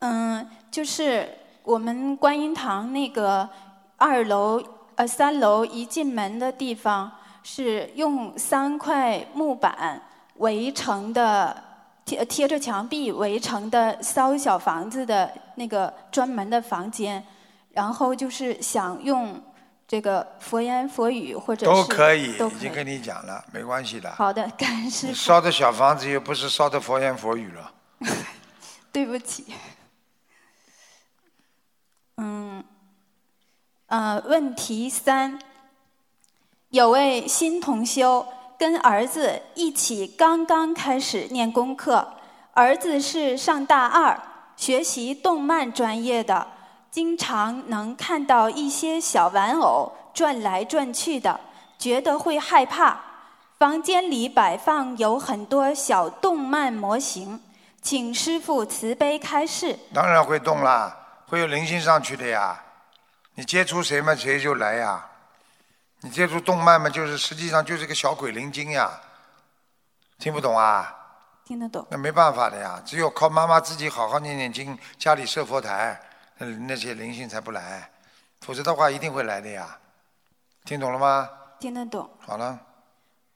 [0.00, 3.48] 嗯，就是我们观音堂那个
[3.96, 4.62] 二楼
[4.94, 7.10] 呃三楼一进门的地方
[7.42, 10.00] 是用三块木板
[10.36, 11.64] 围成的，
[12.04, 17.24] 贴贴着墙壁围成的烧小房子的那个专门的房间，
[17.72, 19.42] 然后就是想用
[19.88, 22.32] 这个佛言佛语或者是都可以。
[22.32, 24.12] 已经跟你讲了，没关系的。
[24.12, 25.18] 好的，感恩师你傅。
[25.18, 27.72] 烧的小房子又不是烧的佛言佛语了。
[28.92, 29.46] 对不起。
[32.18, 32.62] 嗯，
[33.86, 35.38] 呃，问题三，
[36.68, 38.26] 有位新同修
[38.58, 42.14] 跟儿子一起刚刚开始念功课，
[42.52, 44.20] 儿子是上大二，
[44.56, 46.48] 学习动漫专业的，
[46.90, 51.38] 经常能看到一些小玩偶转来转去的，
[51.78, 53.00] 觉得会害怕。
[53.58, 57.42] 房间里摆放有很多小动漫模型，
[57.82, 59.78] 请师傅慈悲开示。
[59.92, 62.62] 当然会动啦，会有灵性上去的呀。
[63.34, 65.04] 你接触谁嘛，谁就来呀。
[66.00, 69.00] 你接触动漫嘛，就是实际上就是个小鬼灵精呀。
[70.18, 70.94] 听不懂啊？
[71.44, 71.86] 听得懂。
[71.90, 76.00] 那没办法的呀，只有靠妈妈自己好好念念经，家里设佛台，
[76.38, 77.90] 那那些灵性才不来，
[78.40, 79.78] 否则的话一定会来的呀。
[80.64, 81.28] 听懂了吗？
[81.58, 82.08] 听得懂。
[82.20, 82.58] 好了，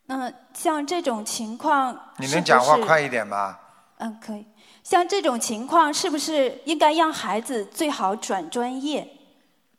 [0.06, 3.58] 那像这种情况，你能讲话快一点吗？
[3.98, 4.46] 嗯，可以。
[4.84, 9.08] 像这种情况，是不是应该让孩子最好转专业？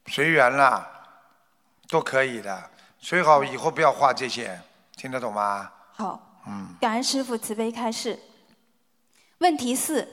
[0.08, 0.90] 随缘啦，
[1.88, 2.70] 都可以的。
[3.00, 4.60] 最好以后不要画这些，
[4.96, 5.72] 听得懂吗？
[5.94, 8.18] 好，嗯，感恩师傅慈悲开示。
[9.40, 10.08] 问题四：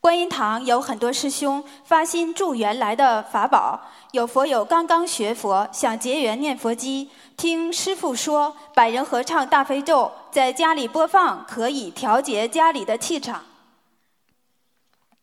[0.00, 3.80] 观音堂有很多师兄发心助缘来的法宝，
[4.12, 13.42] 有佛友刚刚学佛，想结缘念佛机，听师父说百人合唱大悲咒，在家里播放可以调节家里的气场。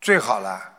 [0.02, 0.74] 最好了。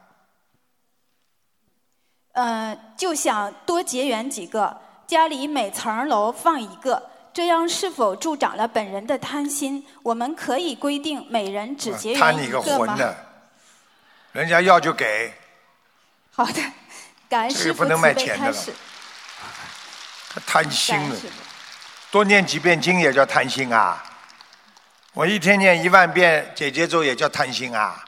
[2.33, 4.77] 呃，就想多结缘几个，
[5.07, 9.83] 家里每层楼放一个，这样是否助长了本人的贪心？
[10.03, 12.95] 我们可以规定每人只结缘一贪你个个吗？
[12.95, 13.26] 魂的，
[14.37, 15.33] 人家要就给，
[16.31, 16.61] 好的，
[17.27, 18.73] 感恩这师傅个不能卖慈悲钱的了开始。
[20.45, 21.17] 贪心了。
[22.11, 24.05] 多念几遍经也叫贪心啊！
[25.15, 28.05] 我一天念一万遍姐姐咒也叫贪心啊！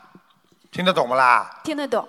[0.70, 1.61] 听得懂不啦？
[1.64, 2.07] 听得懂。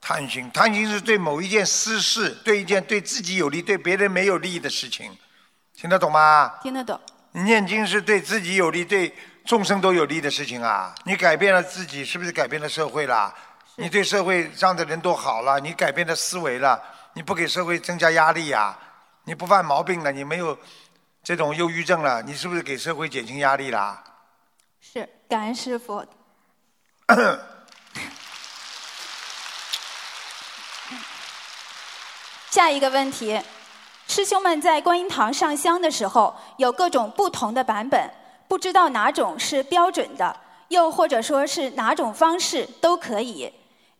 [0.00, 5.18] 贪心，贪心是对某一件私事，对一件对自己有利、对别人没有利益的事情，
[5.74, 6.54] 听得懂吗？
[6.62, 7.00] 听得懂。
[7.32, 9.12] 你念经是对自己有利、对
[9.44, 10.94] 众生都有利的事情啊！
[11.04, 13.34] 你改变了自己，是不是改变了社会啦？
[13.78, 18.74] 你对社会上的人都好了，你改变了思维了，你不给社会增加压力呀、
[19.24, 20.58] 你不犯毛病了，你没有
[21.22, 24.02] 这种忧郁症了，你是不是给社会减轻压力啦？
[24.80, 26.02] 是感恩师傅。
[32.50, 33.38] 下一个问题，
[34.08, 38.10] 师兄们在观音堂上香的时候，有各种不同的版本，
[38.48, 40.34] 不知道哪种是标准的，
[40.68, 43.52] 又或者说是哪种方式都可以。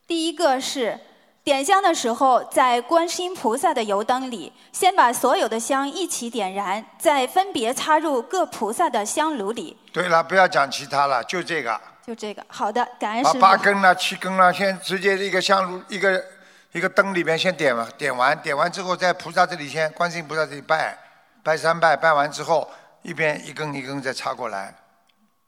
[0.06, 0.98] 第一个是
[1.42, 9.76] 点香的时候，在观世音菩萨的油灯里，先把所有的香一起点燃，再分别插入各菩萨的香炉里。
[9.92, 13.40] 对了，不要讲其他了，就这个，就这个，好的，感恩把师傅。
[13.40, 16.24] 八根了、七根了，先直接一个香炉一个
[16.70, 20.96] 一个灯里边先点完，点完，点完之后在菩萨这里先，观世音菩萨这里拜，
[21.42, 22.68] 拜三拜，拜完之后
[23.02, 24.72] 一边一根一根再插过来，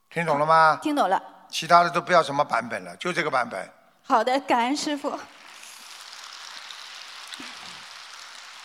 [0.09, 0.79] 听懂了吗？
[0.81, 1.21] 听懂了。
[1.49, 3.69] 其他的都不要什么版本了，就这个版本。
[4.11, 5.13] 好的，感恩师傅。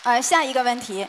[0.05, 1.07] 呃，下一个问题，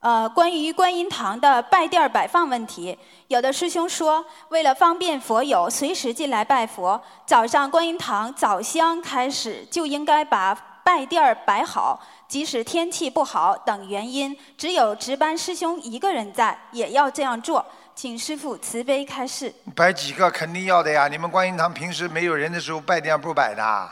[0.00, 17.62] 呃，关于观音堂的拜垫摆放问题，有的师兄说，为了方便佛友随时进来拜佛，早上观音堂早香开始就应该把拜垫摆好，即使天气不好等原因，只有值班师兄一个人在，也要这样做。
[17.98, 19.52] 请师傅慈悲开示。
[19.74, 21.08] 摆几个肯定要的呀！
[21.08, 23.90] 你们观音堂平时没有人的时候拜殿不摆的，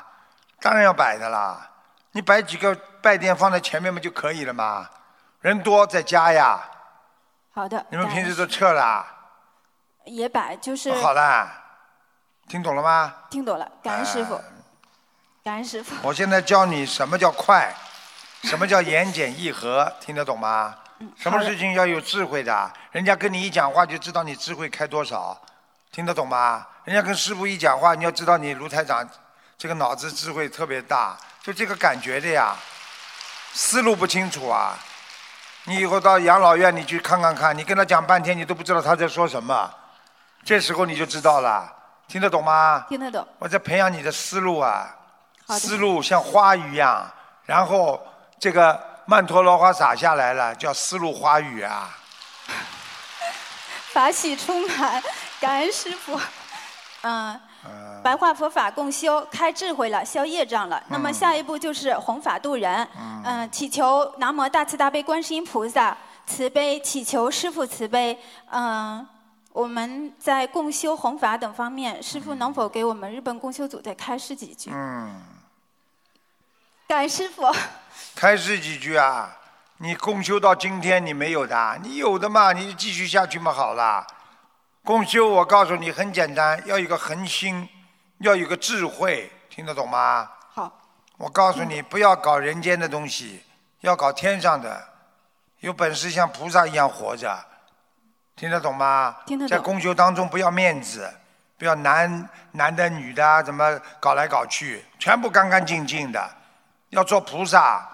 [0.60, 1.68] 当然要摆的啦。
[2.12, 4.88] 你摆几个拜殿放在前面不就可以了吗。
[5.40, 6.60] 人多再加呀。
[7.50, 7.84] 好的。
[7.90, 9.04] 你们平时都撤了啊？
[10.04, 11.50] 也摆，就是好啦，
[12.46, 13.12] 听懂了吗？
[13.28, 14.42] 听懂了，感恩师傅哎，
[15.42, 15.96] 感恩师傅。
[16.06, 17.74] 我现在教你什么叫快，
[18.44, 20.76] 什么叫言简意赅，听得懂吗？
[21.16, 25.40] 什么事情要有智慧的，人家跟你一讲话就知道你智慧开多少，
[25.92, 26.66] 听得懂吗？
[26.84, 29.06] 人家跟师傅一讲话，你要知道你卢台长
[29.58, 32.56] 这个脑子智慧特别大，就这个感觉的呀，
[33.52, 34.78] 思路不清楚啊。
[35.64, 39.68] 你以后到养老院你去看看看，你跟他讲半天，你都不知道他在说什么，
[40.44, 41.70] 这时候你就知道了，
[42.06, 42.86] 听得懂吗？
[42.88, 43.26] 听得懂。
[43.40, 44.94] 我在培养你的思路啊，
[45.48, 47.04] 思路像花一样，
[47.44, 48.00] 然后
[48.38, 51.96] 这个曼陀罗花洒下来了，叫丝路花雨啊。
[53.94, 55.00] 法喜充满，
[55.40, 56.20] 感恩师傅。
[57.02, 57.40] 嗯，
[58.02, 60.82] 白话佛法共修，开智慧了，消业障了。
[60.88, 62.86] 那么下一步就是弘法度人。
[63.24, 65.96] 嗯，祈求南无大慈大悲观世音菩萨
[66.26, 68.18] 慈悲，祈求师父慈悲。
[68.50, 69.06] 嗯，
[69.52, 74.70] 我们在共修弘法等方面，师父能否给我们日本共修组再开示几句？
[74.74, 75.22] 嗯，
[76.86, 77.52] 感恩师傅。
[78.14, 79.36] 开示几句啊？
[79.78, 84.06] 你共修到今天你没有的，你有的嘛，你就继续下去嘛好了。
[84.84, 87.68] 共修我告诉你很简单，要有个恒心，
[88.18, 90.30] 要有个智慧，听得懂吗？
[90.54, 90.80] 好。
[91.18, 93.42] 我告诉你，不要搞人间的东西，
[93.80, 94.82] 要搞天上的。
[95.60, 97.36] 有本事像菩萨一样活着，
[98.36, 99.16] 听得懂吗？
[99.26, 101.12] 听得懂在共修当中不要面子，
[101.58, 106.30] 不要男男的女的啊怎么搞来搞去，全部干干净净的。
[106.96, 107.86] 要做菩萨，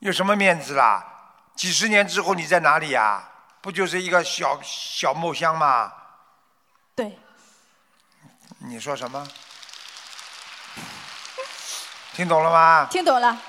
[0.00, 1.02] 有什么面子啦？
[1.54, 3.26] 几十年之后你在哪里呀、
[3.62, 5.90] 不就是一个小小木箱吗？
[6.94, 7.18] 对。
[8.58, 9.26] 你说什么？
[12.12, 12.86] 听懂了吗？
[12.90, 13.40] 听懂了。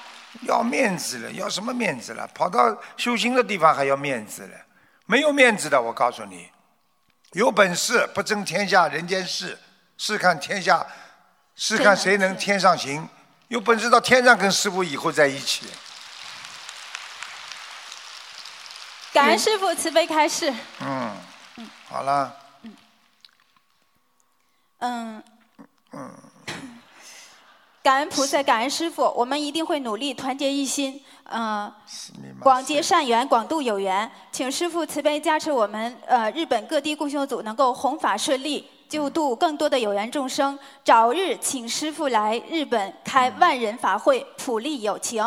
[0.44, 2.26] 要面子了，要什么面子了？
[2.34, 4.58] 跑到修行的地方还要面子了？
[5.06, 6.50] 没有面子的，我告诉你，
[7.34, 9.60] 有本事不争天下人间事，
[9.98, 10.88] 试看天下，
[11.58, 13.06] 试看谁能天上行。
[13.48, 15.66] 有本事到天上跟师傅以后在一起。
[19.14, 20.54] 感恩师傅慈悲开示。
[20.82, 21.16] 嗯，
[21.88, 22.36] 好了，
[24.80, 25.24] 嗯，
[25.92, 26.14] 嗯，
[27.82, 31.74] 感恩菩萨，感恩师傅，我们一定会努力，团结一心，嗯、
[32.40, 34.12] 广结善缘，广度有缘。
[34.32, 40.58] 请师傅慈悲加持我们，呃，日本各地共修组能够弘法顺利，救度更多的有缘众生。
[40.84, 45.24] 早日请师傅来日本开万人法会，普利有情。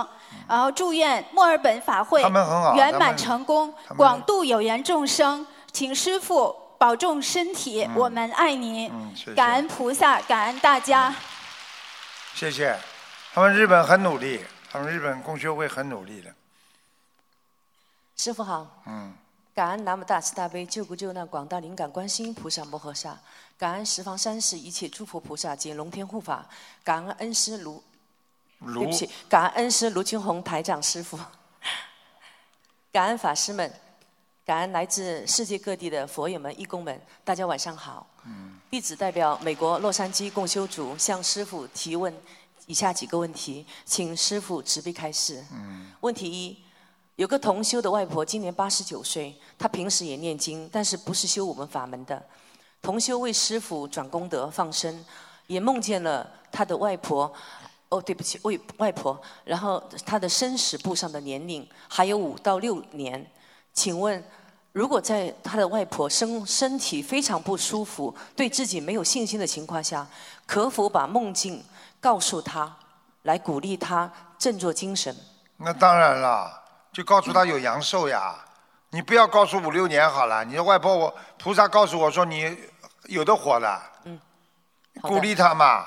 [0.49, 5.47] 然后祝愿墨尔本法会他们很好圆满成功广度有缘众生。
[5.73, 8.91] 请师傅保重身体，我们爱您。
[8.93, 11.15] 嗯谢谢感恩菩萨，感恩大家。
[12.35, 12.77] 谢谢。
[13.33, 14.41] 他们日本很努力，
[14.73, 16.33] 他们日本共修会很努力的。
[18.17, 19.15] 师傅好，嗯，
[19.55, 23.17] 感恩南无大慈大悲救苦救难广大灵感观世音菩萨摩诃萨，
[23.61, 26.49] 感恩十方三世一切诸佛菩萨及龙天护法，
[26.83, 27.83] 感恩恩师卢，
[28.59, 31.19] 对不起，感恩恩师卢军宏台长师傅，
[32.91, 33.71] 感恩法师们，
[34.47, 38.07] 感恩来自世界各地的佛友们、义工们，大家晚上好。
[38.71, 42.11] 弟子代表美国洛杉矶共修组向师傅提问
[42.65, 45.45] 以下几个问题，请师傅慈悲开示。
[46.01, 46.57] 问题一：
[47.17, 52.25] 有个同修的外婆今年八十九岁，她平时也念经，但是不是修我们法门的。
[52.83, 55.05] 同修为师傅转功德放生，
[55.47, 57.33] 也梦见了他的外婆。
[57.91, 59.21] 哦，对不起，外外婆。
[59.45, 63.25] 然后他的生死簿上的年龄还有五到六年。
[63.73, 64.23] 请问，
[64.73, 70.07] 如果在他的外婆身身体非常不舒服、对自己没有信心的情况下，
[70.47, 71.63] 可否把梦境
[72.01, 72.77] 告诉他，
[73.23, 75.15] 来鼓励他振作精神？
[75.57, 78.37] 那当然了，就告诉他有阳寿呀。
[78.91, 82.57] 你不要告诉五六年好了，你的外婆我菩萨告诉我说你
[83.05, 84.21] 有的活了，嗯，
[85.01, 85.85] 鼓励他嘛。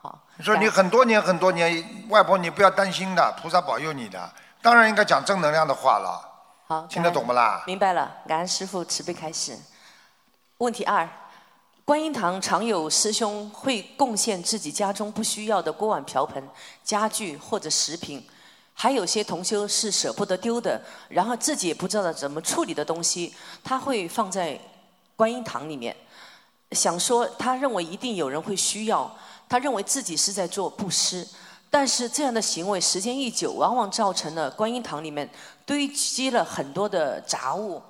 [0.00, 4.30] 好，你说你很多年很多年，外婆你不要担心的，菩萨保佑你的。
[4.62, 6.20] 当然应该讲正能量的话了。
[6.66, 7.62] 好，听得懂不啦？
[7.66, 9.56] 明白了，感恩师父慈悲开始。
[10.58, 11.06] 问题二，
[11.84, 16.42] 观音堂常有师兄会贡献自己家中不需要的锅碗瓢盆、
[16.82, 18.26] 家具或者食品，
[18.78, 20.78] 还有些同修是舍不得丢的，
[21.08, 23.34] 然后自己也不知道怎么处理的东西，
[23.64, 24.60] 他会放在
[25.16, 25.96] 观音堂里面，
[26.72, 29.10] 想说他认为一定有人会需要，
[29.48, 31.26] 他认为自己是在做布施。
[31.70, 35.28] 但是这样的行为时间一久，往往造成了观音堂里面
[35.64, 37.82] 堆积了很多的杂物。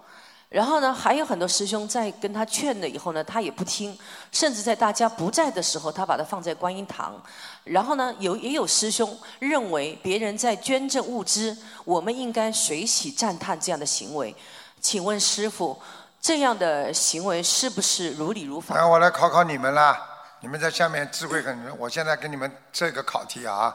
[0.49, 3.99] 然后呢，还有很多师兄在跟他劝了以后呢，他也不听，
[4.31, 7.21] 甚至在大家不在的时候，他把它放在观音堂。
[7.65, 14.35] 然后呢，有也有师兄认为别人在捐赠物资，我们应该随喜赞叹这样的行为。
[14.81, 15.77] 请问师傅，
[16.21, 18.77] 这样的行为是不是如理如法？
[18.77, 20.01] 那，我来考考你们啦。
[20.41, 23.75] 你们在下面智慧很，我现在给你们这个考题啊。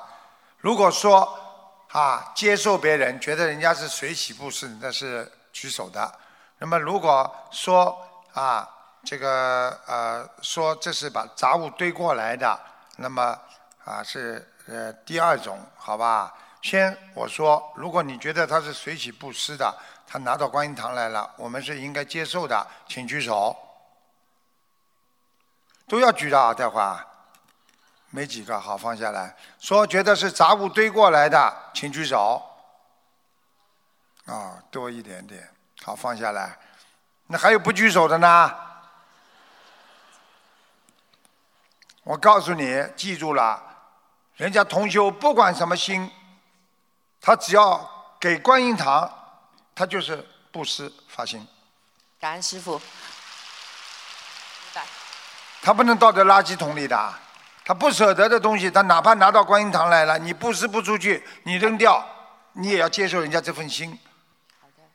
[0.60, 1.38] 如果说
[1.90, 6.10] 啊，接受别人，觉得人家是随喜布施，那是举手的。
[6.62, 8.70] 那么如果说啊，
[9.04, 12.60] 这个呃，说这是把杂物堆过来的，
[12.98, 13.36] 那么
[13.84, 16.32] 啊是呃第二种，好吧？
[16.62, 19.76] 先我说，如果你觉得他是随喜布施的，
[20.06, 23.58] 他拿到观音堂来了，我们是应该接受的，请举手。
[25.88, 27.08] 都要举的啊，待会儿。
[28.12, 29.36] 没几个，好放下来。
[29.58, 32.40] 说觉得是杂物堆过来的，请举手。
[34.28, 35.50] 啊，多一点点，
[35.84, 36.58] 好放下来。
[37.28, 38.56] 那还有不举手的呢？
[42.04, 43.62] 我告诉你，记住了，
[44.36, 46.12] 人家同修不管什么心，
[47.22, 47.90] 他只要
[48.20, 49.10] 给观音堂，
[49.76, 51.48] 他就是布施发心。
[52.20, 52.82] 感恩师傅。
[55.62, 57.14] 他不能倒在垃圾桶里的，
[57.64, 62.04] 他不舍得的东西，他哪怕拿到观音堂来了，你布施不出去，你扔掉，
[62.54, 63.98] 你也要接受人家这份心。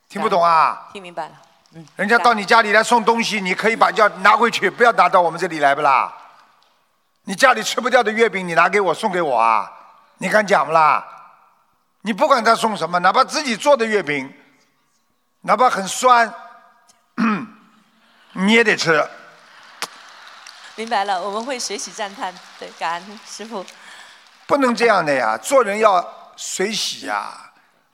[0.08, 0.88] 听不懂啊？
[0.92, 1.32] 听明白了。
[1.74, 1.86] 嗯。
[1.96, 6.12] 人家到你家里来送东西，你可以把要拿回去，不要拿到我们这里来不啦？
[7.24, 9.70] 你家里吃不掉的月饼，你拿给我送给我啊？
[10.18, 11.04] 你敢讲不啦？
[12.02, 14.32] 你不管他送什么，哪怕自己做的月饼，
[15.40, 16.32] 哪怕很酸，
[18.32, 19.04] 你也得吃。
[20.76, 22.32] 明白了，我们会随喜赞叹。
[22.60, 23.66] 对，感恩师傅。
[24.46, 27.45] 不能这样的呀，做人要随喜呀，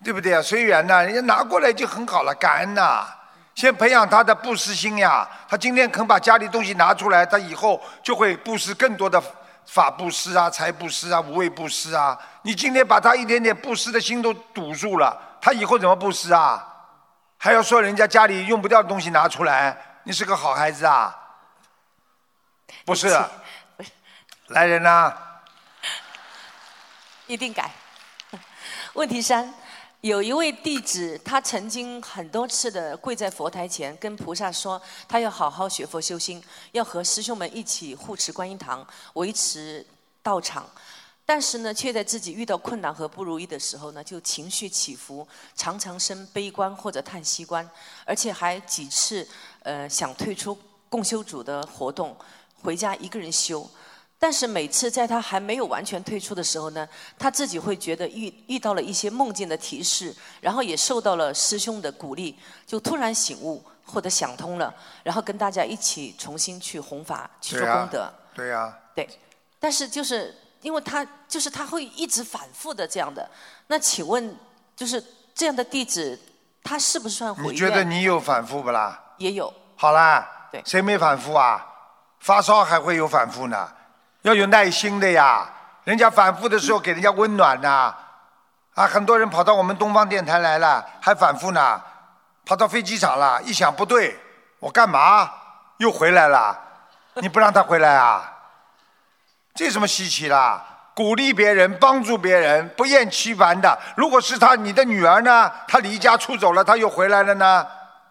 [0.03, 0.43] 对不对啊？
[0.43, 3.07] 随缘呐，人家拿过来就很好了，感恩呐。
[3.55, 9.23] 先培养他的布施心呀，他今天肯把家里东西拿出来，他以后就会布施更多的
[9.67, 12.19] 法布施啊、财布施啊、无畏布施啊。
[12.43, 16.67] 你今天把他一点点布施的心都堵住了，他以后怎么布施啊？
[17.39, 21.15] 还要说人家家里用不掉的东西拿出来，你是个好孩子啊？
[22.87, 23.15] 不是，
[24.49, 25.13] 来人呐！
[27.27, 27.71] 一定改。
[28.95, 29.53] 问题三，
[30.03, 36.43] 有一位弟子，他曾经很多次的跪在佛台前，跟菩萨说，他要好好学佛修心，
[36.73, 38.85] 要和师兄们一起护持观音堂，
[39.15, 39.87] 维持
[40.21, 40.69] 道场。
[41.25, 45.25] 但是呢，却在自己遇到困难和不如意的时候呢，就情绪起伏，
[45.55, 47.71] 常常生悲观或者叹息观，
[48.05, 49.25] 而且还几次
[49.63, 50.59] 呃想退出
[50.89, 52.17] 共修组的活动。
[52.61, 53.69] 回家一个人修，
[54.23, 56.89] 但是每次在他还没有完全退出的时候呢，
[57.19, 64.73] 他自己会觉得遇遇到了一些梦境的提示，然后也受到了师兄的鼓励，就突然醒悟或者想通了，
[65.03, 68.09] 然后跟大家一起重新去弘法去做功德。
[68.33, 68.73] 对呀。
[68.95, 69.09] 对，
[69.59, 73.29] 但是就是因为他就是他会一直反复的这样的，
[73.67, 74.37] 那请问
[74.77, 75.05] 就是
[75.35, 76.17] 这样的弟子，
[76.63, 77.51] 他是不是算回？
[77.51, 79.03] 你觉得你有反复不啦？
[79.19, 79.53] 也有。
[79.75, 80.49] 好啦。
[80.53, 80.63] 对。
[80.65, 81.67] 谁没反复啊？
[82.21, 83.69] 发烧还会有反复呢，
[84.23, 85.49] 要有耐心的呀。
[85.85, 87.95] 人家反复的时候给人家温暖呐，
[88.75, 91.81] 啊，很多人跑到我们东方电台来了，还反复呢，
[92.47, 94.17] 跑到飞机场了，一想不对，
[94.61, 95.31] 我干嘛
[95.79, 96.57] 又回来了？
[97.15, 98.33] 你不让他回来啊？
[99.55, 100.65] 这什么稀奇啦？
[100.95, 103.79] 鼓励别人，帮助别人，不厌其烦的。
[103.97, 105.51] 如果是他，你的女儿呢？
[105.67, 107.67] 她离家出走了，她又回来了呢？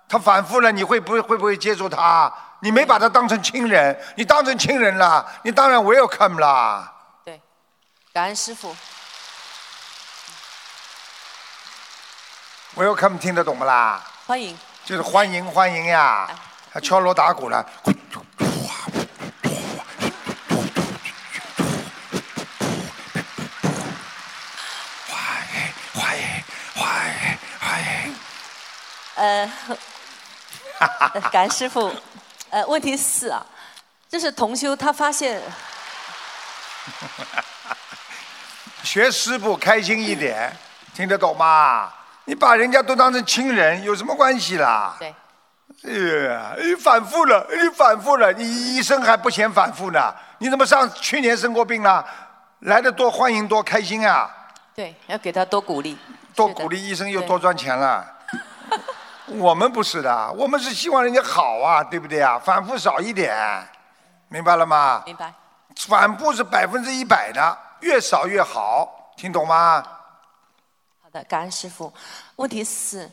[0.10, 2.32] 她反复了，你会不会会不会接受她？
[2.64, 6.94] 你没把他当成亲人，你当成亲人了，你当然 welcome 啦。
[7.26, 7.42] 对，
[8.14, 8.76] 感恩师傅。
[12.76, 14.00] welcome 听得懂不啦？
[14.28, 14.56] 欢迎。
[14.86, 16.30] 就是欢迎欢迎呀，
[16.72, 17.66] 还敲锣打鼓了。
[29.16, 29.52] 呃，
[31.32, 31.92] 感恩师傅。
[32.52, 33.46] 呃，问题四啊，
[34.10, 35.42] 就是同修他发现，
[38.84, 40.54] 学师傅开心一点，
[40.94, 41.90] 听得懂吗？
[42.26, 44.98] 你把人家都当成亲人，有什么关系啦？
[45.00, 45.16] 对。
[45.84, 50.14] 哎，你反复了，你反复了，你医生还不嫌反复呢？
[50.40, 52.06] 你怎么上去年生过病了？
[52.60, 54.30] 来的多欢迎多开心啊！
[54.76, 55.98] 对，要给他多鼓励。
[56.36, 58.06] 多鼓励，医生又多赚钱了。
[59.38, 62.38] 我们不是的，我们是希望人家好啊，对不对啊？
[62.38, 63.36] 反复少一点，
[64.28, 65.04] 明白了吗？
[65.06, 65.34] 明白。
[65.88, 69.82] 反复是百分之一百的，越少越好，听懂吗？
[71.02, 71.92] 好的，感恩师傅。
[72.36, 73.10] 问题四，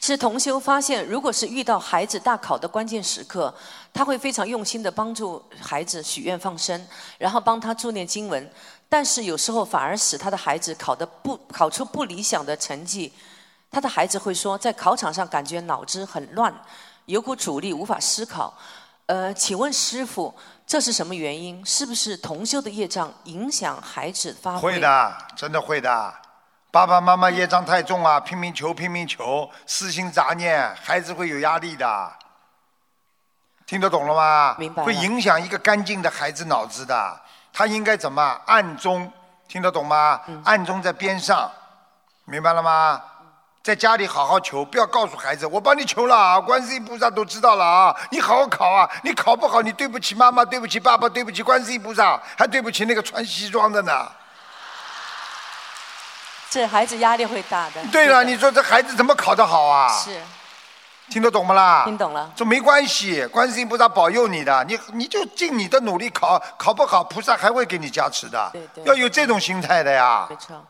[0.00, 3.52] 是同修发现，如果是遇到孩子大考的关键时刻，
[3.92, 6.86] 他会非常用心的帮助孩子许愿放生，
[7.18, 8.50] 然后帮他助念经文，
[8.88, 13.12] 但是有时候反而使他的孩子考的不考出不理想的成绩。
[13.76, 16.50] 他的孩子会说，在考场上感觉脑子很乱，
[17.04, 18.54] 有股阻力，无法思考。
[19.04, 20.34] 呃，请问师傅，
[20.66, 21.62] 这是什么原因？
[21.66, 24.72] 是不是同修的业障影响孩子发挥？
[24.72, 26.14] 会的，真的会的。
[26.70, 32.10] 爸爸妈妈业障太重啊，拼命求，拼命求，私心杂念，孩子会有压力的。
[33.66, 34.56] 听得懂了吗？
[34.58, 37.20] 明白会影响一个干净的孩子脑子的。
[37.52, 39.12] 他应该怎么暗中
[39.46, 40.22] 听得懂吗？
[40.28, 41.52] 嗯暗中在边上，
[42.24, 43.02] 明白了吗？
[43.66, 54.08] 在家里好好求，不要告诉孩子，我帮你求了啊，观世音菩萨都知道了啊，你好好考啊，你考不好，你对不起妈妈，对不起爸爸，对不起观世音菩萨，还对不起那个穿西装的呢。
[56.48, 57.84] 这孩子压力会大的。
[57.90, 59.88] 对了，你说这孩子怎么考得好啊？
[59.98, 60.16] 是
[61.08, 61.82] 听得懂不啦？
[61.86, 62.30] 听懂了。
[62.36, 68.48] 这没关系，观世音菩萨保佑你的，你你就尽你的努力考，考不好，菩萨还会给你加持的。
[68.52, 70.28] 对对要有这种心态的呀。
[70.30, 70.64] 没错，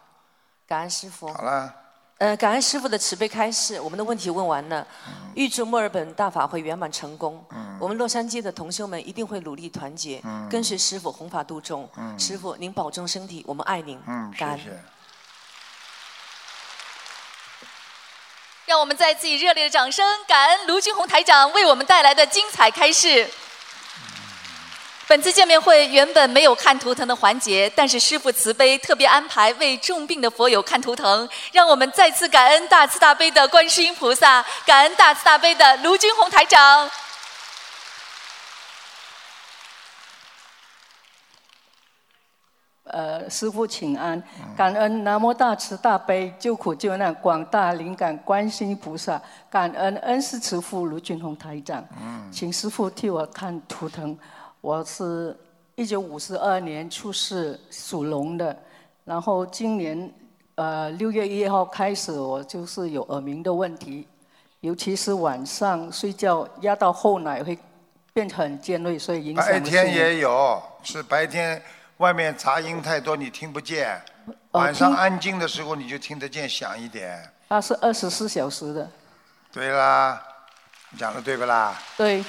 [0.66, 1.31] 感恩师傅。
[1.31, 1.70] 好了，
[2.18, 4.86] 呃，感恩师傅的慈悲开示，我们的问题问完了。
[5.06, 7.44] 嗯预祝墨尔本大法会圆满成功。
[7.78, 11.86] 我们洛杉矶的同修们一定会努力团结，嗯跟随师傅弘法度众。
[11.98, 14.01] 嗯师傅您保重身体，我们爱您。
[14.09, 14.70] 嗯，感恩谢谢。
[18.64, 23.28] 让我们再次以热烈的掌声，感恩卢军红台长为我们带来的精彩开示。
[25.08, 36.90] 本次见面会原本没有看图腾的环节，但是师父慈悲特别安排为重病的佛友看图腾，让我们再次感恩大慈大悲的观世音菩萨，感恩大慈大悲的卢军宏台长。
[42.82, 44.20] 呃，师父请安，
[44.56, 51.84] 感恩南无大慈大悲救苦救难广大灵感观世音菩萨，感恩恩师慈父卢俊宏台长，
[52.32, 54.18] 请师父替我看图腾。
[54.66, 55.32] 我是
[55.76, 58.59] 一九五十二年出世，属龙的，
[59.05, 60.12] 然后今年
[60.56, 64.09] 呃六月一号开始，我就是有耳鸣的问题，
[64.62, 67.56] 尤其是晚上睡觉压到后奶会
[68.12, 71.62] 变得很尖锐，所以影响白天也有，是白天
[71.98, 73.94] 外面杂音太多，你听不见。
[74.51, 77.16] 哦晚上安静的时候，你就听得见响一点。
[77.48, 78.90] 它是二十四小时的，
[79.52, 80.20] 对啦，
[80.98, 81.80] 讲的对不啦？
[81.97, 82.24] 对。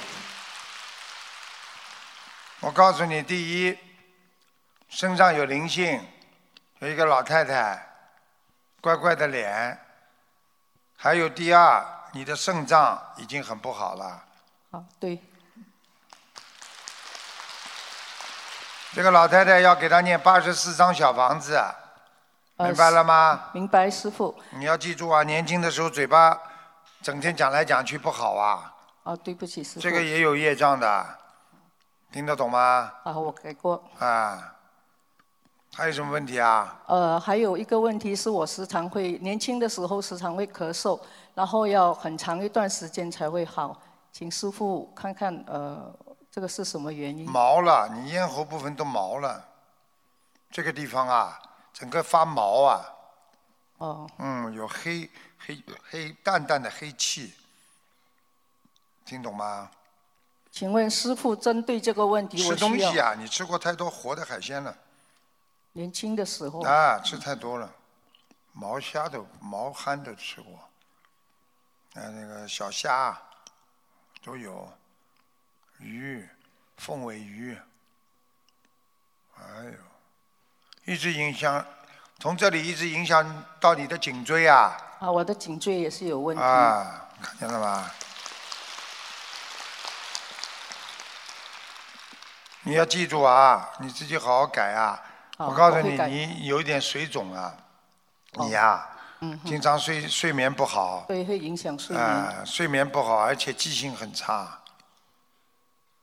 [2.60, 3.78] 我告诉你，第一，
[4.88, 6.04] 身上有灵性，
[6.80, 7.86] 有一个老太太，
[8.80, 9.78] 怪怪的脸。
[10.96, 14.24] 还有第二，你的肾脏已经很不好了。
[14.72, 15.22] 啊，对，
[18.92, 21.62] 这个老太太要给她念八十四张小房子，
[22.56, 23.50] 明白了吗？
[23.52, 24.36] 明白，师傅。
[24.50, 26.36] 你要记住啊，年轻的时候嘴巴
[27.02, 28.74] 整天讲来讲去不好啊，
[29.04, 29.80] 啊，对不起，师傅。
[29.80, 31.17] 这个也有业障的，
[32.10, 32.92] 听得懂吗？
[33.04, 33.82] 啊，我改过。
[33.98, 34.56] 啊，
[35.74, 36.80] 还有什么问题啊？
[36.86, 40.98] 呃，还有一个问题是我时常会年轻的时候时常会咳嗽，
[41.34, 43.78] 然后要很长一段时间才会好，
[44.10, 45.94] 请师傅看看呃
[46.30, 47.30] 这个是什么原因？
[47.30, 49.44] 毛了，你咽喉部分都毛了，
[50.50, 51.38] 这个地方啊，
[51.74, 52.84] 整个发毛啊，
[53.78, 55.08] 哦，嗯，有黑
[55.38, 57.34] 黑黑淡淡的黑气，
[59.04, 59.70] 听懂吗？
[60.58, 64.76] 请问师傅针对这个问题，吃我需要东西啊，你吃过太多活的海鲜了。
[65.70, 66.62] 年轻的时候。
[66.62, 67.72] 啊，吃太多了，
[68.54, 70.58] 毛虾都毛蚶都吃过，
[71.94, 73.22] 啊，那个小虾啊
[74.24, 74.68] 都有，
[75.78, 76.28] 鱼，
[76.76, 77.56] 凤尾鱼，
[79.36, 79.72] 哎呦，
[80.92, 81.64] 一直影响，
[82.18, 86.42] 从这里一直影响到你的颈椎啊，啊，我的颈椎也是有问题。
[86.42, 87.88] 啊，看见了吗？
[92.68, 95.02] 你要记住啊，你自己好好改啊！
[95.38, 97.56] 好我告诉你，你有一点水肿啊，
[98.34, 98.86] 你呀、
[99.20, 102.06] 嗯经常睡睡眠不好，对，会影响睡眠。
[102.06, 104.60] 啊、睡眠不好，而且记性很差。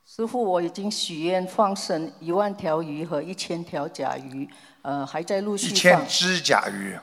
[0.07, 4.49] 师傅，我已经许愿放生一万条鱼和一千条甲鱼，
[4.81, 6.99] 呃，还在陆续一千只甲鱼，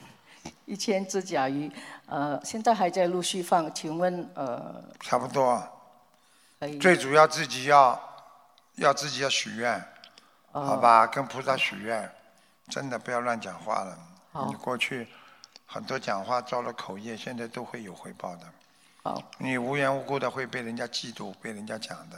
[0.66, 1.72] 一千只甲鱼，
[2.04, 5.66] 呃，现在还在陆续放，请问呃，差不多。
[6.60, 7.98] 可以最主要自己要
[8.80, 9.74] 要自己要许愿，
[10.52, 11.06] 哦好吧？
[11.06, 12.10] 跟菩萨许愿，
[12.68, 13.98] 真的不要乱讲话了。
[14.32, 15.06] 好你过去
[15.66, 18.42] 很多讲话造了口业，现在都会有回报的。
[19.02, 22.16] 好，你无缘无故的会被人家嫉妒，被人家讲的，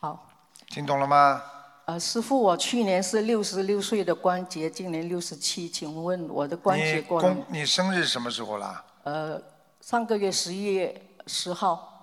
[0.00, 0.28] 好。
[0.68, 1.42] 听懂了吗？
[1.86, 8.84] 呃，师傅，我去年是六十六岁的关节，今年六十七，请问我的关节过你生日什么时候啦？
[9.04, 9.40] 呃，
[9.80, 11.97] 上个月十一月十号，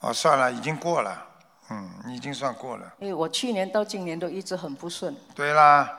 [0.00, 1.26] 哦，算了，已经过了，
[1.70, 2.92] 嗯，你已经算过了。
[2.98, 5.16] 因为我去年到今年都一直很不顺。
[5.34, 5.90] 对啦，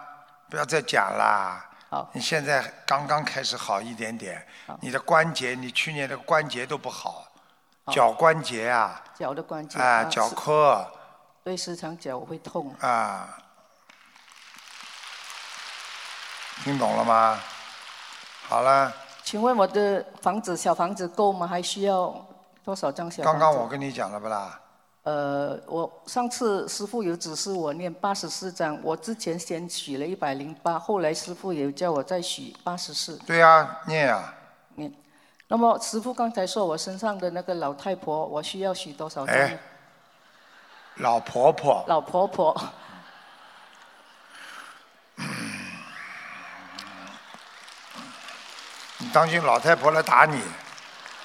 [0.50, 2.10] 不要再讲啦，好。
[2.14, 4.46] 你现在刚刚开始好一点点，
[4.82, 7.28] 你的关节，你去年的关节都不好，
[7.88, 10.88] 脚关节啊，脚的关节啊，脚是科
[11.44, 12.74] 对，时常脚会痛。
[12.80, 13.38] 啊，
[16.64, 17.40] 听懂了吗？
[18.48, 18.94] 好了，
[19.24, 21.48] 请问我的房子小房子够吗？
[21.48, 22.26] 还需要
[22.68, 23.24] 多少张小？
[23.24, 24.60] 刚刚我跟你讲了不啦？
[25.04, 33.16] 呃，我上次师傅有指示我念八十四章，我之前先许了一百零八，后来师傅有叫我再许八十四。
[33.20, 34.34] 对呀、念啊、
[34.76, 34.94] 念。
[35.48, 39.34] 那么师傅刚才说我身上的那个老太婆，我需要许多少张？
[39.34, 39.58] 哎
[40.96, 42.54] 老婆婆，老婆婆，
[48.98, 50.42] 你当心老太婆来打你，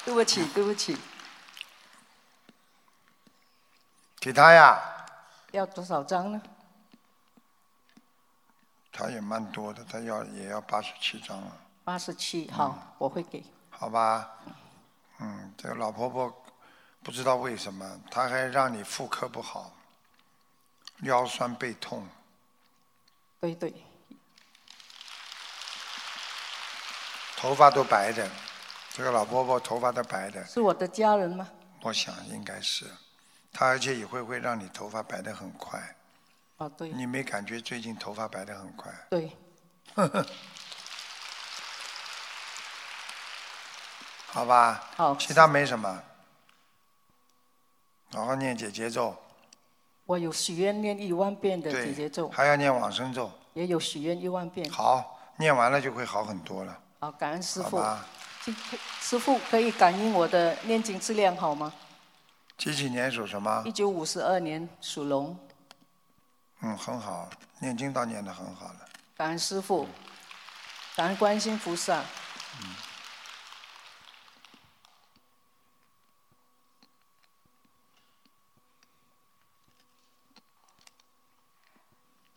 [0.05, 0.97] 对不起，对不起，
[4.23, 4.81] 给他呀，
[5.51, 6.41] 要多少张呢？
[8.93, 13.43] 他也蛮多的，他要也要八十七张了，八十七，好，我会给。
[13.69, 14.31] 好吧？
[15.19, 16.33] 嗯，这个老婆婆
[17.03, 19.73] 不知道为什么，她还让你妇科不好，
[21.01, 22.07] 腰酸背痛，
[23.41, 23.75] 对对，
[27.37, 28.31] 头发都白的，
[28.93, 31.51] 这个老婆婆头发都白的，是我的家人吗？
[31.81, 32.89] 我想应该是，
[33.53, 35.95] 她而且也会会让你头发白的很快。
[36.57, 36.89] 哦，对。
[36.91, 38.91] 你没感觉最近头发白的很快？
[39.11, 39.37] 对。
[44.29, 44.89] 好吧。
[44.97, 45.15] 好。
[45.17, 46.03] 其他没什么。
[48.13, 49.17] 好好念姐姐咒，
[50.05, 53.31] 我有许愿念一万遍的对姐姐咒，还要念往生咒。
[53.55, 54.69] 也有许愿一万遍。
[54.71, 56.79] 好，念完了就会好很多了。
[57.01, 57.83] 好，感恩师傅。
[59.01, 61.73] 师傅可以感应我的念经质量好吗？
[62.59, 63.73] 几几年属什么一？
[63.73, 65.37] 九五十二年属龙，
[66.61, 68.89] 嗯，很好，念经倒念得很好了。
[69.17, 69.89] 感恩师傅，
[70.95, 72.05] 感恩观世音菩萨。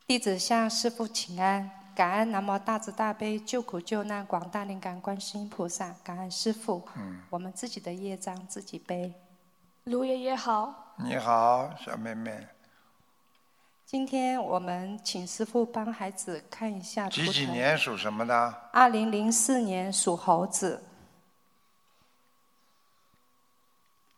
[0.08, 6.88] 弟子向师父请安，感恩南无大慈大悲救苦救难广大灵感观世音菩萨，感恩师父。
[6.96, 9.14] 嗯，我们自己的业障自己背。
[9.86, 12.48] 卢爷爷好，你好，小妹妹，
[13.86, 17.46] 今天我们请师傅帮孩子看一下图几几。
[17.46, 18.70] 年属什么的？
[18.74, 20.84] 二零零四年属猴子，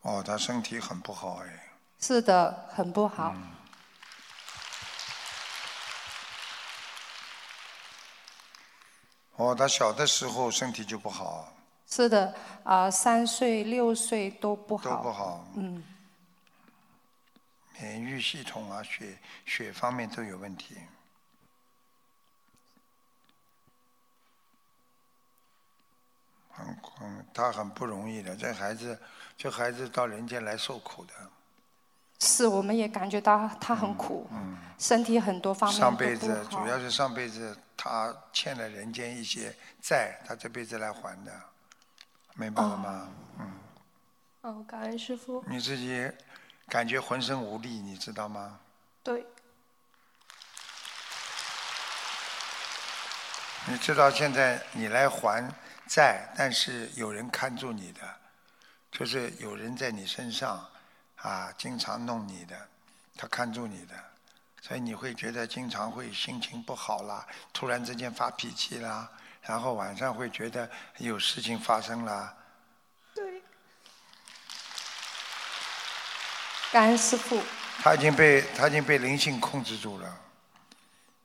[0.03, 1.77] 哦，他身体很不好哎。
[1.99, 3.35] 是的，很不好。
[9.35, 11.51] 哦，他小的时候身体就不好，
[11.89, 14.89] 是的，啊、三岁、六岁都不好。
[14.89, 15.83] 都不好，嗯，
[17.79, 20.75] 免疫系统啊，血血方面都有问题。
[26.51, 28.99] 很很，他很不容易的，这孩子，
[29.37, 31.13] 这孩子到人间来受苦的。
[32.19, 34.27] 是，我们也感觉到他很苦，
[34.79, 41.31] 身体很多方面嗯上辈子主要是上辈子他欠了人间一些债，他这辈子来还的，
[42.37, 43.09] 明白了吗？
[43.39, 43.51] 嗯，
[44.41, 45.43] 哦，感恩师傅。
[45.47, 46.09] 你自己
[46.67, 48.59] 感觉浑身无力，你知道吗？
[49.03, 49.25] 对，
[53.65, 55.51] 你知道现在你来还
[55.87, 58.01] 债，但是有人看住你的，
[58.91, 60.63] 就是有人在你身上
[61.15, 62.67] 啊，经常弄你的，
[63.17, 63.95] 他看住你的，
[64.61, 69.09] 所以你会觉得经常会心情不好啦，突然之间发脾气啦，
[69.47, 72.35] 然后晚上会觉得有事情发生啦。
[73.15, 73.41] 对，
[76.71, 77.41] 感恩师傅。
[77.81, 80.17] 他已经被他已经被灵性控制住了，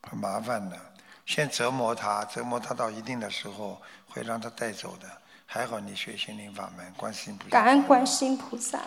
[0.09, 0.78] 很麻烦的。
[1.27, 5.09] 先折磨他，折磨他到一定的时候，会让他带走的。
[5.47, 7.51] 还好你学心灵法门，观世音菩萨。
[7.51, 8.78] 感恩观世音菩萨。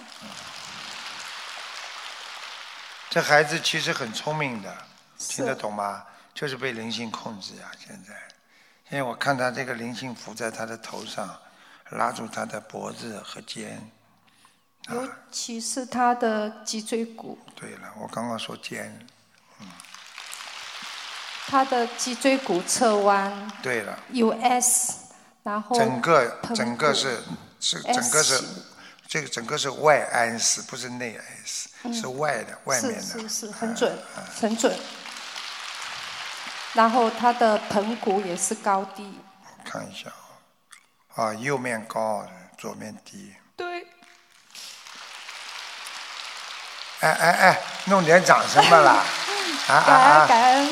[3.10, 4.78] 这孩子其实很聪明的，
[5.18, 6.06] 听得懂吗？
[6.34, 7.72] 就是被灵性控制啊！
[7.80, 8.14] 现在，
[8.90, 11.38] 因为我看他这个灵性浮在他的头上，
[11.90, 13.92] 拉住他的脖子和肩。
[14.90, 19.08] 尤其是他的脊椎骨，对了，我刚刚说肩。
[21.48, 23.52] 他的脊椎骨侧弯。
[23.64, 24.94] 对了，有 S，
[25.42, 27.20] 然后整个整个是
[27.60, 28.44] 是整个是
[29.08, 31.94] 这个整个是外 S，不是内 S，、嗯。
[31.94, 33.02] 是外的外面的。
[33.02, 33.98] 是是是很准，
[34.40, 34.76] 很准。
[36.76, 39.20] 然后他的盆骨也是高低，
[39.64, 40.10] 看一下
[41.16, 42.24] 啊，啊，右面高，
[42.58, 43.34] 左面低。
[43.56, 43.88] 对，
[47.00, 49.04] 哎哎哎，弄点掌声吧啦！
[49.68, 50.28] 啊 啊感恩啊！
[50.28, 50.70] 感恩。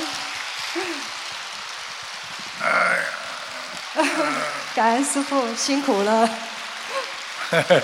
[2.62, 2.68] 哎
[3.00, 3.04] 呀，
[4.76, 6.30] 感恩师傅辛苦了。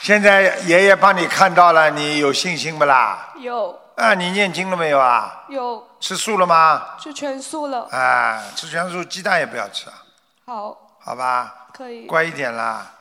[0.00, 3.32] 现在爷爷帮你看到了，你有信心不啦？
[3.36, 5.44] 有啊，你念经了没有啊？
[5.48, 6.96] 有吃素了吗？
[6.98, 7.88] 吃全素了。
[7.90, 10.02] 啊，吃全素，鸡蛋也不要吃啊，
[10.46, 11.68] 好，好吧？
[11.72, 12.06] 可以。
[12.06, 12.92] 乖一点啦，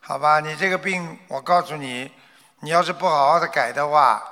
[0.00, 0.40] 好吧？
[0.40, 2.12] 你这个病，我告诉你，
[2.60, 4.22] 你要是不好好的改的话，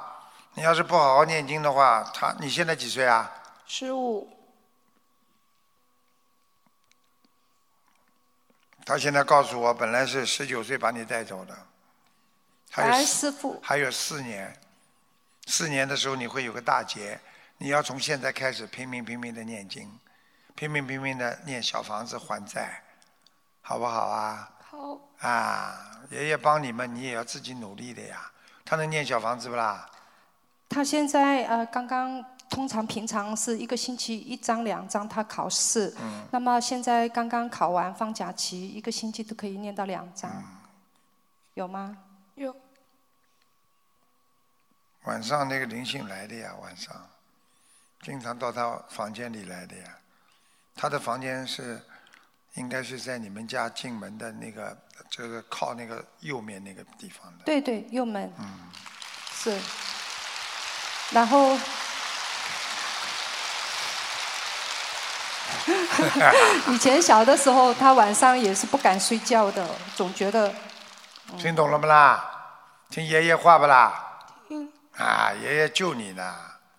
[0.55, 3.31] 你要是不好好念经的话，他你现在几岁啊？
[3.67, 4.31] 十五。
[8.87, 11.57] 他现在告诉我，本来是十九岁把你带走的，
[12.71, 13.59] 还有四师傅。
[13.63, 14.55] 还有四年，
[15.47, 17.21] 四年的时候你会有个大劫，
[17.59, 19.91] 你要从现在开始拼命拼命的念经，
[20.55, 22.83] 拼命拼命的念小房子还债，
[23.61, 24.51] 好不好啊？
[24.71, 25.01] 好。
[25.21, 28.31] 啊，爷爷帮你们，你也要自己努力的呀。
[28.65, 29.89] 他能念小房子不啦？
[30.69, 35.95] 他现在呃刚刚通常平常是一个星期一张两张，他考试。
[36.01, 36.27] 嗯。
[36.33, 40.45] 那么现在刚刚考完放假期，一个星期都可以念到两张，嗯
[41.55, 41.97] 有吗？
[42.35, 42.55] 有。
[45.05, 46.95] 晚上那个灵性来的呀，晚上，
[48.03, 49.85] 经常到他房间里来的呀。
[50.75, 51.81] 他的房间是，
[52.55, 54.77] 应该是在你们家进门的那个，
[55.11, 57.45] 就是靠那个右面那个地方的。
[57.45, 58.33] 对对，右门。
[58.39, 58.71] 嗯。
[59.33, 59.59] 是。
[61.11, 61.59] 然后。
[66.69, 70.53] 以前小的时候，他晚上也是不敢睡觉的，总觉得
[71.39, 72.25] 听懂了不啦？
[72.91, 74.14] 听爷爷话不啦？
[74.97, 75.05] 听。
[75.05, 76.23] 啊，爷爷救你呢。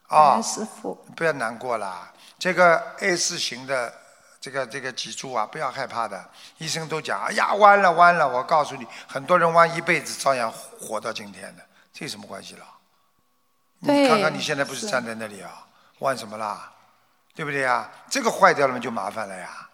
[0.08, 0.94] 啊哦，师傅。
[1.16, 2.12] 不要难过啦。
[2.38, 3.94] 这个 A 四型的
[4.40, 6.24] 这个这个脊柱啊，不要害怕的。
[6.58, 8.28] 医生都讲，哎呀，弯了弯了。
[8.28, 12.66] 我告诉你，很多人弯一辈子照样活到今天的，这有什么关系了？
[13.80, 15.66] 你对看看你现在不是是站在那里啊，
[16.00, 16.72] 弯什么啦？
[17.34, 17.90] 对不对呀？
[18.10, 19.70] 这个坏掉了嘛就麻烦了呀。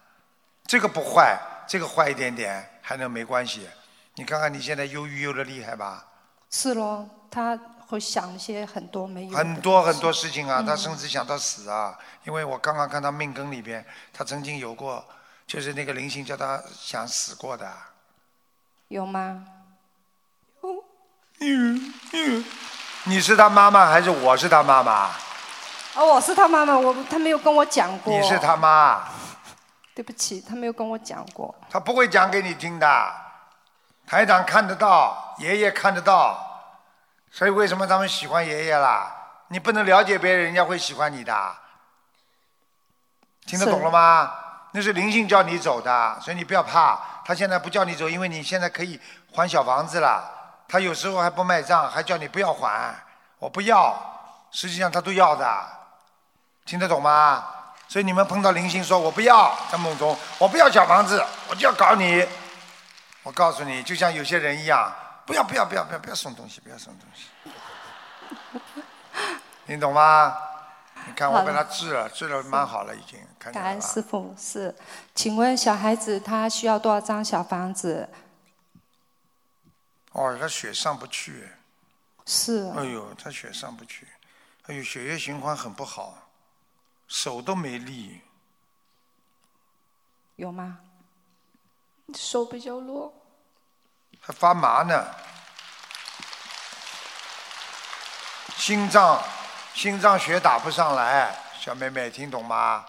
[0.66, 1.38] 这个不坏，
[1.68, 3.68] 这个坏一点点还能没关系。
[4.14, 6.06] 你看看你现在忧郁忧的厉害吧？
[6.50, 7.58] 是喽，他
[7.92, 11.98] 会想一些很多没有很多很多事情啊，嗯他甚至想到死啊。
[12.24, 15.04] 因为我刚刚看到命根里边，他曾经有过，
[15.46, 17.70] 就是那个灵性叫他想死过的。
[18.88, 19.44] 有吗？
[21.40, 22.44] 嗯嗯，
[23.04, 25.10] 你是他妈妈还是我是他妈妈？
[25.94, 28.18] 哦，我是他妈妈，我他没有跟我讲过。
[28.18, 29.04] 你是他妈，
[29.94, 31.54] 对不起，他没有跟我讲过。
[31.68, 33.12] 他不会讲给你听的。
[34.06, 36.51] 台长看得到，爷爷看得到，
[37.32, 39.10] 所以为什么他们喜欢爷爷啦？
[39.48, 41.52] 你不能了解别人，人家会喜欢你的。
[43.46, 44.32] 听得懂了吗？
[44.72, 46.98] 那是灵性叫你走的，所以你不要怕。
[47.24, 49.00] 他现在不叫你走，因为你现在可以
[49.32, 50.22] 还小房子了。
[50.68, 52.94] 他有时候还不卖账，还叫你不要还，
[53.38, 53.94] 我不要。
[54.50, 55.64] 实际上他都要的，
[56.64, 57.44] 听得懂吗？
[57.88, 62.26] 所以你们碰到灵性说我不要，在梦中我不要小房子，我就要搞你。
[63.22, 64.90] 我告诉你，就像有些人一样，
[65.32, 67.30] 不要不要不要不要不要送东西，不要送东西。
[69.64, 70.36] 你懂吗？
[71.06, 73.80] 你看我给他治了，治了蛮好了，已经看见感恩？
[73.80, 74.74] 师傅是，
[75.14, 78.06] 请问小孩子他需要多少张小房子？
[80.12, 81.48] 哦，他血上不去，
[82.26, 82.70] 是。
[82.76, 84.06] 哎呦，他血上不去，
[84.66, 86.28] 哎呦，血液循环很不好，
[87.08, 88.20] 手都没力。
[90.36, 90.80] 有吗？
[92.14, 93.14] 手比较弱。
[94.22, 95.06] 还发麻呢。
[98.56, 99.22] 心脏，
[99.74, 102.86] 心脏血打不上来，小妹妹听懂吗？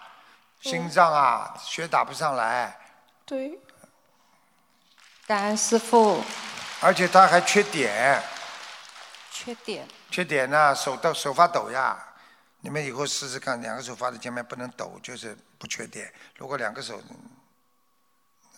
[0.60, 2.78] 心脏啊，血打不上来，
[3.26, 3.58] 对。
[5.26, 6.22] 感恩师傅。
[6.80, 8.22] 而且他还缺碘，
[9.30, 9.86] 缺碘。
[10.10, 11.96] 缺碘呢，手抖手发抖呀。
[12.60, 16.10] 你们以后试试看，两个手放在前面不能抖，就是不缺碘。
[16.36, 17.02] 如果两个手，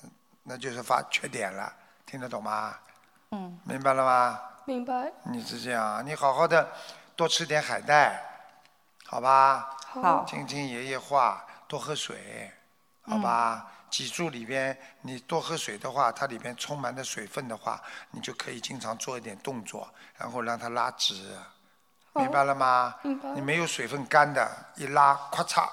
[0.03, 0.11] 嗯
[0.45, 1.73] 那就是发缺碘了，
[2.17, 2.75] 听得懂吗？
[3.33, 3.61] 嗯。
[3.65, 4.41] 明白了吗？
[4.65, 5.13] 明白。
[5.25, 6.67] 你是这样，你好好的
[7.15, 8.19] 多吃点海带，
[9.05, 9.77] 好吧？
[9.89, 12.51] 好听听爷爷话，多喝水，
[13.03, 13.71] 好吧？
[13.91, 19.87] 脊柱里边你多喝水的话，它里边充满的水分的话，你就可以经常做一点动作，
[20.17, 21.37] 然后让它拉直，
[22.15, 22.95] 明白了吗？
[23.03, 25.69] 明白你没有水分干的，一拉，咔嚓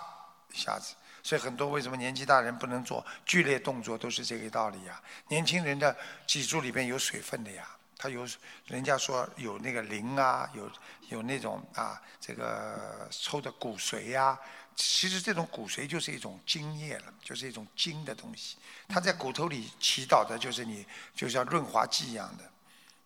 [0.52, 0.94] 一下子。
[1.24, 5.02] 所以很多为什么年纪大人不能做剧烈动作，都是这个道理呀。
[5.30, 5.96] 年轻人的
[6.28, 7.66] 脊柱里边有水分的呀，
[7.98, 8.28] 他有
[8.68, 10.70] 人家说有那个磷啊，有
[11.08, 14.38] 有那种啊这个抽的骨髓呀、
[14.76, 18.58] 其实这种骨髓就是一种精液了，就是一种精的东西，
[18.90, 20.86] 它在骨头里祈祷的就是你，
[21.16, 22.44] 就像润滑剂一样的。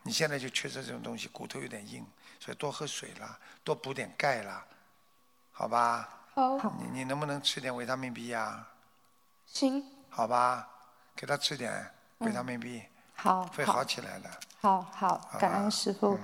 [0.02, 2.04] 你现在就缺少这种东西，骨头有点硬，
[2.40, 4.66] 所以多喝水啦，多补点钙啦，
[5.52, 6.17] 好吧？
[6.38, 6.72] 好。
[6.80, 8.68] 你你能不能吃点维他命 B 呀、
[9.46, 10.68] 行，好吧？
[11.16, 11.90] 给他吃点
[12.20, 12.84] 维他命 B，、
[13.16, 14.30] 好，会好起来的。
[14.62, 16.20] 好好，感恩师傅。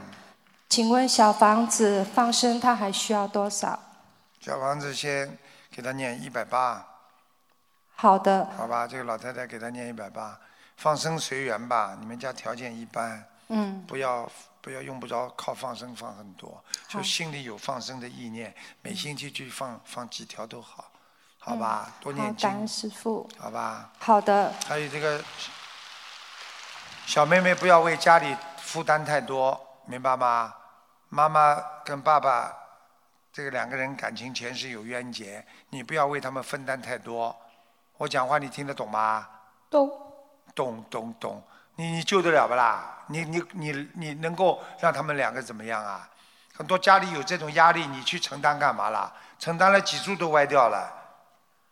[0.69, 3.79] 请问小房子放生，他还需要多少？
[4.39, 5.37] 小房子先
[5.71, 6.85] 给他念一百八，
[7.95, 8.87] 好的，好吧？
[8.87, 10.39] 这个老太太给他念一百八，
[10.77, 11.95] 放生随缘吧。
[11.99, 14.29] 你们家条件一般，嗯，不要
[14.63, 20.89] 不要用不着靠放生放很多，就心里有放生的意念，每星期去放放几条都好，
[21.37, 21.91] 好吧？
[21.99, 23.29] 多嗯好念，感恩经，师傅。
[23.37, 23.91] 好吧？
[23.99, 25.21] 好的，还有这个
[27.05, 30.55] 小妹妹不要为家里负担太多，明白吗？
[31.09, 32.57] 妈妈跟爸爸
[33.33, 37.35] 这个两个人感情前世有冤结，你不要为他们分担太多。
[37.97, 39.27] 我讲话你听得懂吗？
[39.69, 39.91] 懂。
[40.55, 41.43] 懂懂懂，
[41.75, 42.89] 你你救得了不啦？
[43.07, 46.07] 你你你你能够让他们两个怎么样啊？
[46.55, 49.11] 很多家里有这种压力，你去承担干嘛啦？
[49.39, 50.87] 承担了脊柱都歪掉了，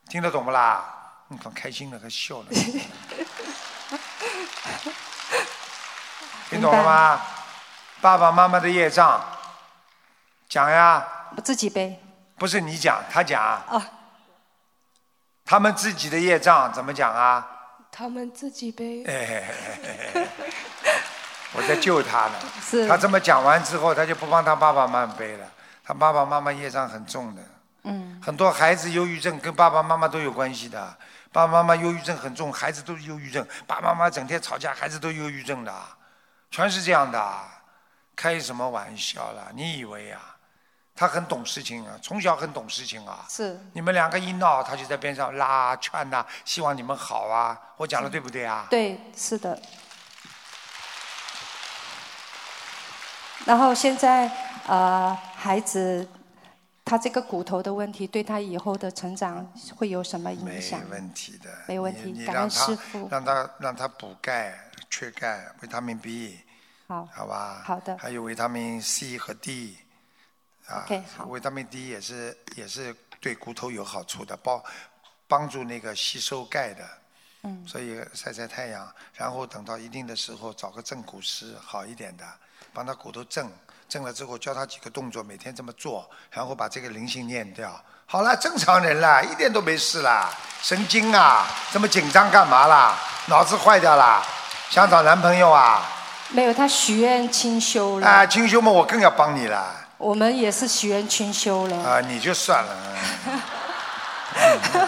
[0.09, 0.83] 听得懂不啦？
[1.27, 2.45] 你看开心了，还笑了。
[6.49, 7.21] 听懂了吗？
[8.01, 9.23] 爸爸妈妈的业障，
[10.49, 11.07] 讲呀。
[11.37, 11.97] 我自己背。
[12.37, 13.61] 不是你讲，他讲。
[13.69, 13.81] 哦。
[15.45, 17.47] 他们自己的业障怎么讲啊？
[17.91, 19.03] 他们自己背。
[19.03, 19.53] 哎，
[21.53, 22.39] 我在救他呢。
[22.61, 25.45] 是他这么讲完之后，他就不帮他爸爸妈妈背了。
[25.83, 27.41] 他爸爸妈妈业障很重的。
[27.83, 28.19] 嗯。
[28.23, 30.97] 很多孩子忧郁症跟爸爸妈妈都有关系的。
[31.33, 33.45] 爸爸妈妈忧郁症很重，孩子都是忧郁症。
[33.67, 35.73] 爸爸妈妈整天吵架，孩子都忧郁症的，
[36.49, 37.39] 全是这样的。
[38.15, 39.47] 开什么玩笑啦？
[39.53, 40.30] 你以为啊？
[40.95, 43.25] 他很懂事情啊，从小很懂事情啊。
[43.29, 43.59] 是。
[43.73, 47.57] 你们两个一闹，他就在边上拉劝呐、希望你们好啊。
[47.77, 48.67] 我讲的对不对啊？
[48.69, 49.59] 对，是的。
[53.45, 54.31] 然后现在
[54.67, 56.07] 呃，孩子
[56.85, 60.79] 他这个骨头的问题，对他以后的成长会有什么影响？
[60.81, 61.49] 没问题的。
[61.67, 64.53] 没问题感恩师父让他让他补钙、
[64.91, 66.39] 缺钙、维他命 B，
[66.87, 67.63] 好，好吧？
[67.65, 69.75] 好的还有维他命 C 和 D，
[70.71, 74.63] 啊 OK，好维他命 D 也是也是对骨头有好处的，帮
[75.27, 76.83] 帮助那个吸收钙的。
[77.43, 82.23] 嗯所以晒晒太阳，然后等到一定的时候找个正骨师好一点的，
[82.71, 83.51] 帮他骨头正，
[83.89, 87.83] 正了之后教他几个动作，每天这么做，然后把这个灵性念掉。
[88.05, 90.29] 好了，正常人了，一点都没事啦。
[90.61, 92.95] 神经啊，这么紧张干嘛啦？
[93.25, 94.23] 脑子坏掉啦？
[94.69, 95.81] 想找男朋友啊？
[96.29, 98.07] 没有，他许愿清修了。
[98.07, 99.80] 啊，清修嘛，我更要帮你了。
[100.01, 101.77] 我们也是许愿清修了。
[101.77, 102.75] 啊，你就算了。
[104.35, 104.87] 嗯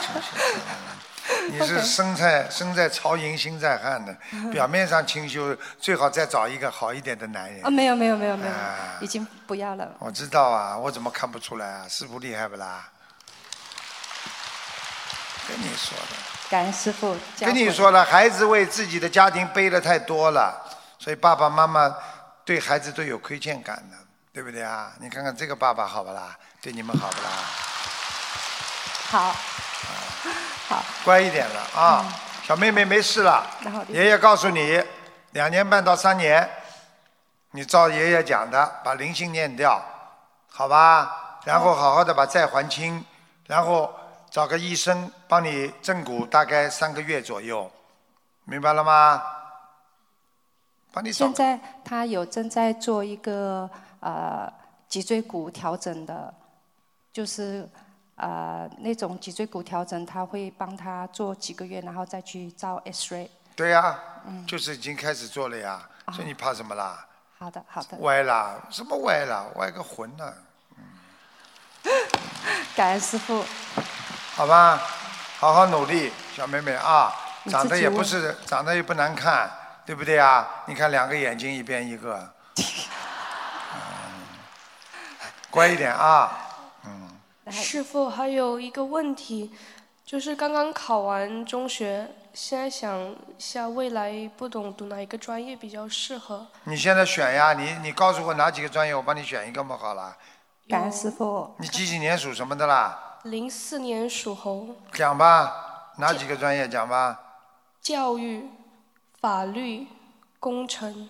[1.49, 4.15] 你是身在身在曹营心在汉的，
[4.51, 7.69] 表面上清修，最好再找一个好一点的男人啊，。
[7.69, 9.87] 没有没有没有没有，啊已经不要了。
[9.99, 11.85] 我知道啊，我怎么看不出来啊？
[11.87, 12.89] 师傅厉害不啦？
[15.47, 16.15] 跟你说的，
[16.49, 17.15] 感恩师傅。
[17.39, 20.59] 跟你说了，孩子为自己的家庭背的太多了，
[20.97, 21.93] 所以爸爸妈妈
[22.45, 23.97] 对孩子都有亏欠感的，
[24.33, 24.91] 对不对啊？
[24.99, 26.35] 你看看这个爸爸好不啦？
[26.59, 27.29] 对你们好不啦？
[29.11, 29.35] 好，
[30.67, 32.03] 好，乖一点了啊，
[32.43, 33.45] 小妹妹没事了。
[33.89, 34.83] 爷爷告诉你，
[35.33, 36.49] 两年半到三年，
[37.51, 39.79] 你照爷爷讲的，把灵性念掉，
[40.49, 41.39] 好吧？
[41.45, 43.05] 然后好好的把债还清，
[43.45, 43.93] 然后
[44.31, 47.71] 找个医生帮你正骨，大概三个月左右，
[48.45, 49.21] 明白了吗？
[50.91, 53.69] 帮你找现在他有正在做一个
[54.03, 54.51] 呃
[54.89, 56.33] 脊椎骨调整的，
[57.11, 57.67] 就是
[58.15, 63.29] 呃那种脊椎骨调整，他会帮他做几个月，然后再去照 X-ray。
[63.55, 67.07] 对呀、嗯就是已经开始做了呀，所以你怕什么啦？
[67.37, 67.97] 好的，好的。
[67.99, 68.57] 歪啦？
[68.69, 69.45] 什么歪啦？
[69.55, 70.33] 歪个魂呢、
[72.75, 73.43] 感恩师傅。
[74.35, 74.81] 好吧，
[75.39, 77.13] 好好努力，小妹妹啊，
[77.43, 79.49] 你长得也不是长得也不难看，
[79.85, 80.63] 对不对啊？
[80.65, 82.17] 你看两个眼睛一边一个，
[82.57, 82.63] 嗯
[85.53, 86.31] 乖一点啊，
[86.83, 89.53] 嗯师傅，还有一个问题，
[90.03, 96.47] 就是刚刚考完中学，现在想一下未来不懂读哪一个专业比较适合。
[96.63, 100.17] 你现在选呀，你你告诉我哪几个专业，我帮你选一个嘛，好了。
[100.67, 101.53] 感恩师傅。
[101.59, 103.19] 你几几年属什么的啦？
[103.25, 107.19] 零四年属猴，讲吧，哪几个专业讲吧？
[107.79, 108.49] 教育、
[109.21, 109.87] 法律、
[110.39, 111.07] 工程，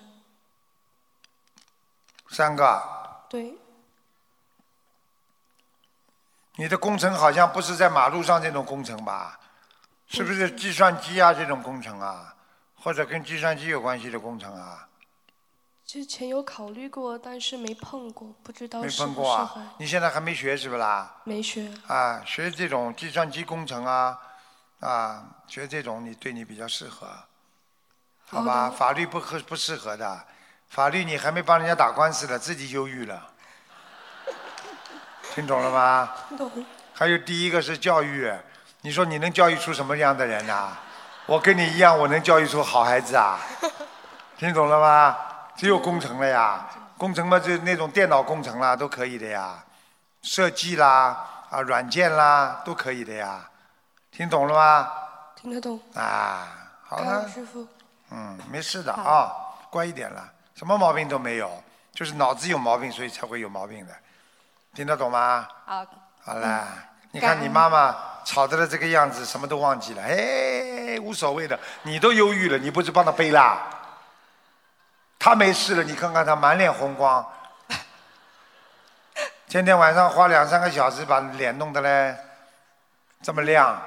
[2.29, 2.83] 三个。
[3.29, 3.55] 对，
[6.55, 9.39] 你的工程好像不是在马路上这种工程吧？
[10.07, 12.35] 是不是计算机啊这种工程啊？
[12.75, 14.87] 或者跟计算机有关系的工程啊？
[15.85, 19.59] 之前有考虑过，但是没碰过，不知道没碰过合。
[19.59, 19.73] 啊？
[19.79, 21.15] 你现在还没学是不啦？
[21.23, 21.71] 没学。
[21.87, 24.19] 啊，学这种计算机工程啊，
[24.79, 27.07] 啊，学这种你对你比较适合，
[28.27, 28.69] 好好吧？
[28.69, 30.25] 的法律不合不适合的，
[30.69, 33.32] 法律你还没帮人家打官司了，自己忧郁了，
[35.33, 36.11] 听懂了吗？
[36.37, 36.51] 懂。
[36.93, 38.31] 还有第一个是教育，
[38.81, 40.77] 你说你能教育出什么样的人呐、
[41.25, 43.39] 我跟你一样，我能教育出好孩子啊？
[44.37, 45.17] 听懂了吗？
[45.55, 46.69] 只有工程了呀，
[46.99, 49.63] 工程嘛，就那种电脑工程啦，都可以的呀，
[50.21, 53.49] 设计啦，啊，软件啦，都可以的呀，
[54.11, 54.91] 听懂了吗？
[55.35, 55.79] 听得懂。
[55.95, 56.47] 啊，
[56.83, 57.67] 好感了，师傅。
[58.11, 59.33] 嗯，没事的啊，
[59.71, 60.23] 乖一点了，
[60.53, 63.93] 什么毛病都没有，就是脑子有毛病，所以才会有毛病的，
[64.73, 65.47] 听得懂吗？
[65.65, 65.85] 好，
[66.25, 66.67] 好啦，
[67.11, 67.95] 你看你妈妈
[68.25, 73.61] 吵得了这个样子，什么都忘记了，哎，无所谓的，你都忧郁了，你不是帮她背啦？
[75.19, 77.23] 她没事了，你看看她满脸红光，
[79.47, 82.15] 天天晚上花两三个小时把脸弄得嘞
[83.21, 83.79] 这么亮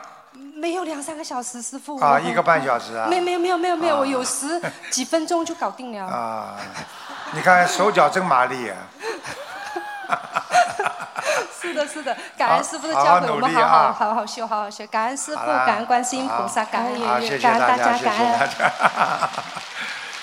[0.55, 1.99] 没有两三个小时，师傅。
[1.99, 4.61] 啊，一个半小时啊，没没有没有没有没有，啊我有时
[4.91, 6.07] 几分钟就搞定了。
[6.07, 6.57] 啊，
[7.33, 8.77] 你看手脚真麻利啊。
[11.67, 14.87] 是的，是的，感恩师傅的教诲，我们好好好好修，好好修。
[14.87, 18.47] 感恩师傅，感恩观世音菩萨，感恩，爷爷，感恩大家，感恩大。
[18.47, 18.73] 家。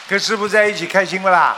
[0.07, 1.55] 跟师傅在一起开心不啦？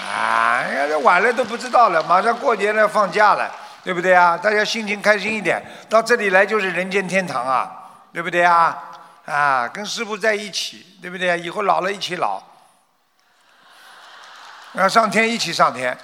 [0.00, 3.50] 啊，哎呀，这晚了都不知道了，马上过年了，放假了，
[3.84, 4.36] 对不对啊？
[4.36, 7.70] 大家心情开心一点，到这里来就是人间天堂啊，
[8.12, 8.76] 对不对啊？
[9.26, 11.38] 啊，跟师傅在一起，对不对？
[11.38, 12.40] 以后老了一起老，
[14.72, 15.96] 要上天一起上天，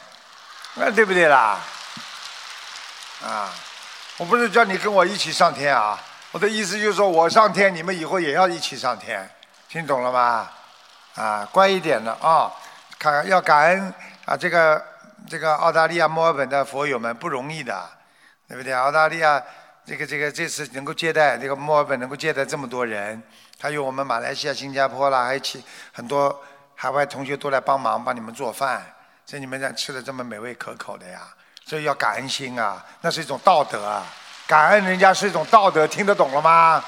[0.74, 1.58] 那对不对啦？
[3.24, 3.50] 啊，
[4.18, 5.98] 我不是叫你跟我一起上天啊，
[6.30, 9.26] 我的意思就是说我上天，你们以后也要一起上天，
[9.66, 10.50] 听懂了吗？
[11.14, 12.52] 啊，乖一点的啊，
[12.98, 13.94] 看要感恩
[14.26, 14.84] 啊，这个
[15.26, 17.88] 这个澳大利亚墨尔本的佛友们不容易的，
[18.46, 18.74] 对不对？
[18.74, 19.42] 澳大利亚
[19.86, 23.22] 这个这个这次能够接待这个墨尔本能够接待这么多人，
[23.58, 26.44] 还有我们马来西亚、新加坡啦，还有其很多
[26.74, 28.84] 海外同学都来帮忙帮你们做饭，
[29.24, 31.22] 所以你们才吃的这么美味可口的呀，
[31.74, 34.06] 所以要感恩心啊，那是一种道德啊，
[34.46, 36.84] 感恩人家是一种道德，听得懂了吗？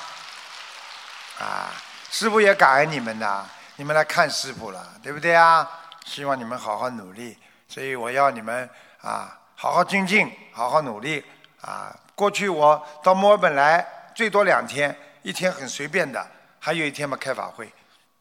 [1.41, 1.75] 啊，
[2.09, 3.45] 师傅也感恩你们的，
[3.75, 5.69] 你们来看师傅了，对不对啊？
[6.05, 7.37] 希望你们好好努力，
[7.67, 11.25] 所以我要你们啊，好好精进，好好努力
[11.63, 11.93] 啊。
[12.15, 13.85] 过去我到墨尔本来
[14.15, 16.25] 最多两天，一天很随便的，
[16.61, 17.69] 还有一天嘛开法会，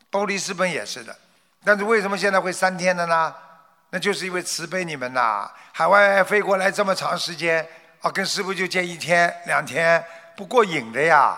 [0.10, 1.16] 波利斯本也是的。
[1.64, 3.32] 但是为什么现在会三天的呢？
[3.92, 7.66] 那就是因为慈悲你们呐，海外飞过来这么长时间，
[8.02, 10.04] 啊，跟师傅就见一天两天
[10.36, 11.38] 不过瘾的呀。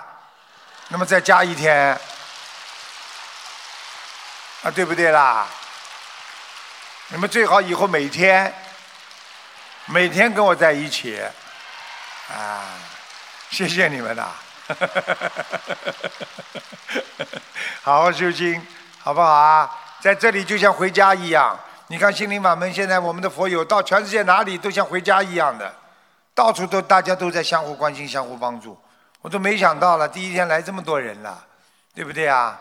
[0.90, 1.90] 那么再加一天，
[4.64, 5.46] 啊，对不对啦？
[7.10, 8.54] 你们最好以后每天，
[9.86, 11.22] 每天跟我在一起，
[12.30, 12.64] 啊，
[13.50, 14.32] 谢谢你们呐，
[17.84, 18.66] 好好修心，
[19.00, 19.70] 好不好啊？
[20.02, 21.60] 在这里就像回家一样。
[21.90, 25.74] 你看心灵法门，现在我们的佛友到全世界哪里都像回家一样的，
[26.36, 28.78] 到处都大家都在相互关心、相互帮助。
[29.22, 31.42] 我都没想到了，第一天来这么多人了，
[31.96, 32.60] 对不对啊？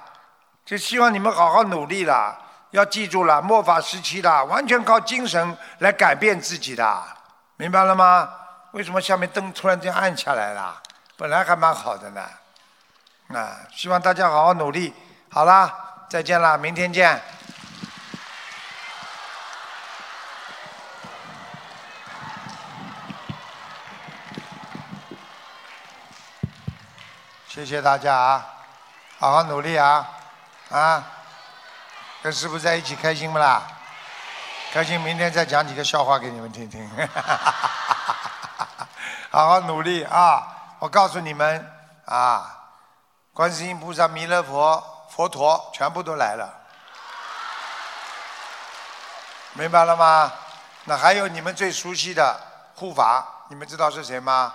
[0.65, 2.39] 就希望你们好好努力了，
[2.70, 7.03] 要记住了，末法时期了，完全靠精神来改变自己的，
[7.57, 8.32] 明白了吗？
[8.70, 10.81] 为什么下面灯突然间暗下来了？
[11.16, 12.23] 本来还蛮好的呢。
[13.28, 14.94] 啊，希望大家好好努力。
[15.31, 15.73] 好啦，
[16.09, 17.20] 再见啦，明天见。
[27.57, 28.47] 谢谢大家啊，
[29.19, 30.07] 好好努力啊，
[30.69, 31.03] 啊，
[32.23, 33.62] 跟师傅在一起开心不啦？
[34.74, 36.87] 开心，明天再讲几个笑话给你们听听。
[39.33, 40.47] 好好努力啊！
[40.81, 41.73] 我告诉你们
[42.05, 42.62] 啊，
[43.33, 46.53] 观世音菩萨、弥勒佛、佛陀全部都来了，
[49.55, 50.31] 明白了吗？
[50.85, 52.39] 那还有你们最熟悉的
[52.74, 54.53] 护法，你们知道是谁吗？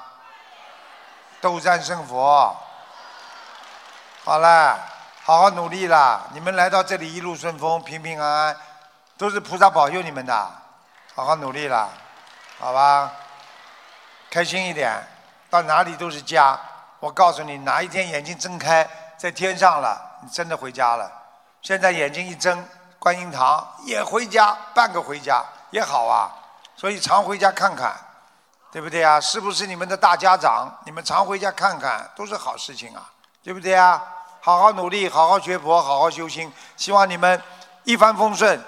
[1.42, 2.56] 斗战胜佛。
[4.24, 4.80] 好了，
[5.24, 6.22] 好好努力啦！
[6.32, 8.58] 你们来到这里一路顺风，平平安安，
[9.18, 10.52] 都是菩萨保佑你们的。
[11.16, 11.90] 好好努力啦，
[12.60, 13.12] 好吧？
[14.30, 14.96] 开心一点，
[15.50, 16.58] 到哪里都是家。
[17.00, 18.88] 我告诉你，哪一天眼睛睁开，
[19.18, 21.12] 在天上了，你真的回家了。
[21.64, 22.64] 现在眼睛一睁，
[23.00, 26.30] 观音堂也回家，半个回家也好啊。
[26.76, 27.96] 所以常回家看看，
[28.72, 29.20] 对不对啊？
[29.20, 30.72] 是不是你们的大家长？
[30.86, 33.11] 你们常回家看看，都是好事情啊。
[33.44, 34.02] 对不对啊？
[34.44, 36.52] 好好努力，好好学佛，好好修心。
[36.76, 37.40] 希望你们
[37.84, 38.60] 一帆风顺，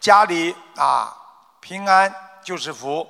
[0.00, 1.14] 家里啊
[1.60, 3.06] 平安就是福。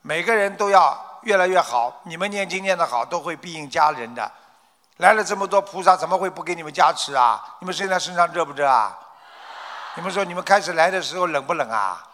[0.00, 2.00] 每个人都要越来越好。
[2.02, 4.28] 你们念经念得好，都会庇应家人的。
[4.96, 7.40] 来了这么多菩萨，怎么会不给你们加持啊？
[7.60, 8.98] 你们现在身上热不热啊？
[9.94, 12.04] 你们说你们开始来的时候冷不冷啊？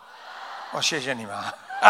[0.72, 1.34] 哦，谢谢你们。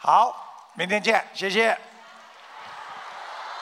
[0.00, 0.34] 好，
[0.74, 1.78] 明天见，谢谢。